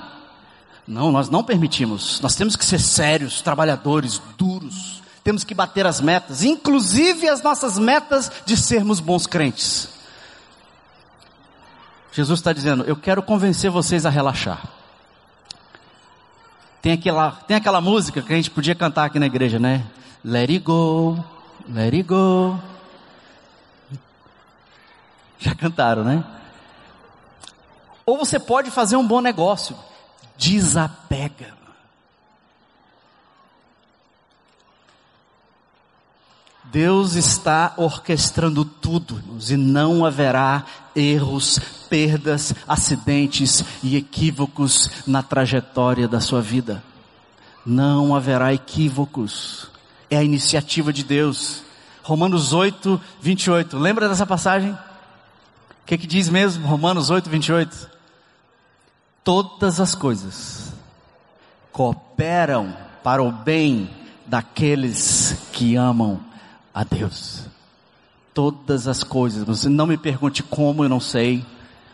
Não, 0.86 1.10
nós 1.10 1.28
não 1.28 1.42
permitimos. 1.42 2.20
Nós 2.20 2.36
temos 2.36 2.54
que 2.54 2.64
ser 2.64 2.78
sérios, 2.78 3.42
trabalhadores, 3.42 4.22
duros. 4.38 5.02
Temos 5.24 5.42
que 5.42 5.52
bater 5.52 5.84
as 5.84 6.00
metas, 6.00 6.44
inclusive 6.44 7.28
as 7.28 7.42
nossas 7.42 7.76
metas 7.76 8.30
de 8.46 8.56
sermos 8.56 9.00
bons 9.00 9.26
crentes. 9.26 9.88
Jesus 12.12 12.38
está 12.38 12.52
dizendo: 12.52 12.84
Eu 12.84 12.94
quero 12.94 13.20
convencer 13.20 13.68
vocês 13.68 14.06
a 14.06 14.10
relaxar. 14.10 14.62
Tem 16.80 16.92
aquela, 16.92 17.32
tem 17.32 17.56
aquela 17.56 17.80
música 17.80 18.22
que 18.22 18.32
a 18.32 18.36
gente 18.36 18.52
podia 18.52 18.76
cantar 18.76 19.06
aqui 19.06 19.18
na 19.18 19.26
igreja, 19.26 19.58
né? 19.58 19.84
Let 20.24 20.50
it 20.50 20.60
go, 20.60 21.18
Let 21.68 21.94
it 21.94 22.02
go. 22.02 22.58
Já 25.38 25.54
cantaram, 25.54 26.04
né? 26.04 26.24
Ou 28.04 28.18
você 28.18 28.38
pode 28.38 28.70
fazer 28.70 28.96
um 28.96 29.06
bom 29.06 29.20
negócio. 29.20 29.76
Desapega. 30.36 31.60
Deus 36.64 37.14
está 37.14 37.74
orquestrando 37.76 38.64
tudo, 38.64 39.16
irmãos, 39.16 39.50
e 39.50 39.56
não 39.56 40.04
haverá 40.04 40.64
erros, 40.94 41.58
perdas, 41.88 42.54
acidentes 42.68 43.64
e 43.82 43.96
equívocos 43.96 44.88
na 45.06 45.20
trajetória 45.22 46.06
da 46.06 46.20
sua 46.20 46.40
vida. 46.40 46.82
Não 47.66 48.14
haverá 48.14 48.54
equívocos. 48.54 49.69
É 50.10 50.16
a 50.18 50.24
iniciativa 50.24 50.92
de 50.92 51.04
Deus. 51.04 51.62
Romanos 52.02 52.52
8, 52.52 53.00
28. 53.20 53.78
Lembra 53.78 54.08
dessa 54.08 54.26
passagem? 54.26 54.72
O 54.72 55.86
que, 55.86 55.96
que 55.96 56.06
diz 56.06 56.28
mesmo? 56.28 56.66
Romanos 56.66 57.10
8, 57.10 57.30
28. 57.30 57.90
Todas 59.22 59.80
as 59.80 59.94
coisas 59.94 60.72
cooperam 61.72 62.76
para 63.02 63.22
o 63.22 63.30
bem 63.30 63.88
daqueles 64.26 65.36
que 65.52 65.76
amam 65.76 66.20
a 66.74 66.84
Deus. 66.84 67.44
Todas 68.34 68.88
as 68.88 69.02
coisas. 69.02 69.44
Você 69.44 69.68
não 69.68 69.86
me 69.86 69.96
pergunte 69.96 70.42
como, 70.42 70.84
eu 70.84 70.88
não 70.88 71.00
sei. 71.00 71.44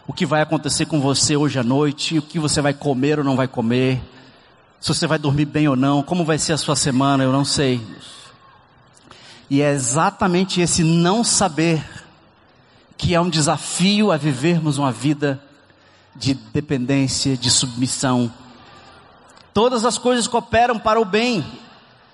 O 0.06 0.12
que 0.12 0.24
vai 0.24 0.40
acontecer 0.40 0.86
com 0.86 1.00
você 1.00 1.36
hoje 1.36 1.58
à 1.58 1.64
noite, 1.64 2.18
o 2.18 2.22
que 2.22 2.38
você 2.38 2.60
vai 2.60 2.72
comer 2.72 3.18
ou 3.18 3.24
não 3.24 3.36
vai 3.36 3.48
comer, 3.48 4.00
se 4.80 4.88
você 4.88 5.06
vai 5.06 5.18
dormir 5.18 5.46
bem 5.46 5.68
ou 5.68 5.76
não, 5.76 6.02
como 6.02 6.24
vai 6.24 6.38
ser 6.38 6.52
a 6.52 6.58
sua 6.58 6.76
semana, 6.76 7.24
eu 7.24 7.32
não 7.32 7.44
sei. 7.44 7.80
E 9.48 9.62
é 9.62 9.72
exatamente 9.72 10.60
esse 10.60 10.82
não 10.82 11.22
saber 11.22 11.84
que 12.96 13.14
é 13.14 13.20
um 13.20 13.28
desafio 13.28 14.10
a 14.10 14.16
vivermos 14.16 14.78
uma 14.78 14.90
vida 14.90 15.40
de 16.14 16.34
dependência, 16.34 17.36
de 17.36 17.50
submissão. 17.50 18.32
Todas 19.52 19.84
as 19.84 19.98
coisas 19.98 20.26
cooperam 20.26 20.78
para 20.78 21.00
o 21.00 21.04
bem 21.04 21.44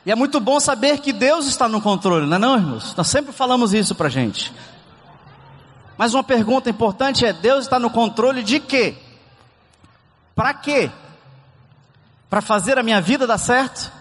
e 0.04 0.10
é 0.10 0.14
muito 0.14 0.40
bom 0.40 0.58
saber 0.58 0.98
que 0.98 1.12
Deus 1.12 1.46
está 1.46 1.68
no 1.68 1.80
controle, 1.80 2.26
não 2.26 2.36
é 2.36 2.38
não, 2.38 2.56
irmãos? 2.56 2.94
Nós 2.96 3.06
sempre 3.06 3.32
falamos 3.32 3.72
isso 3.72 3.94
pra 3.94 4.08
gente. 4.08 4.52
Mas 5.96 6.12
uma 6.12 6.24
pergunta 6.24 6.68
importante 6.68 7.24
é: 7.24 7.32
Deus 7.32 7.64
está 7.64 7.78
no 7.78 7.88
controle 7.88 8.42
de 8.42 8.58
quê? 8.58 8.96
Para 10.34 10.52
quê? 10.54 10.90
Para 12.32 12.40
fazer 12.40 12.78
a 12.78 12.82
minha 12.82 12.98
vida 12.98 13.26
dar 13.26 13.36
certo? 13.36 13.92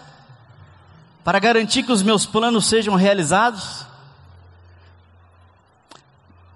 Para 1.22 1.38
garantir 1.38 1.82
que 1.82 1.92
os 1.92 2.02
meus 2.02 2.24
planos 2.24 2.64
sejam 2.64 2.94
realizados? 2.94 3.84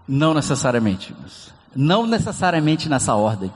Não 0.09 0.33
necessariamente, 0.33 1.12
irmãos. 1.12 1.53
Não 1.74 2.07
necessariamente 2.07 2.89
nessa 2.89 3.14
ordem. 3.14 3.53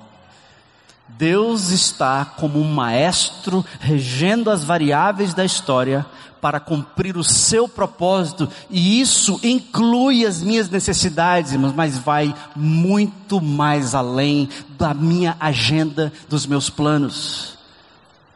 Deus 1.09 1.71
está 1.71 2.27
como 2.27 2.61
um 2.61 2.71
maestro 2.71 3.65
regendo 3.81 4.51
as 4.51 4.65
variáveis 4.65 5.33
da 5.33 5.43
história 5.43 6.05
para 6.43 6.61
cumprir 6.61 7.17
o 7.17 7.25
seu 7.25 7.67
propósito, 7.67 8.51
e 8.69 9.01
isso 9.01 9.41
inclui 9.43 10.27
as 10.27 10.43
minhas 10.43 10.69
necessidades, 10.69 11.57
mas 11.57 11.97
vai 11.97 12.35
muito 12.55 13.41
mais 13.41 13.95
além 13.95 14.47
da 14.79 14.93
minha 14.93 15.39
agenda, 15.41 16.13
dos 16.29 16.45
meus 16.45 16.69
planos. 16.69 17.60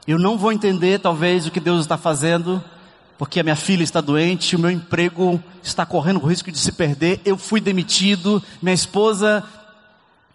Eu 0.06 0.18
não 0.18 0.36
vou 0.36 0.52
entender 0.52 1.00
talvez 1.00 1.46
o 1.46 1.50
que 1.50 1.60
Deus 1.60 1.80
está 1.80 1.96
fazendo, 1.96 2.62
porque 3.16 3.40
a 3.40 3.42
minha 3.42 3.56
filha 3.56 3.82
está 3.82 4.00
doente, 4.00 4.54
o 4.54 4.58
meu 4.58 4.70
emprego 4.70 5.42
está 5.62 5.86
correndo 5.86 6.22
o 6.22 6.26
risco 6.26 6.52
de 6.52 6.58
se 6.58 6.72
perder, 6.72 7.22
eu 7.24 7.38
fui 7.38 7.60
demitido, 7.60 8.42
minha 8.60 8.74
esposa 8.74 9.42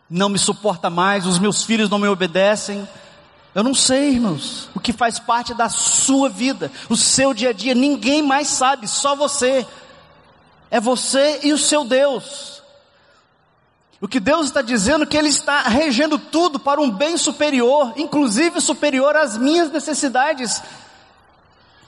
não 0.10 0.28
me 0.28 0.40
suporta 0.40 0.90
mais, 0.90 1.28
os 1.28 1.38
meus 1.38 1.64
filhos 1.64 1.90
não 1.90 2.00
me 2.00 2.08
obedecem. 2.08 2.88
Eu 3.54 3.64
não 3.64 3.76
sei, 3.76 4.14
irmãos, 4.14 4.70
o 4.74 4.80
que 4.80 4.92
faz 4.92 5.20
parte 5.20 5.54
da 5.54 5.70
sua 5.70 6.30
vida, 6.30 6.72
o 6.90 6.96
seu 6.96 7.34
dia 7.34 7.50
a 7.50 7.54
dia, 7.54 7.76
ninguém 7.76 8.24
mais 8.24 8.48
sabe, 8.48 8.88
só 8.88 9.16
você. 9.16 9.66
É 10.72 10.80
você 10.80 11.42
e 11.44 11.54
o 11.54 11.58
seu 11.58 11.84
Deus. 11.84 12.59
O 14.02 14.08
que 14.08 14.20
Deus 14.20 14.46
está 14.46 14.62
dizendo 14.62 15.04
é 15.04 15.08
que 15.08 15.18
Ele 15.18 15.28
está 15.28 15.64
regendo 15.64 16.18
tudo 16.18 16.58
para 16.58 16.80
um 16.80 16.90
bem 16.90 17.18
superior, 17.18 17.94
inclusive 17.98 18.62
superior 18.62 19.16
às 19.16 19.38
minhas 19.38 19.70
necessidades. 19.70 20.62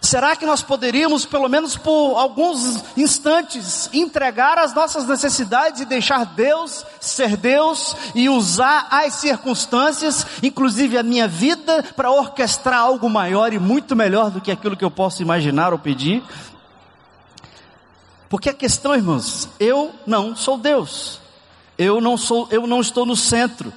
Será 0.01 0.35
que 0.35 0.45
nós 0.45 0.61
poderíamos, 0.61 1.25
pelo 1.25 1.47
menos 1.47 1.77
por 1.77 2.17
alguns 2.17 2.83
instantes, 2.97 3.89
entregar 3.93 4.57
as 4.57 4.73
nossas 4.73 5.05
necessidades 5.05 5.79
e 5.79 5.85
deixar 5.85 6.25
Deus 6.25 6.83
ser 6.99 7.37
Deus 7.37 7.95
e 8.13 8.27
usar 8.27 8.87
as 8.91 9.13
circunstâncias, 9.13 10.25
inclusive 10.43 10.97
a 10.97 11.03
minha 11.03 11.27
vida, 11.27 11.83
para 11.95 12.11
orquestrar 12.11 12.79
algo 12.79 13.09
maior 13.09 13.53
e 13.53 13.59
muito 13.59 13.95
melhor 13.95 14.31
do 14.31 14.41
que 14.41 14.51
aquilo 14.51 14.75
que 14.75 14.83
eu 14.83 14.91
posso 14.91 15.21
imaginar 15.21 15.71
ou 15.71 15.79
pedir? 15.79 16.21
Porque 18.27 18.49
a 18.49 18.53
questão, 18.53 18.95
irmãos, 18.95 19.47
eu 19.59 19.91
não 20.05 20.35
sou 20.35 20.57
Deus. 20.57 21.20
Eu 21.83 21.99
não 21.99 22.15
sou, 22.15 22.47
eu 22.51 22.67
não 22.67 22.79
estou 22.79 23.07
no 23.07 23.15
centro. 23.15 23.73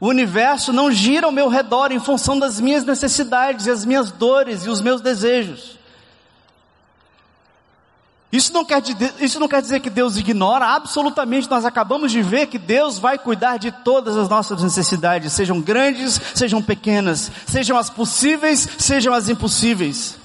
O 0.00 0.08
universo 0.08 0.72
não 0.72 0.90
gira 0.90 1.26
ao 1.26 1.32
meu 1.32 1.46
redor 1.46 1.92
em 1.92 2.00
função 2.00 2.38
das 2.38 2.58
minhas 2.58 2.84
necessidades, 2.84 3.66
e 3.66 3.70
as 3.70 3.84
minhas 3.84 4.10
dores 4.10 4.64
e 4.64 4.70
os 4.70 4.80
meus 4.80 5.02
desejos. 5.02 5.78
Isso 8.32 8.50
não, 8.54 8.64
quer, 8.64 8.82
isso 9.18 9.38
não 9.38 9.46
quer 9.46 9.60
dizer 9.60 9.80
que 9.80 9.90
Deus 9.90 10.16
ignora, 10.16 10.68
absolutamente 10.68 11.50
nós 11.50 11.66
acabamos 11.66 12.12
de 12.12 12.22
ver 12.22 12.46
que 12.46 12.58
Deus 12.58 12.98
vai 12.98 13.18
cuidar 13.18 13.58
de 13.58 13.70
todas 13.70 14.16
as 14.16 14.28
nossas 14.28 14.62
necessidades, 14.62 15.34
sejam 15.34 15.60
grandes, 15.60 16.18
sejam 16.34 16.62
pequenas, 16.62 17.30
sejam 17.46 17.76
as 17.76 17.90
possíveis, 17.90 18.66
sejam 18.78 19.12
as 19.12 19.28
impossíveis. 19.28 20.16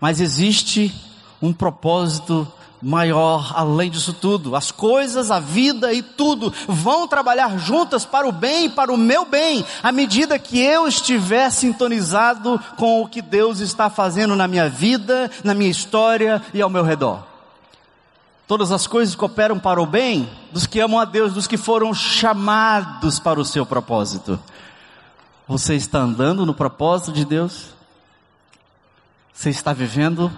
Mas 0.00 0.18
existe 0.18 0.94
um 1.42 1.52
propósito 1.52 2.50
maior 2.82 3.52
além 3.54 3.90
disso 3.90 4.12
tudo. 4.12 4.56
As 4.56 4.70
coisas, 4.70 5.30
a 5.30 5.38
vida 5.38 5.92
e 5.92 6.02
tudo 6.02 6.52
vão 6.66 7.06
trabalhar 7.06 7.58
juntas 7.58 8.04
para 8.04 8.28
o 8.28 8.32
bem 8.32 8.70
para 8.70 8.92
o 8.92 8.96
meu 8.96 9.24
bem, 9.24 9.64
à 9.82 9.92
medida 9.92 10.38
que 10.38 10.58
eu 10.58 10.86
estiver 10.86 11.50
sintonizado 11.50 12.60
com 12.76 13.02
o 13.02 13.08
que 13.08 13.20
Deus 13.20 13.60
está 13.60 13.90
fazendo 13.90 14.34
na 14.36 14.46
minha 14.48 14.68
vida, 14.68 15.30
na 15.44 15.54
minha 15.54 15.70
história 15.70 16.42
e 16.54 16.62
ao 16.62 16.70
meu 16.70 16.82
redor. 16.82 17.24
Todas 18.46 18.72
as 18.72 18.86
coisas 18.86 19.14
cooperam 19.14 19.58
para 19.58 19.80
o 19.80 19.86
bem 19.86 20.28
dos 20.50 20.66
que 20.66 20.80
amam 20.80 20.98
a 20.98 21.04
Deus, 21.04 21.34
dos 21.34 21.46
que 21.46 21.56
foram 21.56 21.94
chamados 21.94 23.20
para 23.20 23.38
o 23.38 23.44
seu 23.44 23.64
propósito. 23.64 24.40
Você 25.46 25.74
está 25.74 26.00
andando 26.00 26.44
no 26.44 26.54
propósito 26.54 27.12
de 27.12 27.24
Deus? 27.24 27.66
Você 29.32 29.50
está 29.50 29.72
vivendo 29.72 30.32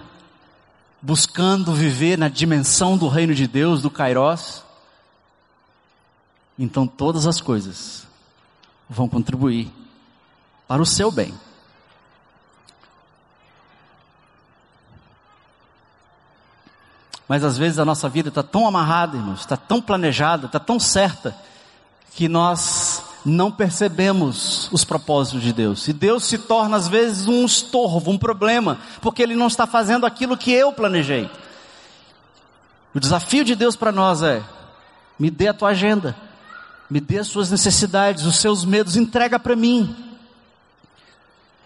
buscando 1.05 1.73
viver 1.73 2.17
na 2.17 2.29
dimensão 2.29 2.97
do 2.97 3.09
reino 3.09 3.35
de 3.35 3.45
Deus, 3.45 3.81
do 3.81 3.91
Kairos, 3.91 4.63
então 6.57 6.87
todas 6.87 7.27
as 7.27 7.41
coisas 7.41 8.07
vão 8.89 9.09
contribuir 9.09 9.69
para 10.65 10.81
o 10.81 10.85
seu 10.85 11.11
bem. 11.11 11.37
Mas 17.27 17.43
às 17.43 17.57
vezes 17.57 17.79
a 17.79 17.85
nossa 17.85 18.07
vida 18.07 18.29
está 18.29 18.41
tão 18.41 18.65
amarrada, 18.65 19.17
irmãos, 19.17 19.41
está 19.41 19.57
tão 19.57 19.81
planejada, 19.81 20.45
está 20.45 20.59
tão 20.59 20.79
certa, 20.79 21.35
que 22.11 22.29
nós 22.29 22.92
não 23.25 23.51
percebemos 23.51 24.69
os 24.71 24.83
propósitos 24.83 25.41
de 25.41 25.53
Deus. 25.53 25.87
E 25.87 25.93
Deus 25.93 26.25
se 26.25 26.37
torna 26.37 26.77
às 26.77 26.87
vezes 26.87 27.27
um 27.27 27.45
estorvo, 27.45 28.11
um 28.11 28.17
problema, 28.17 28.79
porque 29.01 29.21
Ele 29.21 29.35
não 29.35 29.47
está 29.47 29.65
fazendo 29.65 30.05
aquilo 30.05 30.37
que 30.37 30.51
eu 30.51 30.73
planejei. 30.73 31.29
O 32.93 32.99
desafio 32.99 33.43
de 33.43 33.55
Deus 33.55 33.75
para 33.75 33.91
nós 33.91 34.21
é: 34.21 34.43
me 35.17 35.29
dê 35.29 35.47
a 35.47 35.53
tua 35.53 35.69
agenda, 35.69 36.15
me 36.89 36.99
dê 36.99 37.19
as 37.19 37.27
suas 37.27 37.49
necessidades, 37.49 38.25
os 38.25 38.37
seus 38.37 38.65
medos, 38.65 38.95
entrega 38.95 39.39
para 39.39 39.55
mim. 39.55 40.12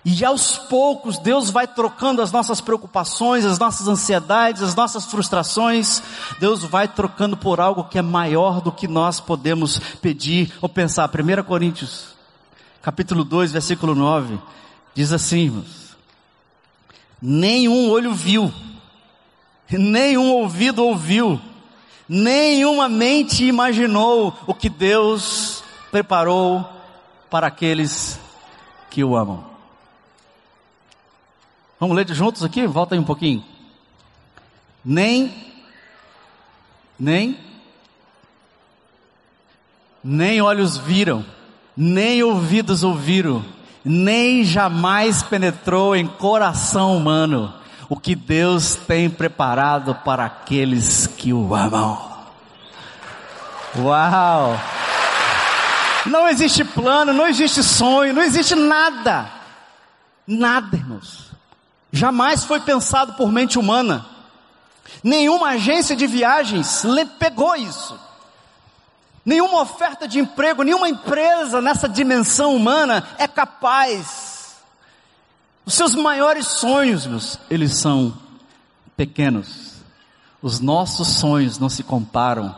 E 0.09 0.23
aos 0.23 0.57
poucos 0.57 1.17
Deus 1.17 1.49
vai 1.49 1.67
trocando 1.67 2.21
as 2.21 2.31
nossas 2.31 2.61
preocupações, 2.61 3.43
as 3.43 3.59
nossas 3.59 3.89
ansiedades, 3.89 4.61
as 4.61 4.73
nossas 4.73 5.03
frustrações. 5.05 6.01
Deus 6.39 6.63
vai 6.63 6.87
trocando 6.87 7.35
por 7.35 7.59
algo 7.59 7.83
que 7.83 7.97
é 7.97 8.01
maior 8.01 8.61
do 8.61 8.71
que 8.71 8.87
nós 8.87 9.19
podemos 9.19 9.77
pedir 10.01 10.53
ou 10.61 10.69
pensar. 10.69 11.09
1 11.09 11.43
Coríntios, 11.43 12.15
capítulo 12.81 13.25
2, 13.25 13.51
versículo 13.51 13.93
9, 13.93 14.39
diz 14.95 15.11
assim, 15.11 15.39
irmãos, 15.39 15.97
nenhum 17.21 17.89
olho 17.89 18.13
viu, 18.13 18.49
nenhum 19.69 20.31
ouvido 20.31 20.85
ouviu, 20.85 21.37
nenhuma 22.07 22.87
mente 22.87 23.43
imaginou 23.43 24.33
o 24.47 24.53
que 24.53 24.69
Deus 24.69 25.61
preparou 25.91 26.65
para 27.29 27.47
aqueles 27.47 28.17
que 28.89 29.03
o 29.03 29.13
amam. 29.13 29.56
Vamos 31.79 31.95
ler 31.95 32.07
juntos 32.13 32.43
aqui? 32.43 32.65
Volta 32.65 32.95
aí 32.95 32.99
um 32.99 33.03
pouquinho. 33.03 33.43
Nem, 34.83 35.33
nem, 36.99 37.37
nem 40.03 40.41
olhos 40.41 40.77
viram, 40.77 41.25
nem 41.75 42.23
ouvidos 42.23 42.83
ouviram, 42.83 43.43
nem 43.83 44.43
jamais 44.43 45.21
penetrou 45.21 45.95
em 45.95 46.07
coração 46.07 46.95
humano 46.95 47.53
o 47.89 47.95
que 47.97 48.15
Deus 48.15 48.75
tem 48.75 49.09
preparado 49.09 49.93
para 49.95 50.25
aqueles 50.25 51.07
que 51.07 51.31
o 51.31 51.53
amam. 51.53 51.99
Uau! 53.77 54.59
Não 56.05 56.27
existe 56.27 56.63
plano, 56.63 57.13
não 57.13 57.27
existe 57.27 57.61
sonho, 57.61 58.13
não 58.13 58.23
existe 58.23 58.55
nada. 58.55 59.29
Nada, 60.25 60.75
irmãos. 60.75 61.26
Jamais 61.97 62.43
foi 62.43 62.59
pensado 62.59 63.13
por 63.13 63.31
mente 63.31 63.57
humana. 63.57 64.05
Nenhuma 65.03 65.49
agência 65.49 65.95
de 65.95 66.05
viagens 66.05 66.83
pegou 67.17 67.55
isso. 67.55 67.99
Nenhuma 69.25 69.61
oferta 69.61 70.07
de 70.07 70.19
emprego, 70.19 70.61
nenhuma 70.61 70.87
empresa 70.87 71.59
nessa 71.59 71.89
dimensão 71.89 72.55
humana 72.55 73.05
é 73.17 73.27
capaz. 73.27 74.57
Os 75.65 75.73
seus 75.73 75.95
maiores 75.95 76.45
sonhos, 76.45 77.07
meus, 77.07 77.39
eles 77.49 77.79
são 77.79 78.15
pequenos. 78.95 79.81
Os 80.39 80.59
nossos 80.59 81.07
sonhos 81.15 81.57
não 81.57 81.67
se 81.67 81.81
comparam 81.81 82.55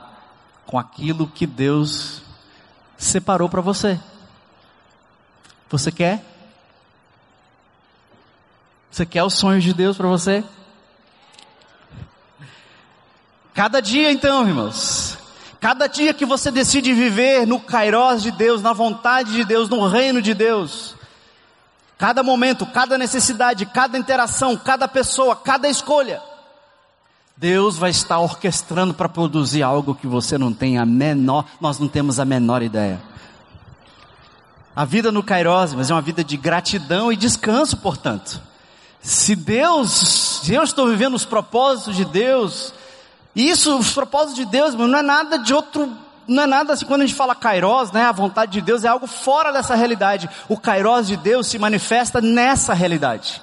com 0.67 0.77
aquilo 0.77 1.25
que 1.25 1.47
Deus 1.47 2.21
separou 2.97 3.47
para 3.47 3.61
você. 3.61 3.97
Você 5.69 5.91
quer? 5.93 6.28
Você 8.91 9.05
quer 9.05 9.23
os 9.23 9.33
sonhos 9.33 9.63
de 9.63 9.73
Deus 9.73 9.97
para 9.97 10.07
você? 10.07 10.43
Cada 13.53 13.81
dia 13.81 14.11
então, 14.11 14.47
irmãos, 14.47 15.17
cada 15.59 15.87
dia 15.87 16.13
que 16.13 16.25
você 16.25 16.49
decide 16.49 16.93
viver 16.93 17.45
no 17.45 17.59
kairós 17.59 18.23
de 18.23 18.31
Deus, 18.31 18.61
na 18.61 18.73
vontade 18.73 19.33
de 19.33 19.43
Deus, 19.43 19.67
no 19.67 19.85
reino 19.87 20.21
de 20.21 20.33
Deus, 20.33 20.95
cada 21.97 22.23
momento, 22.23 22.65
cada 22.65 22.97
necessidade, 22.97 23.65
cada 23.65 23.97
interação, 23.97 24.55
cada 24.55 24.87
pessoa, 24.87 25.35
cada 25.35 25.67
escolha, 25.67 26.21
Deus 27.35 27.77
vai 27.77 27.89
estar 27.89 28.19
orquestrando 28.19 28.93
para 28.93 29.07
produzir 29.07 29.63
algo 29.63 29.95
que 29.95 30.07
você 30.07 30.37
não 30.37 30.53
tem 30.53 30.77
a 30.77 30.85
menor, 30.85 31.45
nós 31.61 31.79
não 31.79 31.87
temos 31.87 32.19
a 32.19 32.25
menor 32.25 32.61
ideia. 32.61 33.01
A 34.75 34.85
vida 34.85 35.11
no 35.11 35.23
Kairos, 35.23 35.73
mas 35.73 35.89
é 35.89 35.93
uma 35.93 36.01
vida 36.01 36.23
de 36.23 36.37
gratidão 36.37 37.11
e 37.11 37.15
descanso, 37.15 37.77
portanto. 37.77 38.41
Se 39.01 39.35
Deus, 39.35 40.41
se 40.43 40.53
eu 40.53 40.63
estou 40.63 40.87
vivendo 40.87 41.15
os 41.15 41.25
propósitos 41.25 41.95
de 41.95 42.05
Deus, 42.05 42.73
isso, 43.35 43.77
os 43.77 43.93
propósitos 43.93 44.35
de 44.35 44.45
Deus, 44.45 44.73
não 44.73 44.97
é 44.97 45.01
nada 45.01 45.37
de 45.39 45.53
outro, 45.53 45.89
não 46.27 46.43
é 46.43 46.47
nada 46.47 46.73
assim, 46.73 46.85
quando 46.85 47.01
a 47.01 47.05
gente 47.05 47.15
fala 47.15 47.33
Kairos, 47.33 47.91
né, 47.91 48.05
a 48.05 48.11
vontade 48.11 48.51
de 48.51 48.61
Deus 48.61 48.83
é 48.83 48.87
algo 48.87 49.07
fora 49.07 49.51
dessa 49.51 49.75
realidade. 49.75 50.29
O 50.47 50.57
Kairos 50.57 51.07
de 51.07 51.15
Deus 51.15 51.47
se 51.47 51.57
manifesta 51.57 52.19
nessa 52.19 52.73
realidade. 52.73 53.41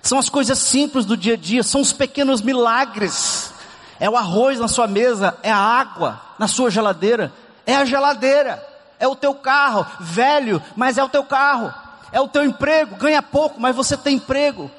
São 0.00 0.18
as 0.18 0.28
coisas 0.28 0.58
simples 0.58 1.04
do 1.04 1.16
dia 1.16 1.34
a 1.34 1.36
dia, 1.36 1.62
são 1.62 1.80
os 1.80 1.92
pequenos 1.92 2.40
milagres. 2.40 3.52
É 3.98 4.08
o 4.08 4.16
arroz 4.16 4.58
na 4.58 4.68
sua 4.68 4.86
mesa, 4.86 5.36
é 5.42 5.50
a 5.50 5.58
água 5.58 6.20
na 6.38 6.48
sua 6.48 6.70
geladeira, 6.70 7.32
é 7.66 7.76
a 7.76 7.84
geladeira, 7.84 8.64
é 8.98 9.06
o 9.06 9.16
teu 9.16 9.34
carro, 9.34 9.86
velho, 10.00 10.62
mas 10.74 10.96
é 10.96 11.04
o 11.04 11.08
teu 11.08 11.24
carro. 11.24 11.72
É 12.12 12.20
o 12.20 12.28
teu 12.28 12.44
emprego, 12.44 12.96
ganha 12.96 13.20
pouco, 13.20 13.60
mas 13.60 13.74
você 13.74 13.96
tem 13.96 14.16
emprego. 14.16 14.70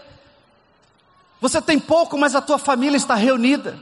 Você 1.39 1.61
tem 1.61 1.79
pouco, 1.79 2.17
mas 2.17 2.35
a 2.35 2.41
tua 2.41 2.57
família 2.57 2.97
está 2.97 3.15
reunida. 3.15 3.79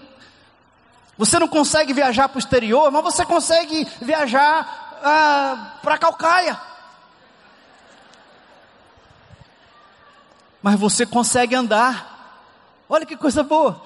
Você 1.17 1.39
não 1.39 1.47
consegue 1.47 1.93
viajar 1.93 2.27
para 2.27 2.37
o 2.37 2.39
exterior, 2.39 2.91
mas 2.91 3.03
você 3.03 3.25
consegue 3.25 3.87
viajar 4.01 4.99
ah, 5.03 5.79
para 5.81 5.97
Calcaia. 5.97 6.59
mas 10.65 10.79
você 10.79 11.05
consegue 11.05 11.53
andar. 11.53 12.49
Olha 12.89 13.05
que 13.05 13.15
coisa 13.15 13.43
boa. 13.43 13.79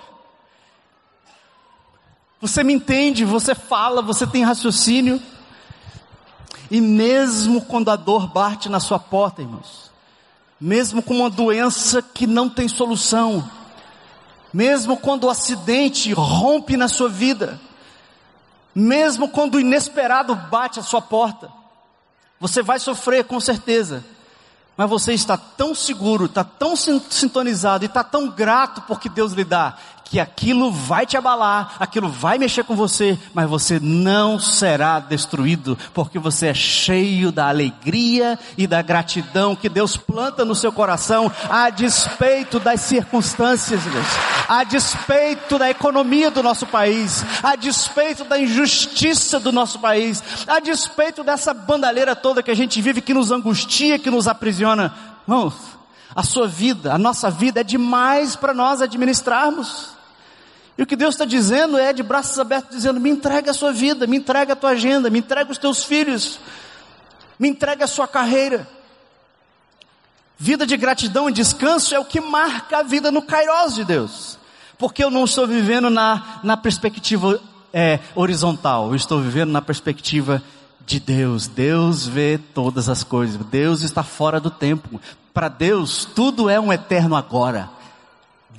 Você 2.39 2.63
me 2.63 2.71
entende, 2.71 3.25
você 3.25 3.53
fala, 3.53 4.01
você 4.01 4.25
tem 4.25 4.45
raciocínio. 4.45 5.21
E 6.71 6.79
mesmo 6.79 7.65
quando 7.65 7.91
a 7.91 7.97
dor 7.97 8.27
bate 8.27 8.69
na 8.69 8.79
sua 8.79 8.97
porta, 8.97 9.41
irmãos, 9.41 9.91
mesmo 10.57 11.03
com 11.03 11.15
uma 11.15 11.29
doença 11.29 12.01
que 12.01 12.25
não 12.25 12.47
tem 12.49 12.69
solução, 12.69 13.43
mesmo 14.53 14.97
quando 14.97 15.25
o 15.25 15.29
acidente 15.29 16.11
rompe 16.13 16.75
na 16.75 16.87
sua 16.87 17.09
vida, 17.09 17.59
mesmo 18.73 19.29
quando 19.29 19.55
o 19.55 19.59
inesperado 19.59 20.35
bate 20.35 20.79
à 20.79 20.83
sua 20.83 21.01
porta, 21.01 21.51
você 22.39 22.61
vai 22.61 22.79
sofrer 22.79 23.25
com 23.25 23.39
certeza. 23.39 24.03
Mas 24.77 24.89
você 24.89 25.13
está 25.13 25.35
tão 25.35 25.75
seguro, 25.75 26.25
está 26.25 26.43
tão 26.43 26.73
sintonizado 26.75 27.83
e 27.83 27.87
está 27.87 28.01
tão 28.01 28.29
grato 28.29 28.81
porque 28.83 29.09
Deus 29.09 29.33
lhe 29.33 29.43
dá, 29.43 29.77
que 30.09 30.19
aquilo 30.19 30.71
vai 30.71 31.05
te 31.05 31.15
abalar, 31.15 31.75
aquilo 31.79 32.09
vai 32.09 32.39
mexer 32.39 32.63
com 32.63 32.75
você, 32.75 33.17
mas 33.31 33.47
você 33.47 33.79
não 33.79 34.39
será 34.39 34.99
destruído, 34.99 35.77
porque 35.93 36.17
você 36.17 36.47
é 36.47 36.53
cheio 36.53 37.31
da 37.31 37.47
alegria 37.47 38.37
e 38.57 38.65
da 38.65 38.81
gratidão 38.81 39.55
que 39.55 39.69
Deus 39.69 39.95
planta 39.95 40.43
no 40.43 40.55
seu 40.55 40.71
coração, 40.71 41.31
a 41.47 41.69
despeito 41.69 42.59
das 42.59 42.81
circunstâncias, 42.81 43.83
Deus, 43.83 44.07
a 44.47 44.63
despeito 44.63 45.59
da 45.59 45.69
economia 45.69 46.31
do 46.31 46.41
nosso 46.41 46.65
país, 46.65 47.23
a 47.43 47.55
despeito 47.55 48.23
da 48.23 48.39
injustiça 48.39 49.39
do 49.39 49.51
nosso 49.51 49.77
país, 49.77 50.23
a 50.47 50.59
despeito 50.59 51.23
dessa 51.23 51.53
bandalheira 51.53 52.15
toda 52.15 52.41
que 52.41 52.49
a 52.49 52.55
gente 52.55 52.81
vive, 52.81 53.01
que 53.01 53.13
nos 53.13 53.31
angustia, 53.31 53.99
que 53.99 54.09
nos 54.09 54.27
aprisiona. 54.27 54.91
Irmãos, 55.27 55.53
a 56.15 56.23
sua 56.23 56.47
vida, 56.47 56.91
a 56.93 56.97
nossa 56.97 57.29
vida 57.29 57.61
é 57.61 57.63
demais 57.63 58.35
para 58.35 58.55
nós 58.55 58.81
administrarmos. 58.81 59.98
E 60.79 60.81
o 60.81 60.85
que 60.85 60.95
Deus 60.95 61.15
está 61.15 61.25
dizendo 61.25 61.77
é 61.77 61.91
de 61.91 62.01
braços 62.01 62.39
abertos, 62.39 62.73
dizendo: 62.73 63.01
me 63.01 63.09
entrega 63.09 63.51
a 63.51 63.53
sua 63.53 63.73
vida, 63.73 64.07
me 64.07 64.15
entrega 64.15 64.53
a 64.53 64.55
tua 64.55 64.69
agenda, 64.69 65.09
me 65.09 65.19
entrega 65.19 65.51
os 65.51 65.57
teus 65.57 65.83
filhos, 65.83 66.39
me 67.37 67.49
entrega 67.49 67.83
a 67.83 67.87
sua 67.87 68.07
carreira. 68.07 68.65
Vida 70.37 70.65
de 70.65 70.77
gratidão 70.77 71.29
e 71.29 71.33
descanso 71.33 71.93
é 71.93 71.99
o 71.99 72.05
que 72.05 72.21
marca 72.21 72.77
a 72.77 72.81
vida 72.81 73.11
no 73.11 73.21
Kairos 73.21 73.75
de 73.75 73.83
Deus. 73.83 74.39
Porque 74.77 75.03
eu 75.03 75.11
não 75.11 75.25
estou 75.25 75.45
vivendo 75.45 75.89
na, 75.89 76.39
na 76.43 76.55
perspectiva 76.55 77.41
é, 77.73 77.99
horizontal, 78.15 78.87
eu 78.87 78.95
estou 78.95 79.19
vivendo 79.19 79.51
na 79.51 79.61
perspectiva 79.61 80.41
de 80.85 80.97
Deus. 80.97 81.45
Deus 81.45 82.07
vê 82.07 82.39
todas 82.53 82.87
as 82.87 83.03
coisas, 83.03 83.35
Deus 83.47 83.81
está 83.81 84.01
fora 84.01 84.39
do 84.39 84.49
tempo. 84.49 85.01
Para 85.33 85.49
Deus, 85.49 86.05
tudo 86.05 86.49
é 86.49 86.57
um 86.57 86.71
eterno 86.71 87.17
agora. 87.17 87.69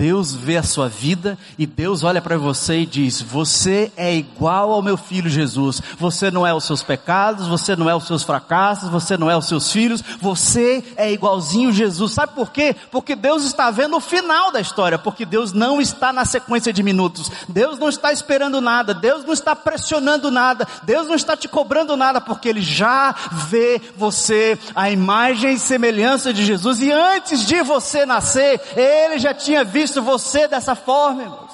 Deus 0.01 0.34
vê 0.34 0.57
a 0.57 0.62
sua 0.62 0.88
vida 0.88 1.36
e 1.59 1.66
Deus 1.66 2.05
olha 2.05 2.22
para 2.22 2.38
você 2.38 2.78
e 2.78 2.86
diz: 2.86 3.20
Você 3.20 3.92
é 3.98 4.14
igual 4.14 4.72
ao 4.72 4.80
meu 4.80 4.96
filho 4.96 5.28
Jesus. 5.28 5.82
Você 5.98 6.30
não 6.30 6.46
é 6.46 6.55
os 6.55 6.64
seus 6.64 6.82
pecados, 6.82 7.46
você 7.46 7.76
não 7.76 7.88
é 7.88 7.94
os 7.94 8.07
seus 8.07 8.22
fracassos, 8.22 8.88
você 8.88 9.18
não 9.18 9.30
é 9.30 9.36
os 9.36 9.46
seus 9.46 9.70
filhos, 9.70 10.03
você 10.18 10.82
é 10.96 11.12
igualzinho 11.12 11.70
Jesus. 11.70 12.12
Sabe 12.12 12.32
por 12.34 12.51
quê? 12.51 12.74
Porque 12.90 13.14
Deus 13.14 13.44
está 13.44 13.70
vendo 13.70 13.94
o 13.94 14.01
final 14.01 14.51
da 14.51 14.59
história, 14.59 14.98
porque 14.98 15.26
Deus 15.26 15.53
não 15.53 15.82
está 15.82 16.14
na 16.14 16.24
sequência 16.24 16.72
de 16.72 16.82
minutos. 16.82 17.30
Deus 17.46 17.78
não 17.78 17.90
está 17.90 18.11
esperando 18.11 18.59
nada, 18.59 18.94
Deus 18.94 19.26
não 19.26 19.34
está 19.34 19.55
pressionando 19.55 20.30
nada, 20.30 20.66
Deus 20.82 21.09
não 21.09 21.14
está 21.14 21.36
te 21.36 21.46
cobrando 21.46 21.94
nada, 21.94 22.22
porque 22.22 22.48
Ele 22.48 22.62
já 22.62 23.14
vê 23.32 23.78
você 23.98 24.59
a 24.74 24.90
imagem 24.90 25.53
e 25.53 25.59
semelhança 25.59 26.32
de 26.32 26.42
Jesus. 26.42 26.80
E 26.80 26.90
antes 26.90 27.44
de 27.44 27.62
você 27.62 28.07
nascer, 28.07 28.59
Ele 28.74 29.18
já 29.18 29.34
tinha 29.34 29.62
visto 29.62 29.89
visto 29.91 30.03
você 30.03 30.47
dessa 30.47 30.74
forma, 30.74 31.22
irmãos. 31.22 31.51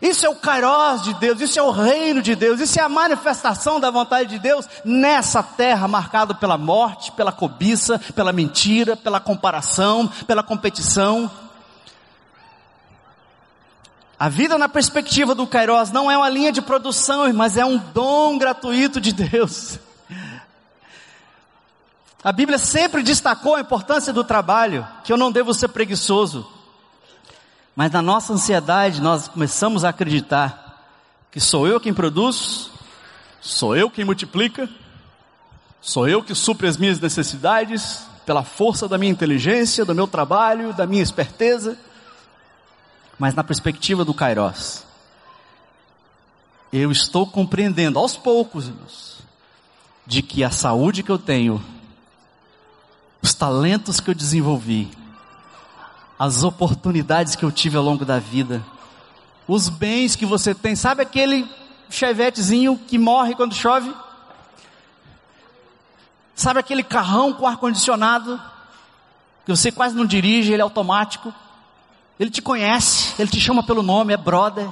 Isso 0.00 0.26
é 0.26 0.28
o 0.28 0.36
Kairos 0.36 1.02
de 1.02 1.14
Deus, 1.14 1.40
isso 1.40 1.58
é 1.58 1.62
o 1.62 1.70
reino 1.70 2.20
de 2.20 2.34
Deus, 2.34 2.60
isso 2.60 2.78
é 2.78 2.82
a 2.82 2.88
manifestação 2.88 3.80
da 3.80 3.90
vontade 3.90 4.28
de 4.28 4.38
Deus 4.38 4.68
nessa 4.84 5.42
terra 5.42 5.88
marcada 5.88 6.34
pela 6.34 6.58
morte, 6.58 7.12
pela 7.12 7.32
cobiça, 7.32 7.98
pela 8.14 8.32
mentira, 8.32 8.94
pela 8.94 9.20
comparação, 9.20 10.06
pela 10.26 10.42
competição. 10.42 11.30
A 14.18 14.28
vida 14.28 14.58
na 14.58 14.68
perspectiva 14.68 15.34
do 15.34 15.46
Kairos 15.46 15.90
não 15.90 16.10
é 16.10 16.16
uma 16.16 16.28
linha 16.28 16.52
de 16.52 16.60
produção, 16.60 17.30
mas 17.32 17.56
é 17.56 17.64
um 17.64 17.78
dom 17.78 18.38
gratuito 18.38 19.00
de 19.00 19.12
Deus. 19.12 19.78
A 22.22 22.32
Bíblia 22.32 22.58
sempre 22.58 23.02
destacou 23.02 23.54
a 23.54 23.60
importância 23.60 24.12
do 24.12 24.24
trabalho, 24.24 24.86
que 25.04 25.12
eu 25.12 25.16
não 25.16 25.32
devo 25.32 25.54
ser 25.54 25.68
preguiçoso. 25.68 26.55
Mas 27.76 27.92
na 27.92 28.00
nossa 28.00 28.32
ansiedade 28.32 29.02
nós 29.02 29.28
começamos 29.28 29.84
a 29.84 29.90
acreditar 29.90 30.82
que 31.30 31.38
sou 31.38 31.68
eu 31.68 31.78
quem 31.78 31.92
produz, 31.92 32.70
sou 33.38 33.76
eu 33.76 33.90
quem 33.90 34.02
multiplica, 34.02 34.66
sou 35.82 36.08
eu 36.08 36.22
que 36.22 36.34
supre 36.34 36.66
as 36.66 36.78
minhas 36.78 36.98
necessidades 36.98 38.06
pela 38.24 38.42
força 38.42 38.88
da 38.88 38.96
minha 38.96 39.12
inteligência, 39.12 39.84
do 39.84 39.94
meu 39.94 40.06
trabalho, 40.06 40.72
da 40.72 40.86
minha 40.86 41.02
esperteza. 41.02 41.76
Mas 43.18 43.34
na 43.34 43.44
perspectiva 43.44 44.06
do 44.06 44.14
Kairos, 44.14 44.82
eu 46.72 46.90
estou 46.90 47.26
compreendendo 47.26 47.98
aos 47.98 48.16
poucos, 48.16 48.68
irmãos, 48.68 49.18
de 50.06 50.22
que 50.22 50.42
a 50.42 50.50
saúde 50.50 51.02
que 51.02 51.10
eu 51.10 51.18
tenho, 51.18 51.62
os 53.20 53.34
talentos 53.34 54.00
que 54.00 54.08
eu 54.08 54.14
desenvolvi, 54.14 54.90
as 56.18 56.42
oportunidades 56.42 57.34
que 57.34 57.44
eu 57.44 57.52
tive 57.52 57.76
ao 57.76 57.82
longo 57.82 58.04
da 58.04 58.18
vida, 58.18 58.64
os 59.46 59.68
bens 59.68 60.16
que 60.16 60.26
você 60.26 60.54
tem. 60.54 60.74
Sabe 60.74 61.02
aquele 61.02 61.48
chevetezinho 61.90 62.76
que 62.76 62.98
morre 62.98 63.34
quando 63.34 63.54
chove? 63.54 63.92
Sabe 66.34 66.60
aquele 66.60 66.82
carrão 66.82 67.32
com 67.32 67.46
ar-condicionado? 67.46 68.40
Que 69.44 69.50
você 69.50 69.70
quase 69.70 69.94
não 69.94 70.04
dirige, 70.04 70.52
ele 70.52 70.60
é 70.60 70.64
automático. 70.64 71.32
Ele 72.18 72.30
te 72.30 72.42
conhece, 72.42 73.14
ele 73.18 73.30
te 73.30 73.40
chama 73.40 73.62
pelo 73.62 73.82
nome, 73.82 74.12
é 74.12 74.16
brother. 74.16 74.68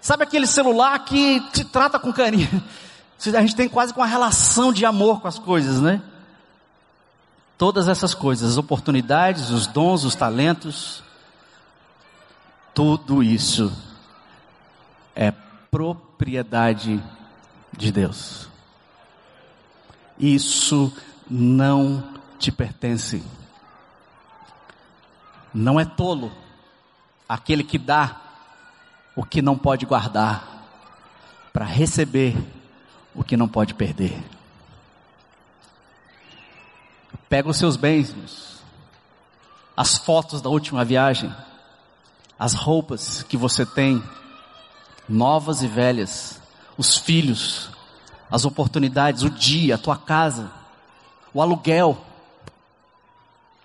Sabe 0.00 0.22
aquele 0.22 0.46
celular 0.46 0.98
que 1.00 1.40
te 1.50 1.64
trata 1.64 1.98
com 1.98 2.12
carinho? 2.12 2.62
A 3.34 3.40
gente 3.40 3.56
tem 3.56 3.68
quase 3.68 3.92
uma 3.94 4.06
relação 4.06 4.72
de 4.72 4.86
amor 4.86 5.20
com 5.20 5.26
as 5.26 5.40
coisas, 5.40 5.80
né? 5.80 6.00
Todas 7.58 7.88
essas 7.88 8.14
coisas, 8.14 8.52
as 8.52 8.56
oportunidades, 8.56 9.50
os 9.50 9.66
dons, 9.66 10.04
os 10.04 10.14
talentos, 10.14 11.02
tudo 12.72 13.20
isso 13.20 13.76
é 15.16 15.32
propriedade 15.68 17.02
de 17.76 17.90
Deus. 17.90 18.48
Isso 20.16 20.92
não 21.28 22.04
te 22.38 22.52
pertence. 22.52 23.24
Não 25.52 25.80
é 25.80 25.84
tolo 25.84 26.30
aquele 27.28 27.64
que 27.64 27.76
dá 27.76 28.20
o 29.16 29.24
que 29.24 29.42
não 29.42 29.58
pode 29.58 29.84
guardar 29.84 30.64
para 31.52 31.64
receber 31.64 32.36
o 33.12 33.24
que 33.24 33.36
não 33.36 33.48
pode 33.48 33.74
perder. 33.74 34.37
Pega 37.28 37.48
os 37.48 37.56
seus 37.56 37.76
bens, 37.76 38.14
as 39.76 39.98
fotos 39.98 40.40
da 40.40 40.48
última 40.48 40.84
viagem, 40.84 41.32
as 42.38 42.54
roupas 42.54 43.22
que 43.22 43.36
você 43.36 43.66
tem, 43.66 44.02
novas 45.08 45.62
e 45.62 45.66
velhas, 45.66 46.40
os 46.76 46.96
filhos, 46.96 47.70
as 48.30 48.44
oportunidades, 48.44 49.22
o 49.22 49.30
dia, 49.30 49.74
a 49.74 49.78
tua 49.78 49.96
casa, 49.96 50.50
o 51.32 51.42
aluguel. 51.42 51.98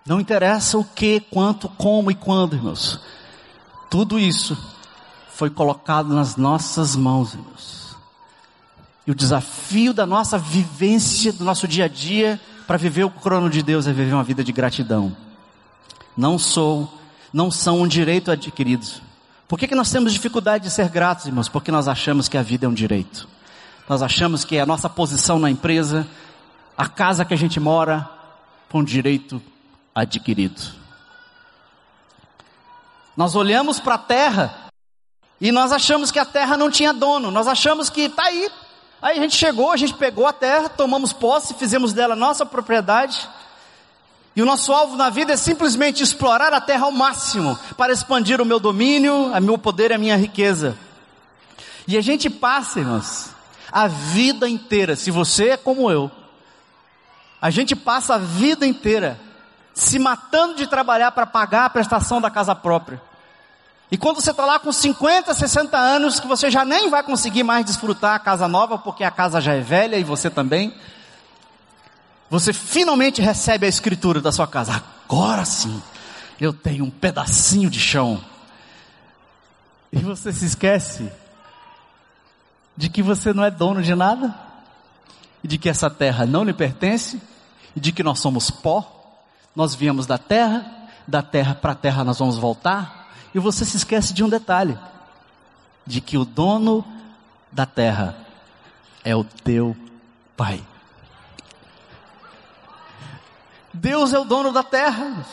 Não 0.06 0.20
interessa 0.20 0.78
o 0.78 0.84
que, 0.84 1.20
quanto, 1.20 1.70
como 1.70 2.12
e 2.12 2.16
quando, 2.16 2.56
irmãos. 2.56 3.00
Tudo 3.90 4.20
isso 4.20 4.58
foi 5.30 5.50
colocado 5.50 6.14
nas 6.14 6.36
nossas 6.36 6.96
mãos, 6.96 7.34
irmãos. 7.34 7.96
E 9.06 9.12
o 9.12 9.16
desafio 9.16 9.94
da 9.94 10.06
nossa 10.06 10.38
vivência, 10.38 11.32
do 11.34 11.44
nosso 11.44 11.68
dia 11.68 11.86
a 11.86 11.88
dia, 11.88 12.40
para 12.68 12.78
viver 12.78 13.04
o 13.04 13.10
crono 13.10 13.50
de 13.50 13.62
Deus 13.62 13.88
é 13.88 13.94
viver 13.94 14.14
uma 14.14 14.24
vida 14.24 14.44
de 14.44 14.52
gratidão. 14.52 15.16
Não 16.16 16.38
sou, 16.38 16.92
não 17.32 17.50
são 17.50 17.82
um 17.82 17.88
direito 17.88 18.32
adquirido. 18.32 18.86
Por 19.48 19.60
que, 19.60 19.68
que 19.68 19.76
nós 19.76 19.92
temos 19.92 20.14
dificuldade 20.14 20.64
de 20.64 20.72
ser 20.72 20.90
gratos, 20.90 21.26
irmãos? 21.26 21.50
Porque 21.50 21.72
nós 21.72 21.88
achamos 21.88 22.28
que 22.28 22.38
a 22.38 22.42
vida 22.42 22.66
é 22.66 22.70
um 22.70 22.74
direito. 22.74 23.28
Nós 23.88 24.02
achamos 24.02 24.46
que 24.46 24.58
a 24.58 24.66
nossa 24.66 24.90
posição 24.90 25.38
na 25.38 25.50
empresa, 25.50 26.08
a 26.78 26.88
casa 26.88 27.26
que 27.26 27.34
a 27.34 27.38
gente 27.38 27.60
mora, 27.60 28.10
foi 28.70 28.82
um 28.82 28.84
direito 28.84 29.42
adquirido. 29.94 30.62
Nós 33.16 33.36
olhamos 33.36 33.80
para 33.80 33.96
a 33.96 34.00
terra 34.00 34.64
e 35.40 35.52
nós 35.52 35.72
achamos 35.72 36.10
que 36.10 36.20
a 36.20 36.26
terra 36.26 36.58
não 36.58 36.72
tinha 36.72 36.94
dono. 36.94 37.30
Nós 37.30 37.48
achamos 37.48 37.90
que 37.90 38.02
está 38.02 38.24
aí, 38.24 38.50
Aí 39.04 39.18
a 39.18 39.22
gente 39.22 39.36
chegou, 39.36 39.70
a 39.70 39.76
gente 39.76 39.96
pegou 39.96 40.26
a 40.26 40.32
terra, 40.32 40.70
tomamos 40.70 41.12
posse, 41.12 41.54
fizemos 41.56 41.92
dela 41.92 42.16
nossa 42.16 42.46
propriedade. 42.46 43.28
E 44.34 44.42
o 44.42 44.46
nosso 44.46 44.72
alvo 44.72 44.96
na 44.96 45.10
vida 45.10 45.34
é 45.34 45.36
simplesmente 45.36 46.02
explorar 46.02 46.54
a 46.54 46.62
terra 46.62 46.86
ao 46.86 46.92
máximo 46.94 47.60
para 47.76 47.92
expandir 47.92 48.40
o 48.40 48.46
meu 48.46 48.62
domínio, 48.62 49.14
o 49.14 49.42
meu 49.42 49.58
poder 49.58 49.92
e 49.92 49.96
a 49.96 49.98
minha 49.98 50.16
riqueza. 50.16 50.78
E 51.86 51.98
a 51.98 52.02
gente 52.02 52.30
passa, 52.30 52.80
irmãos, 52.80 53.32
a 53.70 53.90
vida 53.90 54.48
inteira, 54.48 54.96
se 54.96 55.12
você 55.12 55.50
é 55.50 55.58
como 55.58 55.92
eu, 55.92 56.10
a 57.42 57.50
gente 57.50 57.76
passa 57.76 58.16
a 58.16 58.18
vida 58.18 58.66
inteira 58.66 59.20
se 59.74 60.00
matando 60.00 60.56
de 60.56 60.66
trabalhar 60.66 61.12
para 61.12 61.26
pagar 61.26 61.66
a 61.66 61.70
prestação 61.70 62.22
da 62.22 62.32
casa 62.32 62.56
própria. 62.56 63.02
E 63.94 63.98
quando 63.98 64.20
você 64.20 64.32
está 64.32 64.44
lá 64.44 64.58
com 64.58 64.72
50, 64.72 65.32
60 65.36 65.78
anos, 65.78 66.20
que 66.20 66.26
você 66.26 66.50
já 66.50 66.66
nem 66.66 66.90
vai 66.90 67.04
conseguir 67.04 67.44
mais 67.44 67.64
desfrutar 67.64 68.16
a 68.16 68.20
casa 68.20 68.48
nova, 68.48 68.76
porque 68.76 69.04
a 69.04 69.12
casa 69.12 69.40
já 69.40 69.54
é 69.54 69.60
velha 69.60 69.98
e 69.98 70.04
você 70.04 70.32
também, 70.32 70.74
você 72.28 72.52
finalmente 72.52 73.22
recebe 73.22 73.68
a 73.68 73.70
escritura 73.70 74.20
da 74.20 74.32
sua 74.32 74.48
casa. 74.48 74.84
Agora 75.08 75.46
sim, 75.46 75.80
eu 76.42 76.52
tenho 76.52 76.86
um 76.86 76.90
pedacinho 76.90 77.70
de 77.70 77.80
chão. 77.80 78.20
E 79.92 80.00
você 80.00 80.34
se 80.34 80.46
esquece 80.46 81.12
de 82.76 82.90
que 82.90 83.04
você 83.04 83.32
não 83.32 83.46
é 83.46 83.52
dono 83.52 83.84
de 83.84 83.94
nada, 83.94 84.34
e 85.44 85.48
de 85.48 85.60
que 85.60 85.70
essa 85.70 85.88
terra 85.88 86.26
não 86.26 86.44
lhe 86.44 86.52
pertence, 86.52 87.22
e 87.76 87.80
de 87.80 87.92
que 87.92 88.02
nós 88.02 88.18
somos 88.18 88.50
pó, 88.50 89.22
nós 89.56 89.76
viemos 89.76 90.08
da 90.08 90.18
terra, 90.18 90.66
da 91.08 91.22
terra 91.22 91.54
para 91.54 91.74
a 91.74 91.76
terra 91.76 92.04
nós 92.04 92.18
vamos 92.18 92.40
voltar, 92.40 93.03
e 93.34 93.40
você 93.40 93.66
se 93.66 93.78
esquece 93.78 94.14
de 94.14 94.24
um 94.24 94.30
detalhe: 94.30 94.78
de 95.86 96.00
que 96.02 96.18
o 96.18 96.26
dono 96.26 96.86
da 97.52 97.66
terra 97.66 98.16
é 99.04 99.16
o 99.16 99.24
teu 99.24 99.76
pai. 100.36 100.64
Deus 103.74 104.14
é 104.14 104.20
o 104.20 104.24
dono 104.26 104.52
da 104.52 104.64
terra. 104.64 105.26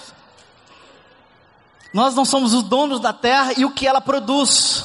Nós 1.93 2.15
não 2.15 2.25
somos 2.25 2.55
os 2.55 2.63
donos 2.63 3.01
da 3.01 3.13
terra 3.13 3.53
e 3.57 3.65
o 3.65 3.71
que 3.71 3.87
ela 3.87 4.01
produz. 4.01 4.85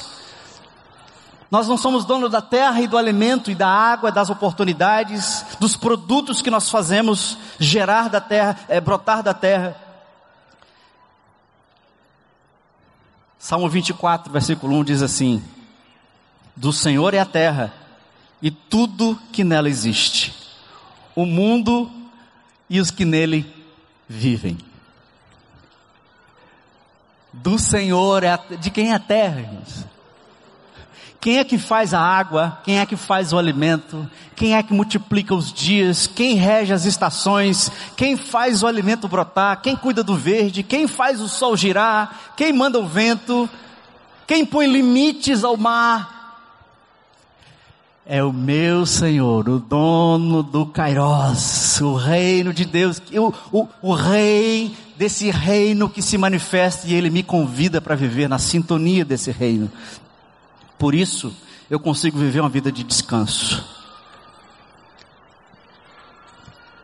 Nós 1.50 1.68
não 1.68 1.76
somos 1.76 2.04
donos 2.04 2.30
da 2.30 2.42
terra 2.42 2.80
e 2.80 2.88
do 2.88 2.98
alimento 2.98 3.50
e 3.50 3.54
da 3.54 3.68
água, 3.68 4.10
das 4.10 4.28
oportunidades, 4.28 5.46
dos 5.60 5.76
produtos 5.76 6.42
que 6.42 6.50
nós 6.50 6.68
fazemos 6.68 7.38
gerar 7.58 8.08
da 8.08 8.20
terra, 8.20 8.58
é, 8.68 8.80
brotar 8.80 9.22
da 9.22 9.32
terra. 9.32 9.85
Salmo 13.46 13.68
24, 13.68 14.32
versículo 14.32 14.76
1 14.78 14.82
diz 14.82 15.02
assim: 15.02 15.40
Do 16.56 16.72
Senhor 16.72 17.14
é 17.14 17.20
a 17.20 17.24
terra 17.24 17.72
e 18.42 18.50
tudo 18.50 19.16
que 19.30 19.44
nela 19.44 19.68
existe, 19.68 20.34
o 21.14 21.24
mundo 21.24 21.88
e 22.68 22.80
os 22.80 22.90
que 22.90 23.04
nele 23.04 23.46
vivem. 24.08 24.58
Do 27.32 27.56
Senhor 27.56 28.24
é 28.24 28.30
a, 28.30 28.36
de 28.36 28.68
quem 28.68 28.90
é 28.90 28.94
a 28.96 28.98
terra, 28.98 29.38
irmãos? 29.38 29.86
Quem 31.26 31.38
é 31.38 31.44
que 31.44 31.58
faz 31.58 31.92
a 31.92 31.98
água? 31.98 32.56
Quem 32.62 32.78
é 32.78 32.86
que 32.86 32.94
faz 32.94 33.32
o 33.32 33.36
alimento? 33.36 34.08
Quem 34.36 34.54
é 34.54 34.62
que 34.62 34.72
multiplica 34.72 35.34
os 35.34 35.52
dias? 35.52 36.06
Quem 36.06 36.36
rege 36.36 36.72
as 36.72 36.84
estações? 36.84 37.68
Quem 37.96 38.16
faz 38.16 38.62
o 38.62 38.66
alimento 38.68 39.08
brotar? 39.08 39.60
Quem 39.60 39.74
cuida 39.74 40.04
do 40.04 40.14
verde? 40.14 40.62
Quem 40.62 40.86
faz 40.86 41.20
o 41.20 41.28
sol 41.28 41.56
girar? 41.56 42.32
Quem 42.36 42.52
manda 42.52 42.78
o 42.78 42.86
vento? 42.86 43.50
Quem 44.24 44.46
põe 44.46 44.68
limites 44.68 45.42
ao 45.42 45.56
mar? 45.56 46.38
É 48.06 48.22
o 48.22 48.32
meu 48.32 48.86
Senhor, 48.86 49.48
o 49.48 49.58
dono 49.58 50.44
do 50.44 50.64
Kairos, 50.64 51.80
o 51.80 51.96
reino 51.96 52.54
de 52.54 52.64
Deus, 52.64 53.02
o, 53.12 53.32
o, 53.50 53.68
o 53.82 53.94
rei 53.94 54.76
desse 54.96 55.28
reino 55.32 55.88
que 55.88 56.00
se 56.00 56.16
manifesta 56.16 56.86
e 56.86 56.94
ele 56.94 57.10
me 57.10 57.24
convida 57.24 57.80
para 57.80 57.96
viver 57.96 58.28
na 58.28 58.38
sintonia 58.38 59.04
desse 59.04 59.32
reino. 59.32 59.68
Por 60.78 60.94
isso, 60.94 61.34
eu 61.70 61.80
consigo 61.80 62.18
viver 62.18 62.40
uma 62.40 62.48
vida 62.48 62.70
de 62.70 62.84
descanso. 62.84 63.64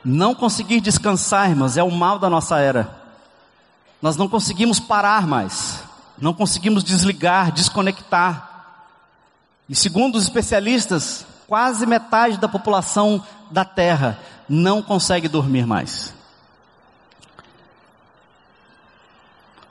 Não 0.04 0.34
conseguir 0.34 0.80
descansar, 0.80 1.50
irmãos, 1.50 1.76
é 1.76 1.82
o 1.82 1.90
mal 1.90 2.18
da 2.18 2.28
nossa 2.28 2.58
era. 2.58 3.00
Nós 4.00 4.16
não 4.16 4.28
conseguimos 4.28 4.80
parar 4.80 5.26
mais. 5.26 5.84
Não 6.18 6.34
conseguimos 6.34 6.82
desligar, 6.82 7.52
desconectar. 7.52 8.66
E 9.68 9.76
segundo 9.76 10.16
os 10.16 10.24
especialistas, 10.24 11.24
quase 11.46 11.86
metade 11.86 12.38
da 12.38 12.48
população 12.48 13.24
da 13.50 13.64
Terra 13.64 14.18
não 14.48 14.82
consegue 14.82 15.28
dormir 15.28 15.66
mais. 15.66 16.12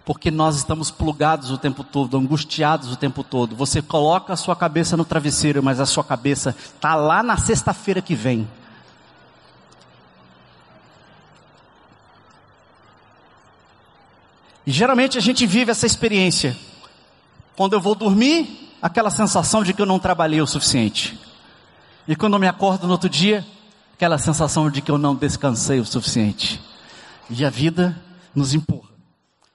Porque 0.04 0.32
nós 0.32 0.58
estamos 0.58 0.90
plugados 0.90 1.52
o 1.52 1.58
tempo 1.58 1.84
todo, 1.84 2.18
angustiados 2.18 2.92
o 2.92 2.96
tempo 2.96 3.24
todo. 3.24 3.56
Você 3.56 3.82
coloca 3.82 4.34
a 4.34 4.38
sua 4.38 4.56
cabeça 4.56 4.98
no 4.98 5.06
travesseiro, 5.06 5.62
mas 5.62 5.80
a 5.80 5.86
sua 5.86 6.04
cabeça 6.04 6.56
está 6.60 6.96
lá 6.96 7.22
na 7.22 7.38
sexta-feira 7.38 8.02
que 8.02 8.16
vem. 8.16 8.48
E 14.66 14.72
geralmente 14.72 15.18
a 15.18 15.22
gente 15.22 15.46
vive 15.46 15.72
essa 15.72 15.86
experiência. 15.86 16.58
Quando 17.56 17.74
eu 17.74 17.82
vou 17.82 17.94
dormir, 17.94 18.74
aquela 18.82 19.10
sensação 19.10 19.64
de 19.64 19.74
que 19.74 19.82
eu 19.82 19.86
não 19.86 20.00
trabalhei 20.00 20.42
o 20.42 20.48
suficiente. 20.48 21.20
E 22.08 22.16
quando 22.16 22.34
eu 22.34 22.40
me 22.40 22.48
acordo 22.48 22.88
no 22.88 22.94
outro 22.94 23.10
dia, 23.10 23.46
aquela 23.94 24.18
sensação 24.18 24.70
de 24.70 24.82
que 24.82 24.90
eu 24.90 24.98
não 24.98 25.16
descansei 25.16 25.80
o 25.80 25.86
suficiente. 25.86 26.60
E 27.30 27.46
a 27.46 27.50
vida 27.50 27.96
nos 28.34 28.54
empurra 28.54 28.91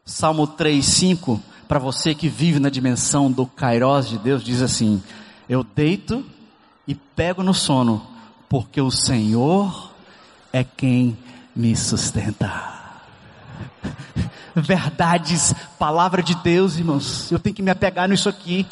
Salmo 0.08 0.46
3, 0.46 0.86
5, 0.86 1.42
para 1.66 1.80
você 1.80 2.14
que 2.14 2.28
vive 2.28 2.60
na 2.60 2.70
dimensão 2.70 3.28
do 3.28 3.44
Kairos 3.44 4.08
de 4.08 4.16
Deus, 4.16 4.44
diz 4.44 4.62
assim: 4.62 5.02
Eu 5.48 5.64
deito 5.64 6.24
e 6.86 6.94
pego 6.94 7.42
no 7.42 7.52
sono, 7.52 8.06
porque 8.48 8.80
o 8.80 8.88
Senhor 8.88 9.90
é 10.52 10.62
quem 10.62 11.18
me 11.56 11.74
sustenta. 11.74 12.52
Verdades, 14.54 15.52
palavra 15.76 16.22
de 16.22 16.36
Deus, 16.36 16.76
irmãos. 16.76 17.32
Eu 17.32 17.40
tenho 17.40 17.56
que 17.56 17.62
me 17.62 17.72
apegar 17.72 18.08
nisso 18.08 18.28
aqui. 18.28 18.64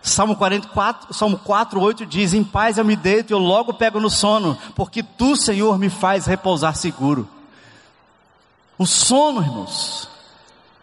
Salmo 0.00 0.36
44, 0.36 1.12
Salmo 1.12 1.36
4, 1.36 1.80
8 1.80 2.06
diz: 2.06 2.32
Em 2.32 2.44
paz 2.44 2.78
eu 2.78 2.84
me 2.84 2.94
deito 2.94 3.32
e 3.32 3.34
eu 3.34 3.40
logo 3.40 3.74
pego 3.74 3.98
no 3.98 4.08
sono, 4.08 4.56
porque 4.76 5.02
tu, 5.02 5.34
Senhor, 5.34 5.76
me 5.80 5.90
faz 5.90 6.26
repousar 6.26 6.76
seguro. 6.76 7.28
O 8.78 8.86
sono, 8.86 9.42
irmãos, 9.42 10.11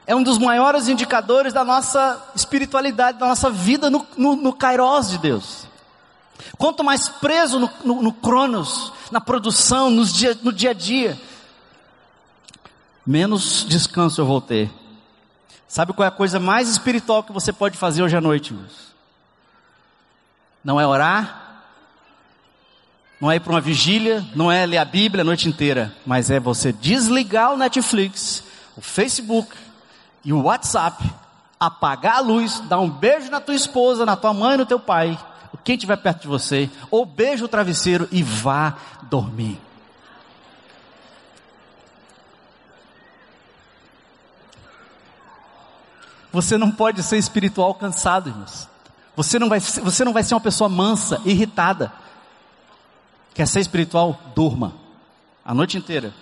é 0.09 0.15
um 0.15 0.23
dos 0.23 0.39
maiores 0.39 0.87
indicadores 0.87 1.53
da 1.53 1.63
nossa 1.63 2.19
espiritualidade, 2.33 3.19
da 3.19 3.27
nossa 3.27 3.47
vida 3.47 3.91
no, 3.91 4.07
no, 4.17 4.35
no 4.35 4.51
Kairos 4.51 5.11
de 5.11 5.19
Deus. 5.19 5.67
Quanto 6.57 6.83
mais 6.83 7.07
preso 7.07 7.59
no, 7.59 7.69
no, 7.85 8.01
no 8.01 8.11
Cronos, 8.11 8.91
na 9.11 9.21
produção, 9.21 9.91
nos 9.91 10.11
dia, 10.11 10.35
no 10.41 10.51
dia 10.51 10.71
a 10.71 10.73
dia, 10.73 11.15
menos 13.05 13.63
descanso 13.69 14.19
eu 14.19 14.25
vou 14.25 14.41
ter. 14.41 14.71
Sabe 15.67 15.93
qual 15.93 16.05
é 16.05 16.07
a 16.07 16.11
coisa 16.11 16.39
mais 16.39 16.67
espiritual 16.67 17.21
que 17.21 17.31
você 17.31 17.53
pode 17.53 17.77
fazer 17.77 18.01
hoje 18.01 18.17
à 18.17 18.21
noite, 18.21 18.51
irmãos? 18.51 18.95
Não 20.63 20.81
é 20.81 20.87
orar, 20.87 21.65
não 23.21 23.31
é 23.31 23.35
ir 23.35 23.41
para 23.41 23.53
uma 23.53 23.61
vigília, 23.61 24.25
não 24.35 24.51
é 24.51 24.65
ler 24.65 24.79
a 24.79 24.85
Bíblia 24.85 25.21
a 25.21 25.23
noite 25.23 25.47
inteira, 25.47 25.95
mas 26.03 26.31
é 26.31 26.39
você 26.39 26.73
desligar 26.73 27.53
o 27.53 27.57
Netflix, 27.57 28.43
o 28.75 28.81
Facebook 28.81 29.68
e 30.23 30.33
o 30.33 30.43
WhatsApp, 30.43 31.03
apagar 31.59 32.17
a 32.17 32.21
luz, 32.21 32.59
dar 32.61 32.79
um 32.79 32.89
beijo 32.89 33.29
na 33.29 33.39
tua 33.39 33.55
esposa, 33.55 34.05
na 34.05 34.15
tua 34.15 34.33
mãe, 34.33 34.57
no 34.57 34.65
teu 34.65 34.79
pai, 34.79 35.17
quem 35.63 35.75
estiver 35.75 35.97
perto 35.97 36.21
de 36.21 36.27
você, 36.27 36.69
ou 36.89 37.05
beije 37.05 37.43
o 37.43 37.47
travesseiro 37.47 38.07
e 38.11 38.23
vá 38.23 38.75
dormir. 39.03 39.59
Você 46.31 46.57
não 46.57 46.71
pode 46.71 47.01
ser 47.01 47.17
espiritual 47.17 47.73
cansado, 47.73 48.29
irmãos. 48.29 48.67
Você 49.15 49.39
não 49.39 49.49
vai, 49.49 49.59
você 49.59 50.05
não 50.05 50.13
vai 50.13 50.23
ser 50.23 50.35
uma 50.35 50.41
pessoa 50.41 50.69
mansa, 50.69 51.21
irritada. 51.25 51.91
Quer 53.33 53.47
ser 53.47 53.59
espiritual? 53.59 54.19
Durma. 54.35 54.73
A 55.43 55.53
noite 55.53 55.77
inteira. 55.77 56.13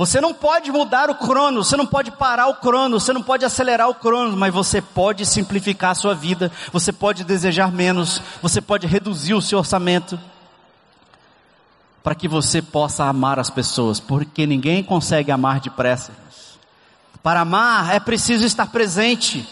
Você 0.00 0.18
não 0.18 0.32
pode 0.32 0.72
mudar 0.72 1.10
o 1.10 1.14
crono, 1.14 1.62
você 1.62 1.76
não 1.76 1.84
pode 1.84 2.10
parar 2.10 2.46
o 2.46 2.54
crono, 2.54 2.98
você 2.98 3.12
não 3.12 3.22
pode 3.22 3.44
acelerar 3.44 3.86
o 3.86 3.94
crono, 3.94 4.34
mas 4.34 4.50
você 4.50 4.80
pode 4.80 5.26
simplificar 5.26 5.90
a 5.90 5.94
sua 5.94 6.14
vida, 6.14 6.50
você 6.72 6.90
pode 6.90 7.22
desejar 7.22 7.70
menos, 7.70 8.22
você 8.40 8.62
pode 8.62 8.86
reduzir 8.86 9.34
o 9.34 9.42
seu 9.42 9.58
orçamento, 9.58 10.18
para 12.02 12.14
que 12.14 12.26
você 12.26 12.62
possa 12.62 13.04
amar 13.04 13.38
as 13.38 13.50
pessoas, 13.50 14.00
porque 14.00 14.46
ninguém 14.46 14.82
consegue 14.82 15.30
amar 15.30 15.60
depressa. 15.60 16.12
Para 17.22 17.42
amar 17.42 17.94
é 17.94 18.00
preciso 18.00 18.46
estar 18.46 18.68
presente, 18.68 19.46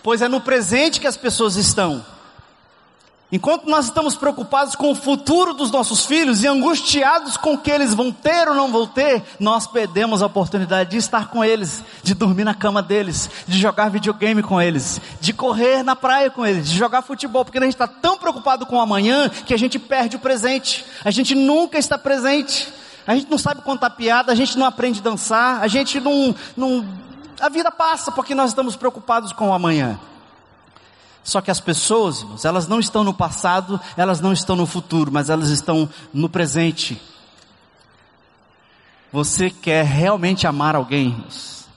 pois 0.00 0.22
é 0.22 0.28
no 0.28 0.40
presente 0.40 1.00
que 1.00 1.08
as 1.08 1.16
pessoas 1.16 1.56
estão. 1.56 2.06
Enquanto 3.30 3.68
nós 3.68 3.84
estamos 3.84 4.16
preocupados 4.16 4.74
com 4.74 4.90
o 4.90 4.94
futuro 4.94 5.52
dos 5.52 5.70
nossos 5.70 6.06
filhos 6.06 6.42
e 6.42 6.46
angustiados 6.46 7.36
com 7.36 7.52
o 7.52 7.58
que 7.58 7.70
eles 7.70 7.92
vão 7.92 8.10
ter 8.10 8.48
ou 8.48 8.54
não 8.54 8.72
vão 8.72 8.86
ter, 8.86 9.22
nós 9.38 9.66
perdemos 9.66 10.22
a 10.22 10.26
oportunidade 10.26 10.92
de 10.92 10.96
estar 10.96 11.28
com 11.28 11.44
eles, 11.44 11.82
de 12.02 12.14
dormir 12.14 12.44
na 12.44 12.54
cama 12.54 12.82
deles, 12.82 13.28
de 13.46 13.58
jogar 13.58 13.90
videogame 13.90 14.42
com 14.42 14.58
eles, 14.58 14.98
de 15.20 15.34
correr 15.34 15.82
na 15.82 15.94
praia 15.94 16.30
com 16.30 16.46
eles, 16.46 16.70
de 16.70 16.78
jogar 16.78 17.02
futebol, 17.02 17.44
porque 17.44 17.58
a 17.58 17.62
gente 17.62 17.74
está 17.74 17.86
tão 17.86 18.16
preocupado 18.16 18.64
com 18.64 18.76
o 18.76 18.80
amanhã 18.80 19.28
que 19.28 19.52
a 19.52 19.58
gente 19.58 19.78
perde 19.78 20.16
o 20.16 20.20
presente. 20.20 20.86
A 21.04 21.10
gente 21.10 21.34
nunca 21.34 21.76
está 21.76 21.98
presente. 21.98 22.72
A 23.06 23.14
gente 23.14 23.30
não 23.30 23.38
sabe 23.38 23.60
contar 23.60 23.90
piada, 23.90 24.32
a 24.32 24.34
gente 24.34 24.56
não 24.58 24.66
aprende 24.66 25.00
a 25.00 25.02
dançar, 25.02 25.62
a 25.62 25.68
gente 25.68 26.00
não, 26.00 26.34
não, 26.56 26.86
a 27.40 27.48
vida 27.50 27.70
passa 27.70 28.10
porque 28.10 28.34
nós 28.34 28.50
estamos 28.50 28.74
preocupados 28.74 29.32
com 29.32 29.50
o 29.50 29.52
amanhã. 29.52 29.98
Só 31.28 31.42
que 31.42 31.50
as 31.50 31.60
pessoas, 31.60 32.20
irmãos, 32.20 32.46
elas 32.46 32.66
não 32.66 32.80
estão 32.80 33.04
no 33.04 33.12
passado, 33.12 33.78
elas 33.98 34.18
não 34.18 34.32
estão 34.32 34.56
no 34.56 34.64
futuro, 34.64 35.12
mas 35.12 35.28
elas 35.28 35.50
estão 35.50 35.86
no 36.10 36.26
presente. 36.26 36.98
Você 39.12 39.50
quer 39.50 39.84
realmente 39.84 40.46
amar 40.46 40.74
alguém? 40.74 41.08
Irmãos? 41.08 41.68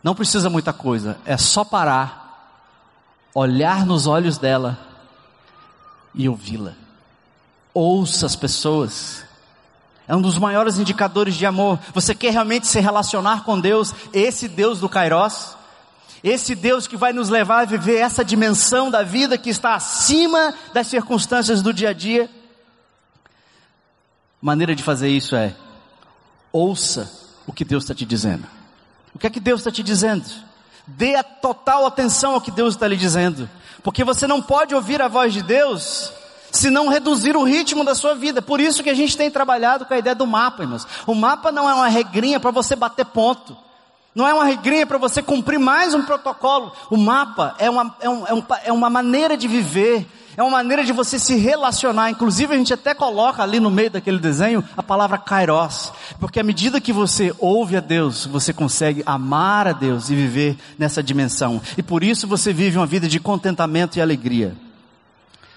Não 0.00 0.14
precisa 0.14 0.48
muita 0.48 0.72
coisa, 0.72 1.18
é 1.26 1.36
só 1.36 1.64
parar, 1.64 2.62
olhar 3.34 3.84
nos 3.84 4.06
olhos 4.06 4.38
dela 4.38 4.78
e 6.14 6.28
ouvi-la. 6.28 6.74
Ouça 7.74 8.26
as 8.26 8.36
pessoas. 8.36 9.24
É 10.06 10.14
um 10.14 10.22
dos 10.22 10.38
maiores 10.38 10.78
indicadores 10.78 11.34
de 11.34 11.44
amor. 11.44 11.80
Você 11.92 12.14
quer 12.14 12.32
realmente 12.32 12.68
se 12.68 12.78
relacionar 12.78 13.42
com 13.42 13.58
Deus, 13.58 13.92
esse 14.12 14.46
Deus 14.46 14.78
do 14.78 14.88
Kairos? 14.88 15.56
Esse 16.26 16.56
Deus 16.56 16.88
que 16.88 16.96
vai 16.96 17.12
nos 17.12 17.28
levar 17.28 17.60
a 17.60 17.64
viver 17.64 17.98
essa 17.98 18.24
dimensão 18.24 18.90
da 18.90 19.04
vida 19.04 19.38
que 19.38 19.48
está 19.48 19.76
acima 19.76 20.52
das 20.74 20.88
circunstâncias 20.88 21.62
do 21.62 21.72
dia 21.72 21.90
a 21.90 21.92
dia. 21.92 22.28
Maneira 24.42 24.74
de 24.74 24.82
fazer 24.82 25.08
isso 25.08 25.36
é 25.36 25.54
ouça 26.52 27.08
o 27.46 27.52
que 27.52 27.64
Deus 27.64 27.84
está 27.84 27.94
te 27.94 28.04
dizendo. 28.04 28.44
O 29.14 29.20
que 29.20 29.28
é 29.28 29.30
que 29.30 29.38
Deus 29.38 29.60
está 29.60 29.70
te 29.70 29.84
dizendo? 29.84 30.24
Dê 30.84 31.14
a 31.14 31.22
total 31.22 31.86
atenção 31.86 32.34
ao 32.34 32.40
que 32.40 32.50
Deus 32.50 32.74
está 32.74 32.88
lhe 32.88 32.96
dizendo, 32.96 33.48
porque 33.84 34.02
você 34.02 34.26
não 34.26 34.42
pode 34.42 34.74
ouvir 34.74 35.00
a 35.00 35.06
voz 35.06 35.32
de 35.32 35.44
Deus 35.44 36.12
se 36.50 36.70
não 36.70 36.88
reduzir 36.88 37.36
o 37.36 37.44
ritmo 37.44 37.84
da 37.84 37.94
sua 37.94 38.16
vida. 38.16 38.42
Por 38.42 38.58
isso 38.58 38.82
que 38.82 38.90
a 38.90 38.94
gente 38.94 39.16
tem 39.16 39.30
trabalhado 39.30 39.86
com 39.86 39.94
a 39.94 39.98
ideia 39.98 40.16
do 40.16 40.26
mapa, 40.26 40.64
irmãos. 40.64 40.88
O 41.06 41.14
mapa 41.14 41.52
não 41.52 41.70
é 41.70 41.74
uma 41.74 41.86
regrinha 41.86 42.40
para 42.40 42.50
você 42.50 42.74
bater 42.74 43.06
ponto. 43.06 43.65
Não 44.16 44.26
é 44.26 44.32
uma 44.32 44.46
regrinha 44.46 44.86
para 44.86 44.96
você 44.96 45.22
cumprir 45.22 45.58
mais 45.58 45.92
um 45.92 46.02
protocolo. 46.02 46.72
O 46.88 46.96
mapa 46.96 47.54
é 47.58 47.68
uma, 47.68 47.94
é, 48.00 48.08
um, 48.08 48.26
é, 48.26 48.32
um, 48.32 48.42
é 48.64 48.72
uma 48.72 48.88
maneira 48.88 49.36
de 49.36 49.46
viver, 49.46 50.08
é 50.34 50.42
uma 50.42 50.52
maneira 50.52 50.82
de 50.82 50.90
você 50.90 51.18
se 51.18 51.36
relacionar. 51.36 52.08
Inclusive 52.08 52.54
a 52.54 52.56
gente 52.56 52.72
até 52.72 52.94
coloca 52.94 53.42
ali 53.42 53.60
no 53.60 53.70
meio 53.70 53.90
daquele 53.90 54.18
desenho 54.18 54.64
a 54.74 54.82
palavra 54.82 55.18
kairos. 55.18 55.92
Porque 56.18 56.40
à 56.40 56.42
medida 56.42 56.80
que 56.80 56.94
você 56.94 57.34
ouve 57.38 57.76
a 57.76 57.80
Deus, 57.80 58.24
você 58.24 58.54
consegue 58.54 59.02
amar 59.04 59.68
a 59.68 59.72
Deus 59.72 60.08
e 60.08 60.14
viver 60.14 60.56
nessa 60.78 61.02
dimensão. 61.02 61.60
E 61.76 61.82
por 61.82 62.02
isso 62.02 62.26
você 62.26 62.54
vive 62.54 62.78
uma 62.78 62.86
vida 62.86 63.06
de 63.06 63.20
contentamento 63.20 63.98
e 63.98 64.00
alegria. 64.00 64.56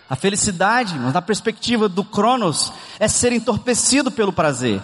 A 0.09 0.17
felicidade, 0.17 0.99
mas 0.99 1.13
na 1.13 1.21
perspectiva 1.21 1.87
do 1.87 2.03
Cronos, 2.03 2.73
é 2.99 3.07
ser 3.07 3.31
entorpecido 3.31 4.11
pelo 4.11 4.33
prazer. 4.33 4.81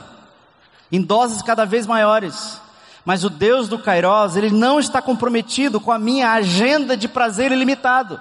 Em 0.89 1.01
doses 1.01 1.41
cada 1.41 1.65
vez 1.65 1.85
maiores. 1.85 2.63
Mas 3.05 3.23
o 3.23 3.29
Deus 3.29 3.67
do 3.69 3.77
Kairos, 3.77 4.35
ele 4.35 4.49
não 4.49 4.79
está 4.79 4.99
comprometido 4.99 5.79
com 5.79 5.91
a 5.91 5.99
minha 5.99 6.31
agenda 6.31 6.97
de 6.97 7.07
prazer 7.07 7.51
ilimitado. 7.51 8.19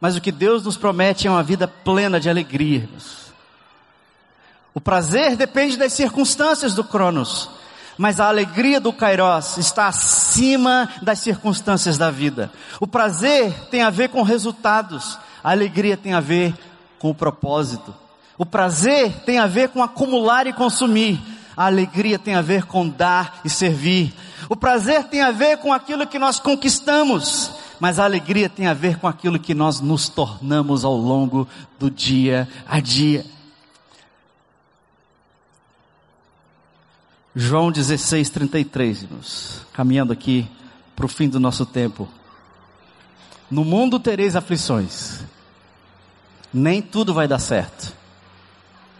Mas 0.00 0.16
o 0.16 0.20
que 0.20 0.32
Deus 0.32 0.64
nos 0.64 0.76
promete 0.76 1.28
é 1.28 1.30
uma 1.30 1.44
vida 1.44 1.68
plena 1.68 2.18
de 2.18 2.28
alegria. 2.28 2.88
O 4.74 4.80
prazer 4.80 5.36
depende 5.36 5.76
das 5.76 5.92
circunstâncias 5.92 6.74
do 6.74 6.82
Cronos, 6.82 7.48
mas 7.96 8.18
a 8.18 8.26
alegria 8.26 8.80
do 8.80 8.92
Kairos 8.92 9.58
está 9.58 9.86
acima 9.86 10.88
das 11.00 11.20
circunstâncias 11.20 11.96
da 11.96 12.10
vida. 12.10 12.50
O 12.80 12.86
prazer 12.86 13.52
tem 13.70 13.82
a 13.82 13.90
ver 13.90 14.08
com 14.08 14.22
resultados, 14.22 15.16
a 15.44 15.52
alegria 15.52 15.96
tem 15.96 16.14
a 16.14 16.20
ver 16.20 16.52
com 16.98 17.10
o 17.10 17.14
propósito. 17.14 17.94
O 18.36 18.46
prazer 18.46 19.12
tem 19.24 19.38
a 19.38 19.46
ver 19.46 19.68
com 19.68 19.82
acumular 19.82 20.48
e 20.48 20.52
consumir. 20.52 21.20
A 21.56 21.66
alegria 21.66 22.18
tem 22.18 22.34
a 22.34 22.42
ver 22.42 22.64
com 22.64 22.88
dar 22.88 23.40
e 23.44 23.50
servir. 23.50 24.14
O 24.48 24.56
prazer 24.56 25.04
tem 25.04 25.20
a 25.20 25.30
ver 25.30 25.58
com 25.58 25.72
aquilo 25.72 26.06
que 26.06 26.18
nós 26.18 26.40
conquistamos, 26.40 27.52
mas 27.78 27.98
a 27.98 28.04
alegria 28.04 28.48
tem 28.48 28.66
a 28.66 28.74
ver 28.74 28.98
com 28.98 29.06
aquilo 29.06 29.38
que 29.38 29.54
nós 29.54 29.80
nos 29.80 30.08
tornamos 30.08 30.84
ao 30.84 30.96
longo 30.96 31.46
do 31.78 31.90
dia 31.90 32.48
a 32.66 32.80
dia. 32.80 33.24
João 37.34 37.72
16, 37.72 38.28
33, 38.28 39.02
irmãos, 39.04 39.66
caminhando 39.72 40.12
aqui 40.12 40.46
para 40.94 41.06
o 41.06 41.08
fim 41.08 41.28
do 41.28 41.40
nosso 41.40 41.64
tempo. 41.64 42.06
No 43.50 43.64
mundo 43.64 43.98
tereis 43.98 44.36
aflições, 44.36 45.20
nem 46.52 46.82
tudo 46.82 47.14
vai 47.14 47.26
dar 47.26 47.38
certo. 47.38 48.01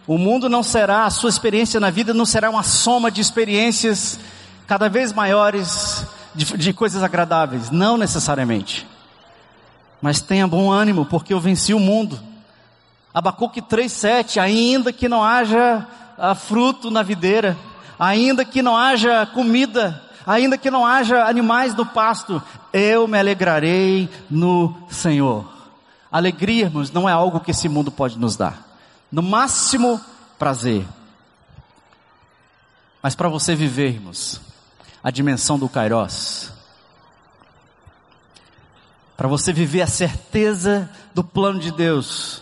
O 0.05 0.17
mundo 0.17 0.49
não 0.49 0.63
será, 0.63 1.05
a 1.05 1.09
sua 1.09 1.29
experiência 1.29 1.79
na 1.79 1.89
vida 1.89 2.13
não 2.13 2.25
será 2.25 2.49
uma 2.49 2.63
soma 2.63 3.09
de 3.09 3.21
experiências 3.21 4.19
cada 4.67 4.89
vez 4.89 5.13
maiores 5.13 6.05
de, 6.35 6.45
de 6.57 6.73
coisas 6.73 7.01
agradáveis. 7.01 7.71
Não 7.71 7.97
necessariamente. 7.97 8.85
Mas 10.01 10.19
tenha 10.19 10.45
bom 10.45 10.69
ânimo, 10.69 11.05
porque 11.05 11.33
eu 11.33 11.39
venci 11.39 11.73
o 11.73 11.79
mundo. 11.79 12.19
Abacuque 13.13 13.61
3,7, 13.61 14.41
ainda 14.41 14.91
que 14.91 15.07
não 15.07 15.23
haja 15.23 15.87
ah, 16.17 16.35
fruto 16.35 16.91
na 16.91 17.01
videira, 17.01 17.55
ainda 17.97 18.43
que 18.43 18.61
não 18.61 18.75
haja 18.75 19.25
comida, 19.27 20.01
ainda 20.27 20.57
que 20.57 20.69
não 20.69 20.85
haja 20.85 21.23
animais 21.23 21.73
no 21.75 21.85
pasto, 21.85 22.41
eu 22.73 23.07
me 23.07 23.17
alegrarei 23.17 24.09
no 24.29 24.75
Senhor. 24.89 25.45
Alegria, 26.11 26.65
irmãos, 26.65 26.91
não 26.91 27.07
é 27.07 27.11
algo 27.13 27.39
que 27.39 27.51
esse 27.51 27.69
mundo 27.69 27.91
pode 27.91 28.19
nos 28.19 28.35
dar. 28.35 28.72
No 29.13 29.21
máximo, 29.21 30.01
prazer. 30.39 30.87
Mas 32.99 33.13
para 33.13 33.29
você 33.29 33.53
vivermos 33.53 34.41
a 35.03 35.11
dimensão 35.11 35.59
do 35.59 35.69
Kairos, 35.69 36.51
para 39.15 39.27
você 39.27 39.53
viver 39.53 39.83
a 39.83 39.87
certeza 39.87 40.89
do 41.13 41.23
plano 41.23 41.59
de 41.59 41.69
Deus, 41.69 42.41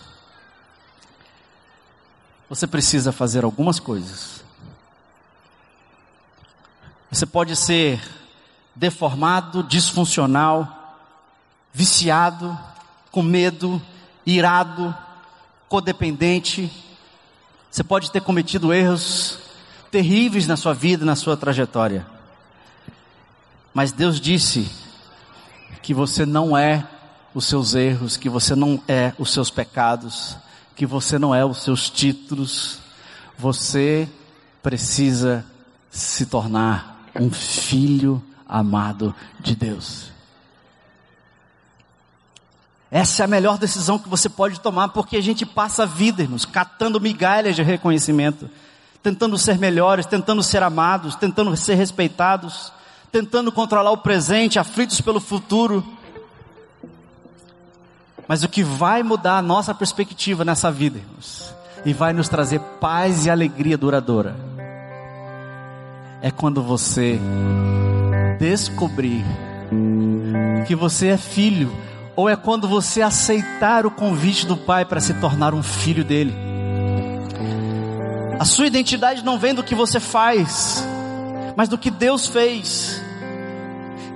você 2.48 2.66
precisa 2.66 3.12
fazer 3.12 3.44
algumas 3.44 3.78
coisas. 3.78 4.42
Você 7.10 7.26
pode 7.26 7.54
ser 7.54 8.00
deformado, 8.74 9.62
disfuncional, 9.62 10.96
viciado, 11.70 12.58
com 13.10 13.22
medo, 13.22 13.78
irado, 14.24 14.96
codependente. 15.72 16.70
Você 17.70 17.82
pode 17.82 18.10
ter 18.10 18.20
cometido 18.20 18.74
erros 18.74 19.38
terríveis 19.90 20.46
na 20.46 20.54
sua 20.54 20.74
vida, 20.74 21.02
na 21.02 21.16
sua 21.16 21.34
trajetória. 21.34 22.06
Mas 23.72 23.90
Deus 23.90 24.20
disse 24.20 24.70
que 25.80 25.94
você 25.94 26.26
não 26.26 26.54
é 26.54 26.86
os 27.34 27.46
seus 27.46 27.74
erros, 27.74 28.18
que 28.18 28.28
você 28.28 28.54
não 28.54 28.82
é 28.86 29.14
os 29.18 29.32
seus 29.32 29.48
pecados, 29.48 30.36
que 30.76 30.84
você 30.84 31.18
não 31.18 31.34
é 31.34 31.42
os 31.42 31.62
seus 31.62 31.88
títulos. 31.88 32.78
Você 33.38 34.06
precisa 34.62 35.42
se 35.90 36.26
tornar 36.26 37.02
um 37.18 37.30
filho 37.30 38.22
amado 38.46 39.14
de 39.40 39.56
Deus. 39.56 40.11
Essa 42.94 43.22
é 43.22 43.24
a 43.24 43.26
melhor 43.26 43.56
decisão 43.56 43.98
que 43.98 44.06
você 44.06 44.28
pode 44.28 44.60
tomar, 44.60 44.88
porque 44.88 45.16
a 45.16 45.22
gente 45.22 45.46
passa 45.46 45.84
a 45.84 45.86
vida, 45.86 46.20
irmãos, 46.20 46.44
catando 46.44 47.00
migalhas 47.00 47.56
de 47.56 47.62
reconhecimento, 47.62 48.50
tentando 49.02 49.38
ser 49.38 49.56
melhores, 49.56 50.04
tentando 50.04 50.42
ser 50.42 50.62
amados, 50.62 51.14
tentando 51.14 51.56
ser 51.56 51.74
respeitados, 51.76 52.70
tentando 53.10 53.50
controlar 53.50 53.92
o 53.92 53.96
presente, 53.96 54.58
aflitos 54.58 55.00
pelo 55.00 55.20
futuro. 55.20 55.82
Mas 58.28 58.42
o 58.42 58.48
que 58.48 58.62
vai 58.62 59.02
mudar 59.02 59.38
a 59.38 59.42
nossa 59.42 59.74
perspectiva 59.74 60.44
nessa 60.44 60.70
vida, 60.70 60.98
irmãos, 60.98 61.54
e 61.86 61.94
vai 61.94 62.12
nos 62.12 62.28
trazer 62.28 62.60
paz 62.78 63.24
e 63.24 63.30
alegria 63.30 63.78
duradoura, 63.78 64.36
é 66.20 66.30
quando 66.30 66.62
você 66.62 67.18
descobrir 68.38 69.24
que 70.66 70.76
você 70.76 71.08
é 71.08 71.16
filho, 71.16 71.72
ou 72.14 72.28
é 72.28 72.36
quando 72.36 72.68
você 72.68 73.02
aceitar 73.02 73.86
o 73.86 73.90
convite 73.90 74.46
do 74.46 74.56
Pai 74.56 74.84
para 74.84 75.00
se 75.00 75.14
tornar 75.14 75.54
um 75.54 75.62
filho 75.62 76.04
dele. 76.04 76.34
A 78.38 78.44
sua 78.44 78.66
identidade 78.66 79.24
não 79.24 79.38
vem 79.38 79.54
do 79.54 79.62
que 79.62 79.74
você 79.74 80.00
faz, 80.00 80.84
mas 81.56 81.68
do 81.68 81.78
que 81.78 81.90
Deus 81.90 82.26
fez. 82.26 83.02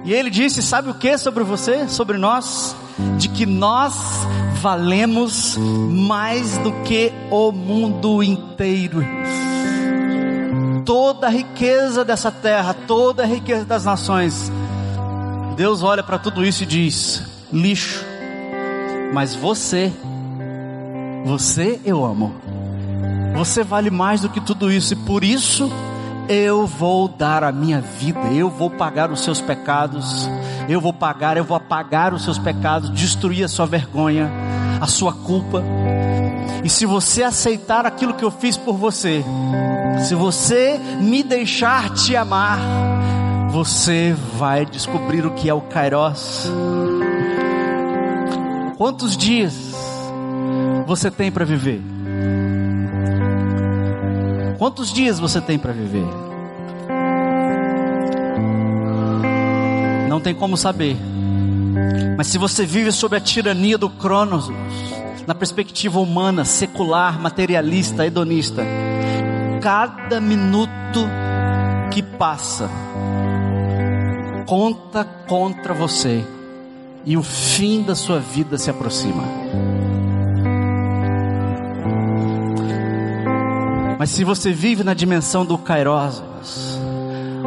E 0.05 0.13
ele 0.13 0.31
disse: 0.31 0.63
Sabe 0.63 0.91
o 0.91 0.95
que 0.95 1.17
sobre 1.17 1.45
você, 1.45 1.89
sobre 1.89 2.19
nós? 2.19 2.77
De 3.19 3.29
que 3.29 3.47
nós 3.47 3.95
valemos 4.61 5.57
mais 5.59 6.57
do 6.59 6.73
que 6.83 7.13
o 7.31 7.53
mundo 7.53 8.23
inteiro 8.23 9.05
toda 10.87 11.27
a 11.27 11.31
riqueza 11.31 12.05
dessa 12.05 12.31
terra, 12.31 12.73
toda 12.73 13.25
a 13.25 13.27
riqueza 13.27 13.65
das 13.65 13.85
nações. 13.85 14.51
Deus 15.57 15.83
olha 15.83 16.03
para 16.03 16.19
tudo 16.19 16.47
isso 16.47 16.63
e 16.63 16.67
diz: 16.67 17.23
lixo, 17.53 18.05
mas 19.13 19.35
você, 19.35 19.93
você 21.25 21.81
eu 21.85 22.05
amo. 22.05 22.35
Você 23.35 23.63
vale 23.63 23.91
mais 23.91 24.23
do 24.23 24.29
que 24.29 24.41
tudo 24.41 24.73
isso 24.73 24.95
e 24.95 24.97
por 24.97 25.23
isso 25.23 25.71
eu 26.29 26.67
vou 26.67 27.09
dar 27.09 27.45
a 27.45 27.53
minha 27.53 27.81
vida, 27.81 28.21
eu 28.33 28.49
vou 28.49 28.71
pagar 28.71 29.11
os 29.11 29.21
seus 29.23 29.41
pecados, 29.41 30.29
eu 30.69 30.81
vou 30.81 30.93
pagar, 30.93 31.37
eu 31.37 31.45
vou 31.45 31.57
apagar 31.57 32.13
os 32.13 32.25
seus 32.25 32.39
pecados, 32.39 32.91
destruir 32.91 33.45
a 33.45 33.49
sua 33.49 33.67
vergonha, 33.67 34.31
a 34.81 34.87
sua 34.87 35.13
culpa. 35.13 35.63
E 36.65 36.69
se 36.69 36.85
você 36.85 37.23
aceitar 37.23 37.87
aquilo 37.87 38.15
que 38.15 38.25
eu 38.25 38.31
fiz 38.31 38.57
por 38.57 38.77
você, 38.77 39.25
se 40.01 40.15
você 40.15 40.81
me 41.01 41.23
deixar 41.23 41.91
te 41.91 42.17
amar, 42.17 42.59
você 43.51 44.15
vai 44.37 44.67
descobrir 44.67 45.25
o 45.25 45.31
que 45.31 45.49
é 45.49 45.55
o 45.55 45.61
Kairos. 45.61 46.51
Quantos 48.77 49.17
dias 49.17 49.75
você 50.87 51.11
tem 51.11 51.33
para 51.33 51.47
viver? 51.47 51.81
Quantos 54.59 54.93
dias 54.93 55.19
você 55.19 55.41
tem 55.41 55.59
para 55.59 55.73
viver? 55.73 56.05
Não 60.11 60.21
tem 60.21 60.35
como 60.35 60.59
saber. 60.59 60.95
Mas 62.19 62.27
se 62.27 62.37
você 62.37 62.67
vive 62.67 62.93
sob 62.93 63.17
a 63.17 63.21
tirania 63.21 63.79
do 63.79 63.89
Cronos, 63.89 64.51
na 65.27 65.35
perspectiva 65.35 65.99
humana, 65.99 66.45
secular, 66.45 67.19
materialista, 67.19 68.07
hedonista, 68.07 68.63
cada 69.63 70.21
minuto 70.21 71.09
que 71.91 72.03
passa 72.03 72.71
conta 74.47 75.03
contra 75.27 75.73
você 75.73 76.36
e 77.07 77.17
o 77.17 77.23
fim 77.23 77.83
da 77.83 77.95
sua 77.95 78.19
vida 78.19 78.59
se 78.59 78.69
aproxima. 78.69 79.23
Mas 83.97 84.11
se 84.11 84.25
você 84.25 84.53
vive 84.53 84.83
na 84.83 84.93
dimensão 84.93 85.47
do 85.47 85.57
Kairos, 85.57 86.23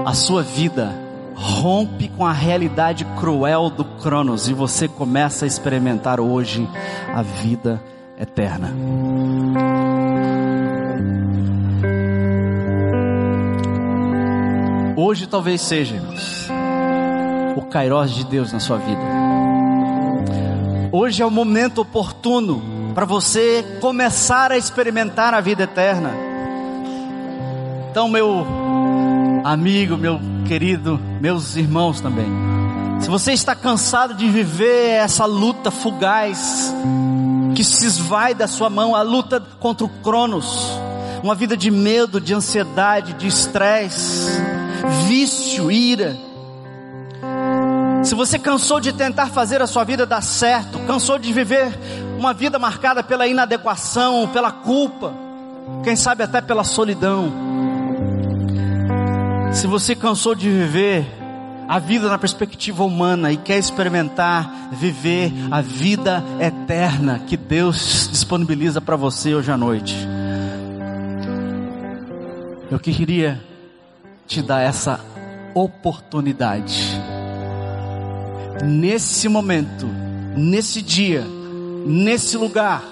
a 0.05 0.13
sua 0.13 0.41
vida 0.41 0.95
rompe 1.35 2.07
com 2.07 2.25
a 2.25 2.31
realidade 2.31 3.05
cruel 3.19 3.69
do 3.69 3.83
Cronos 3.83 4.47
e 4.47 4.53
você 4.53 4.87
começa 4.87 5.45
a 5.45 5.47
experimentar 5.47 6.21
hoje 6.21 6.67
a 7.13 7.21
vida 7.21 7.81
eterna. 8.17 8.73
Hoje 14.95 15.27
talvez 15.27 15.61
seja 15.61 16.01
o 17.55 17.61
Kairos 17.63 18.11
de 18.11 18.25
Deus 18.25 18.51
na 18.51 18.59
sua 18.59 18.77
vida. 18.77 19.08
Hoje 20.91 21.21
é 21.21 21.25
o 21.25 21.29
momento 21.29 21.81
oportuno 21.81 22.91
para 22.95 23.05
você 23.05 23.77
começar 23.79 24.51
a 24.51 24.57
experimentar 24.57 25.35
a 25.35 25.39
vida 25.39 25.63
eterna. 25.63 26.11
Então, 27.91 28.09
meu 28.09 28.45
amigo, 29.43 29.95
meu 29.95 30.19
querido, 30.47 30.99
meus 31.21 31.55
irmãos 31.55 32.01
também. 32.01 32.25
Se 33.01 33.07
você 33.07 33.33
está 33.33 33.53
cansado 33.53 34.15
de 34.15 34.27
viver 34.27 34.95
essa 34.95 35.25
luta 35.25 35.69
fugaz, 35.69 36.73
que 37.55 37.63
se 37.63 37.85
esvai 37.85 38.33
da 38.33 38.47
sua 38.47 38.69
mão, 38.69 38.95
a 38.95 39.03
luta 39.03 39.39
contra 39.59 39.85
o 39.85 39.89
Cronos, 39.89 40.71
uma 41.21 41.35
vida 41.35 41.55
de 41.55 41.69
medo, 41.69 42.19
de 42.19 42.33
ansiedade, 42.33 43.13
de 43.13 43.27
estresse, 43.27 44.41
vício, 45.07 45.71
ira. 45.71 46.17
Se 48.09 48.15
você 48.15 48.39
cansou 48.39 48.79
de 48.79 48.91
tentar 48.91 49.27
fazer 49.27 49.61
a 49.61 49.67
sua 49.67 49.83
vida 49.83 50.03
dar 50.03 50.21
certo, 50.21 50.79
cansou 50.87 51.19
de 51.19 51.31
viver 51.31 51.71
uma 52.17 52.33
vida 52.33 52.57
marcada 52.57 53.03
pela 53.03 53.27
inadequação, 53.27 54.27
pela 54.33 54.51
culpa, 54.51 55.13
quem 55.83 55.95
sabe 55.95 56.23
até 56.23 56.41
pela 56.41 56.63
solidão, 56.63 57.31
se 59.53 59.67
você 59.67 59.93
cansou 59.93 60.33
de 60.33 60.49
viver 60.49 61.05
a 61.67 61.77
vida 61.77 62.09
na 62.09 62.17
perspectiva 62.17 62.83
humana 62.83 63.31
e 63.31 63.37
quer 63.37 63.59
experimentar 63.59 64.69
viver 64.71 65.31
a 65.51 65.61
vida 65.61 66.23
eterna 66.39 67.19
que 67.27 67.37
Deus 67.37 68.09
disponibiliza 68.09 68.81
para 68.81 68.95
você 68.95 69.35
hoje 69.35 69.51
à 69.51 69.55
noite, 69.55 69.95
eu 72.71 72.79
queria 72.79 73.39
te 74.25 74.41
dar 74.41 74.61
essa 74.61 74.99
oportunidade. 75.53 76.88
Nesse 78.63 79.29
momento, 79.29 79.87
nesse 80.35 80.81
dia, 80.81 81.25
nesse 81.85 82.37
lugar, 82.37 82.83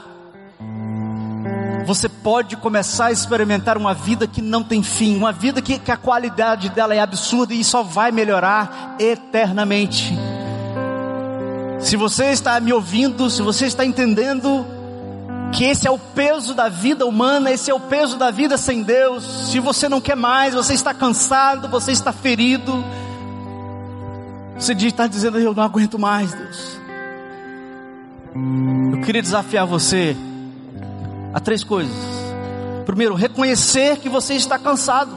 você 1.85 2.09
pode 2.09 2.57
começar 2.57 3.05
a 3.05 3.11
experimentar 3.11 3.77
uma 3.77 3.93
vida 3.93 4.27
que 4.27 4.41
não 4.41 4.63
tem 4.63 4.83
fim, 4.83 5.15
uma 5.15 5.31
vida 5.31 5.61
que, 5.61 5.79
que 5.79 5.91
a 5.91 5.97
qualidade 5.97 6.69
dela 6.69 6.93
é 6.93 6.99
absurda 6.99 7.53
e 7.53 7.63
só 7.63 7.81
vai 7.81 8.11
melhorar 8.11 8.95
eternamente. 8.99 10.13
Se 11.79 11.95
você 11.95 12.25
está 12.25 12.59
me 12.59 12.73
ouvindo, 12.73 13.29
se 13.29 13.41
você 13.41 13.67
está 13.67 13.85
entendendo 13.85 14.65
que 15.53 15.63
esse 15.63 15.87
é 15.87 15.91
o 15.91 15.97
peso 15.97 16.53
da 16.53 16.67
vida 16.67 17.05
humana, 17.05 17.51
esse 17.51 17.71
é 17.71 17.73
o 17.73 17.79
peso 17.79 18.17
da 18.17 18.31
vida 18.31 18.57
sem 18.57 18.83
Deus. 18.83 19.49
Se 19.49 19.59
você 19.59 19.87
não 19.87 20.01
quer 20.01 20.15
mais, 20.15 20.53
você 20.53 20.73
está 20.73 20.93
cansado, 20.93 21.69
você 21.69 21.91
está 21.91 22.11
ferido, 22.11 22.83
você 24.59 24.73
está 24.73 25.07
dizendo: 25.07 25.39
Eu 25.39 25.53
não 25.53 25.63
aguento 25.63 25.99
mais, 25.99 26.33
Deus. 26.33 26.77
Eu 28.91 29.01
queria 29.01 29.21
desafiar 29.21 29.65
você 29.65 30.15
a 31.33 31.39
três 31.39 31.63
coisas. 31.63 31.95
Primeiro, 32.85 33.15
reconhecer 33.15 33.97
que 33.97 34.09
você 34.09 34.33
está 34.33 34.57
cansado, 34.57 35.11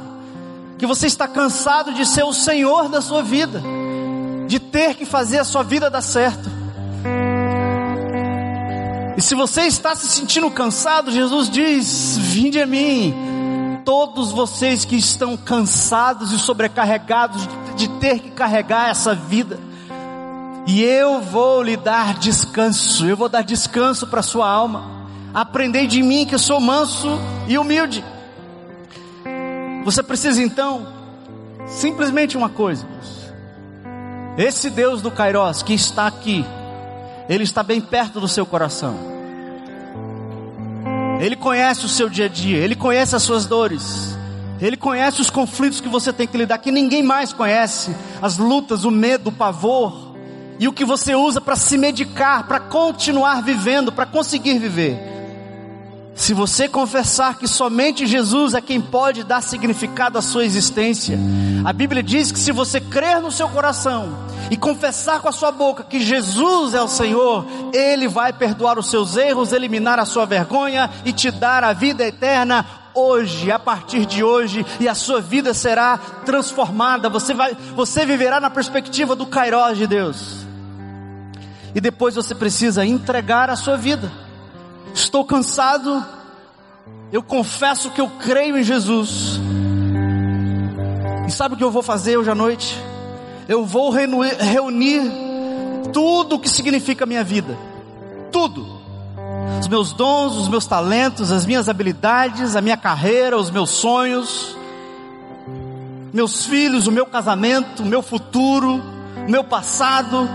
que 0.79 0.87
você 0.87 1.07
está 1.07 1.27
cansado 1.27 1.95
de 1.95 2.05
ser 2.05 2.25
o 2.25 2.33
Senhor 2.33 2.89
da 2.89 3.01
sua 3.01 3.23
vida, 3.23 3.63
de 4.49 4.59
ter 4.59 4.95
que 4.95 5.05
fazer 5.05 5.39
a 5.39 5.45
sua 5.45 5.63
vida 5.63 5.89
dar 5.89 6.03
certo. 6.03 6.51
E 9.17 9.23
se 9.23 9.35
você 9.35 9.63
está 9.63 9.95
se 9.95 10.09
sentindo 10.09 10.51
cansado, 10.51 11.11
Jesus 11.11 11.49
diz: 11.51 12.17
Vinde 12.19 12.61
a 12.61 12.67
mim, 12.67 13.15
todos 13.85 14.33
vocês 14.33 14.85
que 14.85 14.97
estão 14.97 15.37
cansados 15.37 16.33
e 16.33 16.39
sobrecarregados 16.39 17.47
de 17.81 17.89
ter 17.99 18.19
que 18.19 18.31
carregar 18.31 18.91
essa 18.91 19.15
vida, 19.15 19.59
e 20.67 20.83
eu 20.83 21.21
vou 21.21 21.63
lhe 21.63 21.77
dar 21.77 22.15
descanso, 22.15 23.07
eu 23.07 23.17
vou 23.17 23.29
dar 23.29 23.43
descanso 23.43 24.07
para 24.07 24.23
sua 24.23 24.49
alma. 24.49 25.01
Aprendei 25.33 25.87
de 25.87 26.03
mim 26.03 26.27
que 26.27 26.37
sou 26.37 26.61
manso 26.61 27.19
e 27.49 27.57
humilde. 27.57 28.05
Você 29.85 30.03
precisa 30.03 30.43
então, 30.43 30.87
simplesmente 31.67 32.37
uma 32.37 32.51
coisa, 32.51 32.87
esse 34.37 34.69
Deus 34.69 35.01
do 35.01 35.11
Kairos 35.11 35.63
que 35.63 35.73
está 35.73 36.07
aqui, 36.07 36.45
Ele 37.29 37.45
está 37.45 37.63
bem 37.63 37.81
perto 37.81 38.21
do 38.21 38.29
seu 38.29 38.45
coração. 38.45 38.97
Ele 41.21 41.37
conhece 41.37 41.85
o 41.85 41.89
seu 41.89 42.09
dia 42.09 42.27
a 42.27 42.29
dia, 42.29 42.59
Ele 42.59 42.75
conhece 42.75 43.17
as 43.17 43.23
suas 43.23 43.47
dores, 43.47 44.17
Ele 44.61 44.77
conhece 44.77 45.21
os 45.21 45.31
conflitos 45.31 45.81
que 45.81 45.89
você 45.89 46.13
tem 46.13 46.27
que 46.27 46.37
lidar, 46.37 46.59
que 46.59 46.71
ninguém 46.71 47.03
mais 47.03 47.33
conhece, 47.33 47.95
as 48.21 48.37
lutas, 48.37 48.85
o 48.85 48.91
medo, 48.91 49.31
o 49.31 49.33
pavor, 49.33 50.11
e 50.59 50.69
o 50.69 50.73
que 50.73 50.85
você 50.85 51.15
usa 51.15 51.41
para 51.41 51.57
se 51.57 51.79
medicar, 51.79 52.47
para 52.47 52.61
continuar 52.61 53.43
vivendo, 53.43 53.91
para 53.91 54.05
conseguir 54.05 54.59
viver. 54.59 55.11
Se 56.15 56.35
você 56.35 56.69
confessar 56.69 57.39
que 57.39 57.49
somente 57.49 58.07
Jesus 58.07 58.53
é 58.53 58.61
quem 58.61 58.79
pode 58.79 59.25
dar 59.25 59.41
significado 59.41 60.19
à 60.19 60.23
sua 60.23 60.45
existência, 60.45 61.19
a 61.65 61.73
Bíblia 61.73 62.03
diz 62.03 62.31
que 62.31 62.39
se 62.39 62.53
você 62.53 62.79
crer 62.79 63.23
no 63.23 63.33
seu 63.33 63.49
coração 63.49 64.29
e 64.51 64.57
confessar 64.59 65.21
com 65.21 65.29
a 65.31 65.33
sua 65.33 65.51
boca 65.51 65.83
que 65.83 65.99
Jesus 65.99 66.75
é 66.75 66.83
o 66.83 66.89
Senhor, 66.89 67.47
Ele 67.73 68.07
vai 68.07 68.35
perdoar 68.35 68.79
os 68.79 68.91
seus 68.91 69.17
erros, 69.17 69.55
eliminar 69.55 69.99
a 69.99 70.05
sua 70.05 70.27
vergonha 70.27 70.91
e 71.07 71.13
te 71.13 71.31
dar 71.31 71.65
a 71.65 71.73
vida 71.73 72.05
eterna 72.05 72.67
hoje, 72.95 73.51
a 73.51 73.59
partir 73.59 74.07
de 74.07 74.23
hoje, 74.23 74.65
e 74.79 74.89
a 74.89 74.95
sua 74.95 75.21
vida 75.21 75.55
será 75.55 75.99
transformada. 76.25 77.09
Você 77.09 77.35
vai, 77.35 77.57
você 77.75 78.05
viverá 78.05 78.41
na 78.41 78.51
perspectiva 78.51 79.15
do 79.17 79.27
Kairos 79.27 79.79
de 79.79 79.87
Deus. 79.87 80.47
E 81.75 81.81
depois 81.81 82.15
você 82.15 82.35
precisa 82.35 82.85
entregar 82.85 83.51
a 83.51 83.57
sua 83.57 83.77
vida. 83.77 84.11
Estou 84.93 85.25
cansado. 85.25 86.05
Eu 87.13 87.23
confesso 87.23 87.91
que 87.91 88.01
eu 88.01 88.09
creio 88.09 88.57
em 88.57 88.63
Jesus. 88.63 89.41
E 91.27 91.31
sabe 91.31 91.55
o 91.55 91.59
que 91.59 91.65
eu 91.65 91.71
vou 91.71 91.83
fazer 91.83 92.17
hoje 92.17 92.31
à 92.31 92.35
noite? 92.35 92.77
Eu 93.49 93.65
vou 93.65 93.91
reunir 93.91 95.03
tudo 95.93 96.37
o 96.37 96.39
que 96.39 96.49
significa 96.49 97.05
a 97.05 97.07
minha 97.07 97.23
vida. 97.23 97.57
Tudo. 98.33 98.80
Os 99.59 99.67
meus 99.67 99.93
dons, 99.93 100.37
os 100.37 100.49
meus 100.49 100.67
talentos, 100.67 101.33
as 101.33 101.47
minhas 101.47 101.69
habilidades, 101.69 102.55
a 102.55 102.61
minha 102.61 102.77
carreira, 102.77 103.37
os 103.37 103.51
meus 103.51 103.71
sonhos, 103.71 104.57
meus 106.13 106.47
filhos, 106.47 106.87
o 106.87 106.93
meu 106.93 107.07
casamento, 107.07 107.83
o 107.83 107.87
meu 107.87 108.03
futuro, 108.03 108.83
o 109.27 109.31
meu 109.31 109.43
passado, 109.43 110.29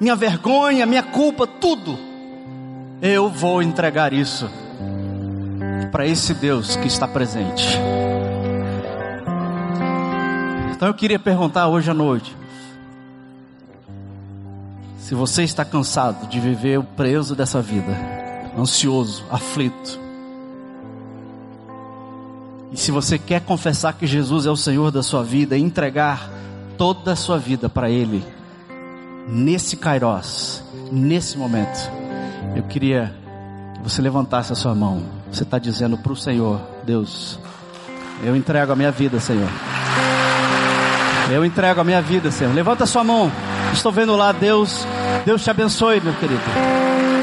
minha 0.00 0.16
vergonha, 0.16 0.86
minha 0.86 1.02
culpa, 1.02 1.46
tudo. 1.46 1.98
Eu 3.02 3.28
vou 3.28 3.62
entregar 3.62 4.12
isso 4.12 4.50
para 5.90 6.06
esse 6.06 6.34
Deus 6.34 6.76
que 6.76 6.86
está 6.86 7.06
presente. 7.06 7.78
Então 10.72 10.88
eu 10.88 10.94
queria 10.94 11.18
perguntar 11.18 11.68
hoje 11.68 11.90
à 11.90 11.94
noite: 11.94 12.34
se 15.10 15.14
você 15.16 15.42
está 15.42 15.64
cansado 15.64 16.28
de 16.28 16.38
viver 16.38 16.78
o 16.78 16.84
preso 16.84 17.34
dessa 17.34 17.60
vida, 17.60 17.98
ansioso, 18.56 19.24
aflito, 19.28 19.98
e 22.70 22.76
se 22.76 22.92
você 22.92 23.18
quer 23.18 23.40
confessar 23.40 23.92
que 23.94 24.06
Jesus 24.06 24.46
é 24.46 24.50
o 24.52 24.56
Senhor 24.56 24.92
da 24.92 25.02
sua 25.02 25.24
vida 25.24 25.58
e 25.58 25.62
entregar 25.62 26.30
toda 26.78 27.14
a 27.14 27.16
sua 27.16 27.38
vida 27.38 27.68
para 27.68 27.90
Ele, 27.90 28.24
nesse 29.26 29.76
Kairos, 29.76 30.62
nesse 30.92 31.36
momento, 31.36 31.90
eu 32.54 32.62
queria 32.62 33.12
que 33.74 33.82
você 33.82 34.00
levantasse 34.00 34.52
a 34.52 34.54
sua 34.54 34.76
mão. 34.76 35.02
Você 35.32 35.42
está 35.42 35.58
dizendo 35.58 35.98
para 35.98 36.12
o 36.12 36.16
Senhor, 36.16 36.60
Deus, 36.84 37.36
eu 38.22 38.36
entrego 38.36 38.70
a 38.70 38.76
minha 38.76 38.92
vida, 38.92 39.18
Senhor. 39.18 39.50
Eu 41.32 41.44
entrego 41.44 41.80
a 41.80 41.84
minha 41.84 42.00
vida, 42.00 42.30
Senhor. 42.30 42.54
Levanta 42.54 42.84
a 42.84 42.86
sua 42.86 43.02
mão. 43.02 43.28
Estou 43.72 43.92
vendo 43.92 44.16
lá, 44.16 44.32
Deus. 44.32 44.86
Deus 45.24 45.42
te 45.42 45.50
abençoe, 45.50 46.00
meu 46.00 46.14
querido. 46.14 46.40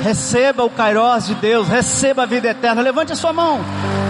Receba 0.01 0.63
o 0.63 0.69
Kairos 0.69 1.27
de 1.27 1.35
Deus, 1.35 1.67
receba 1.67 2.23
a 2.23 2.25
vida 2.25 2.49
eterna. 2.49 2.81
Levante 2.81 3.11
a 3.11 3.15
sua 3.15 3.33
mão. 3.33 3.59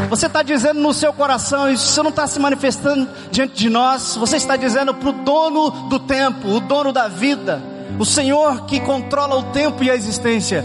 Você 0.09 0.27
está 0.27 0.41
dizendo 0.41 0.79
no 0.79 0.93
seu 0.93 1.11
coração, 1.11 1.69
isso 1.69 2.01
não 2.01 2.09
está 2.09 2.27
se 2.27 2.39
manifestando 2.39 3.07
diante 3.31 3.55
de 3.55 3.69
nós. 3.69 4.15
Você 4.15 4.37
está 4.37 4.55
dizendo 4.55 4.93
para 4.93 5.09
o 5.09 5.11
dono 5.11 5.69
do 5.89 5.99
tempo, 5.99 6.47
o 6.47 6.59
dono 6.59 6.93
da 6.93 7.07
vida, 7.07 7.61
o 7.99 8.05
Senhor 8.05 8.65
que 8.65 8.79
controla 8.79 9.35
o 9.35 9.43
tempo 9.43 9.83
e 9.83 9.91
a 9.91 9.95
existência. 9.95 10.63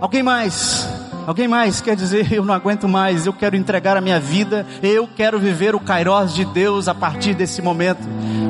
Alguém 0.00 0.22
mais? 0.22 0.88
Alguém 1.26 1.48
mais 1.48 1.80
quer 1.80 1.96
dizer, 1.96 2.32
eu 2.32 2.44
não 2.44 2.54
aguento 2.54 2.86
mais, 2.86 3.26
eu 3.26 3.32
quero 3.32 3.56
entregar 3.56 3.96
a 3.96 4.00
minha 4.00 4.20
vida, 4.20 4.64
eu 4.80 5.08
quero 5.08 5.40
viver 5.40 5.74
o 5.74 5.80
Kairos 5.80 6.32
de 6.32 6.44
Deus 6.44 6.86
a 6.86 6.94
partir 6.94 7.34
desse 7.34 7.60
momento. 7.60 7.98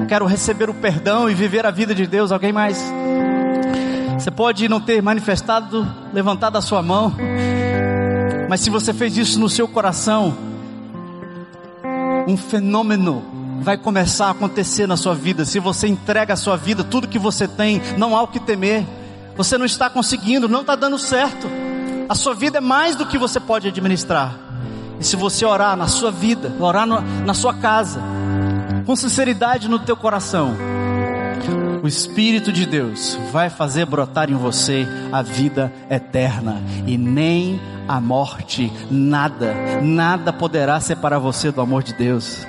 Quero 0.06 0.26
receber 0.26 0.68
o 0.68 0.74
perdão 0.74 1.30
e 1.30 1.34
viver 1.34 1.64
a 1.64 1.70
vida 1.70 1.94
de 1.94 2.06
Deus. 2.06 2.30
Alguém 2.30 2.52
mais? 2.52 2.92
Você 4.18 4.30
pode 4.30 4.68
não 4.68 4.78
ter 4.78 5.02
manifestado, 5.02 5.90
levantado 6.12 6.58
a 6.58 6.60
sua 6.60 6.82
mão, 6.82 7.14
mas 8.46 8.60
se 8.60 8.68
você 8.68 8.92
fez 8.92 9.16
isso 9.16 9.40
no 9.40 9.48
seu 9.48 9.66
coração, 9.66 10.36
um 12.28 12.36
fenômeno 12.36 13.24
vai 13.62 13.78
começar 13.78 14.26
a 14.26 14.30
acontecer 14.32 14.86
na 14.86 14.98
sua 14.98 15.14
vida. 15.14 15.46
Se 15.46 15.58
você 15.58 15.88
entrega 15.88 16.34
a 16.34 16.36
sua 16.36 16.58
vida, 16.58 16.84
tudo 16.84 17.08
que 17.08 17.18
você 17.18 17.48
tem, 17.48 17.80
não 17.96 18.14
há 18.14 18.22
o 18.22 18.28
que 18.28 18.38
temer. 18.38 18.84
Você 19.34 19.56
não 19.56 19.64
está 19.64 19.88
conseguindo, 19.88 20.46
não 20.46 20.60
está 20.60 20.76
dando 20.76 20.98
certo. 20.98 21.48
A 22.08 22.14
sua 22.14 22.34
vida 22.34 22.58
é 22.58 22.60
mais 22.60 22.94
do 22.94 23.06
que 23.06 23.18
você 23.18 23.40
pode 23.40 23.68
administrar. 23.68 24.38
E 24.98 25.04
se 25.04 25.16
você 25.16 25.44
orar 25.44 25.76
na 25.76 25.88
sua 25.88 26.10
vida, 26.10 26.52
orar 26.60 26.86
no, 26.86 27.00
na 27.00 27.34
sua 27.34 27.54
casa, 27.54 28.00
com 28.86 28.94
sinceridade 28.94 29.68
no 29.68 29.78
teu 29.78 29.96
coração, 29.96 30.54
o 31.82 31.88
Espírito 31.88 32.52
de 32.52 32.64
Deus 32.64 33.18
vai 33.32 33.50
fazer 33.50 33.86
brotar 33.86 34.30
em 34.30 34.34
você 34.34 34.86
a 35.12 35.22
vida 35.22 35.72
eterna 35.90 36.62
e 36.86 36.96
nem 36.96 37.60
a 37.86 38.00
morte, 38.00 38.72
nada, 38.90 39.54
nada 39.82 40.32
poderá 40.32 40.80
separar 40.80 41.18
você 41.18 41.52
do 41.52 41.60
amor 41.60 41.82
de 41.82 41.92
Deus. 41.92 42.46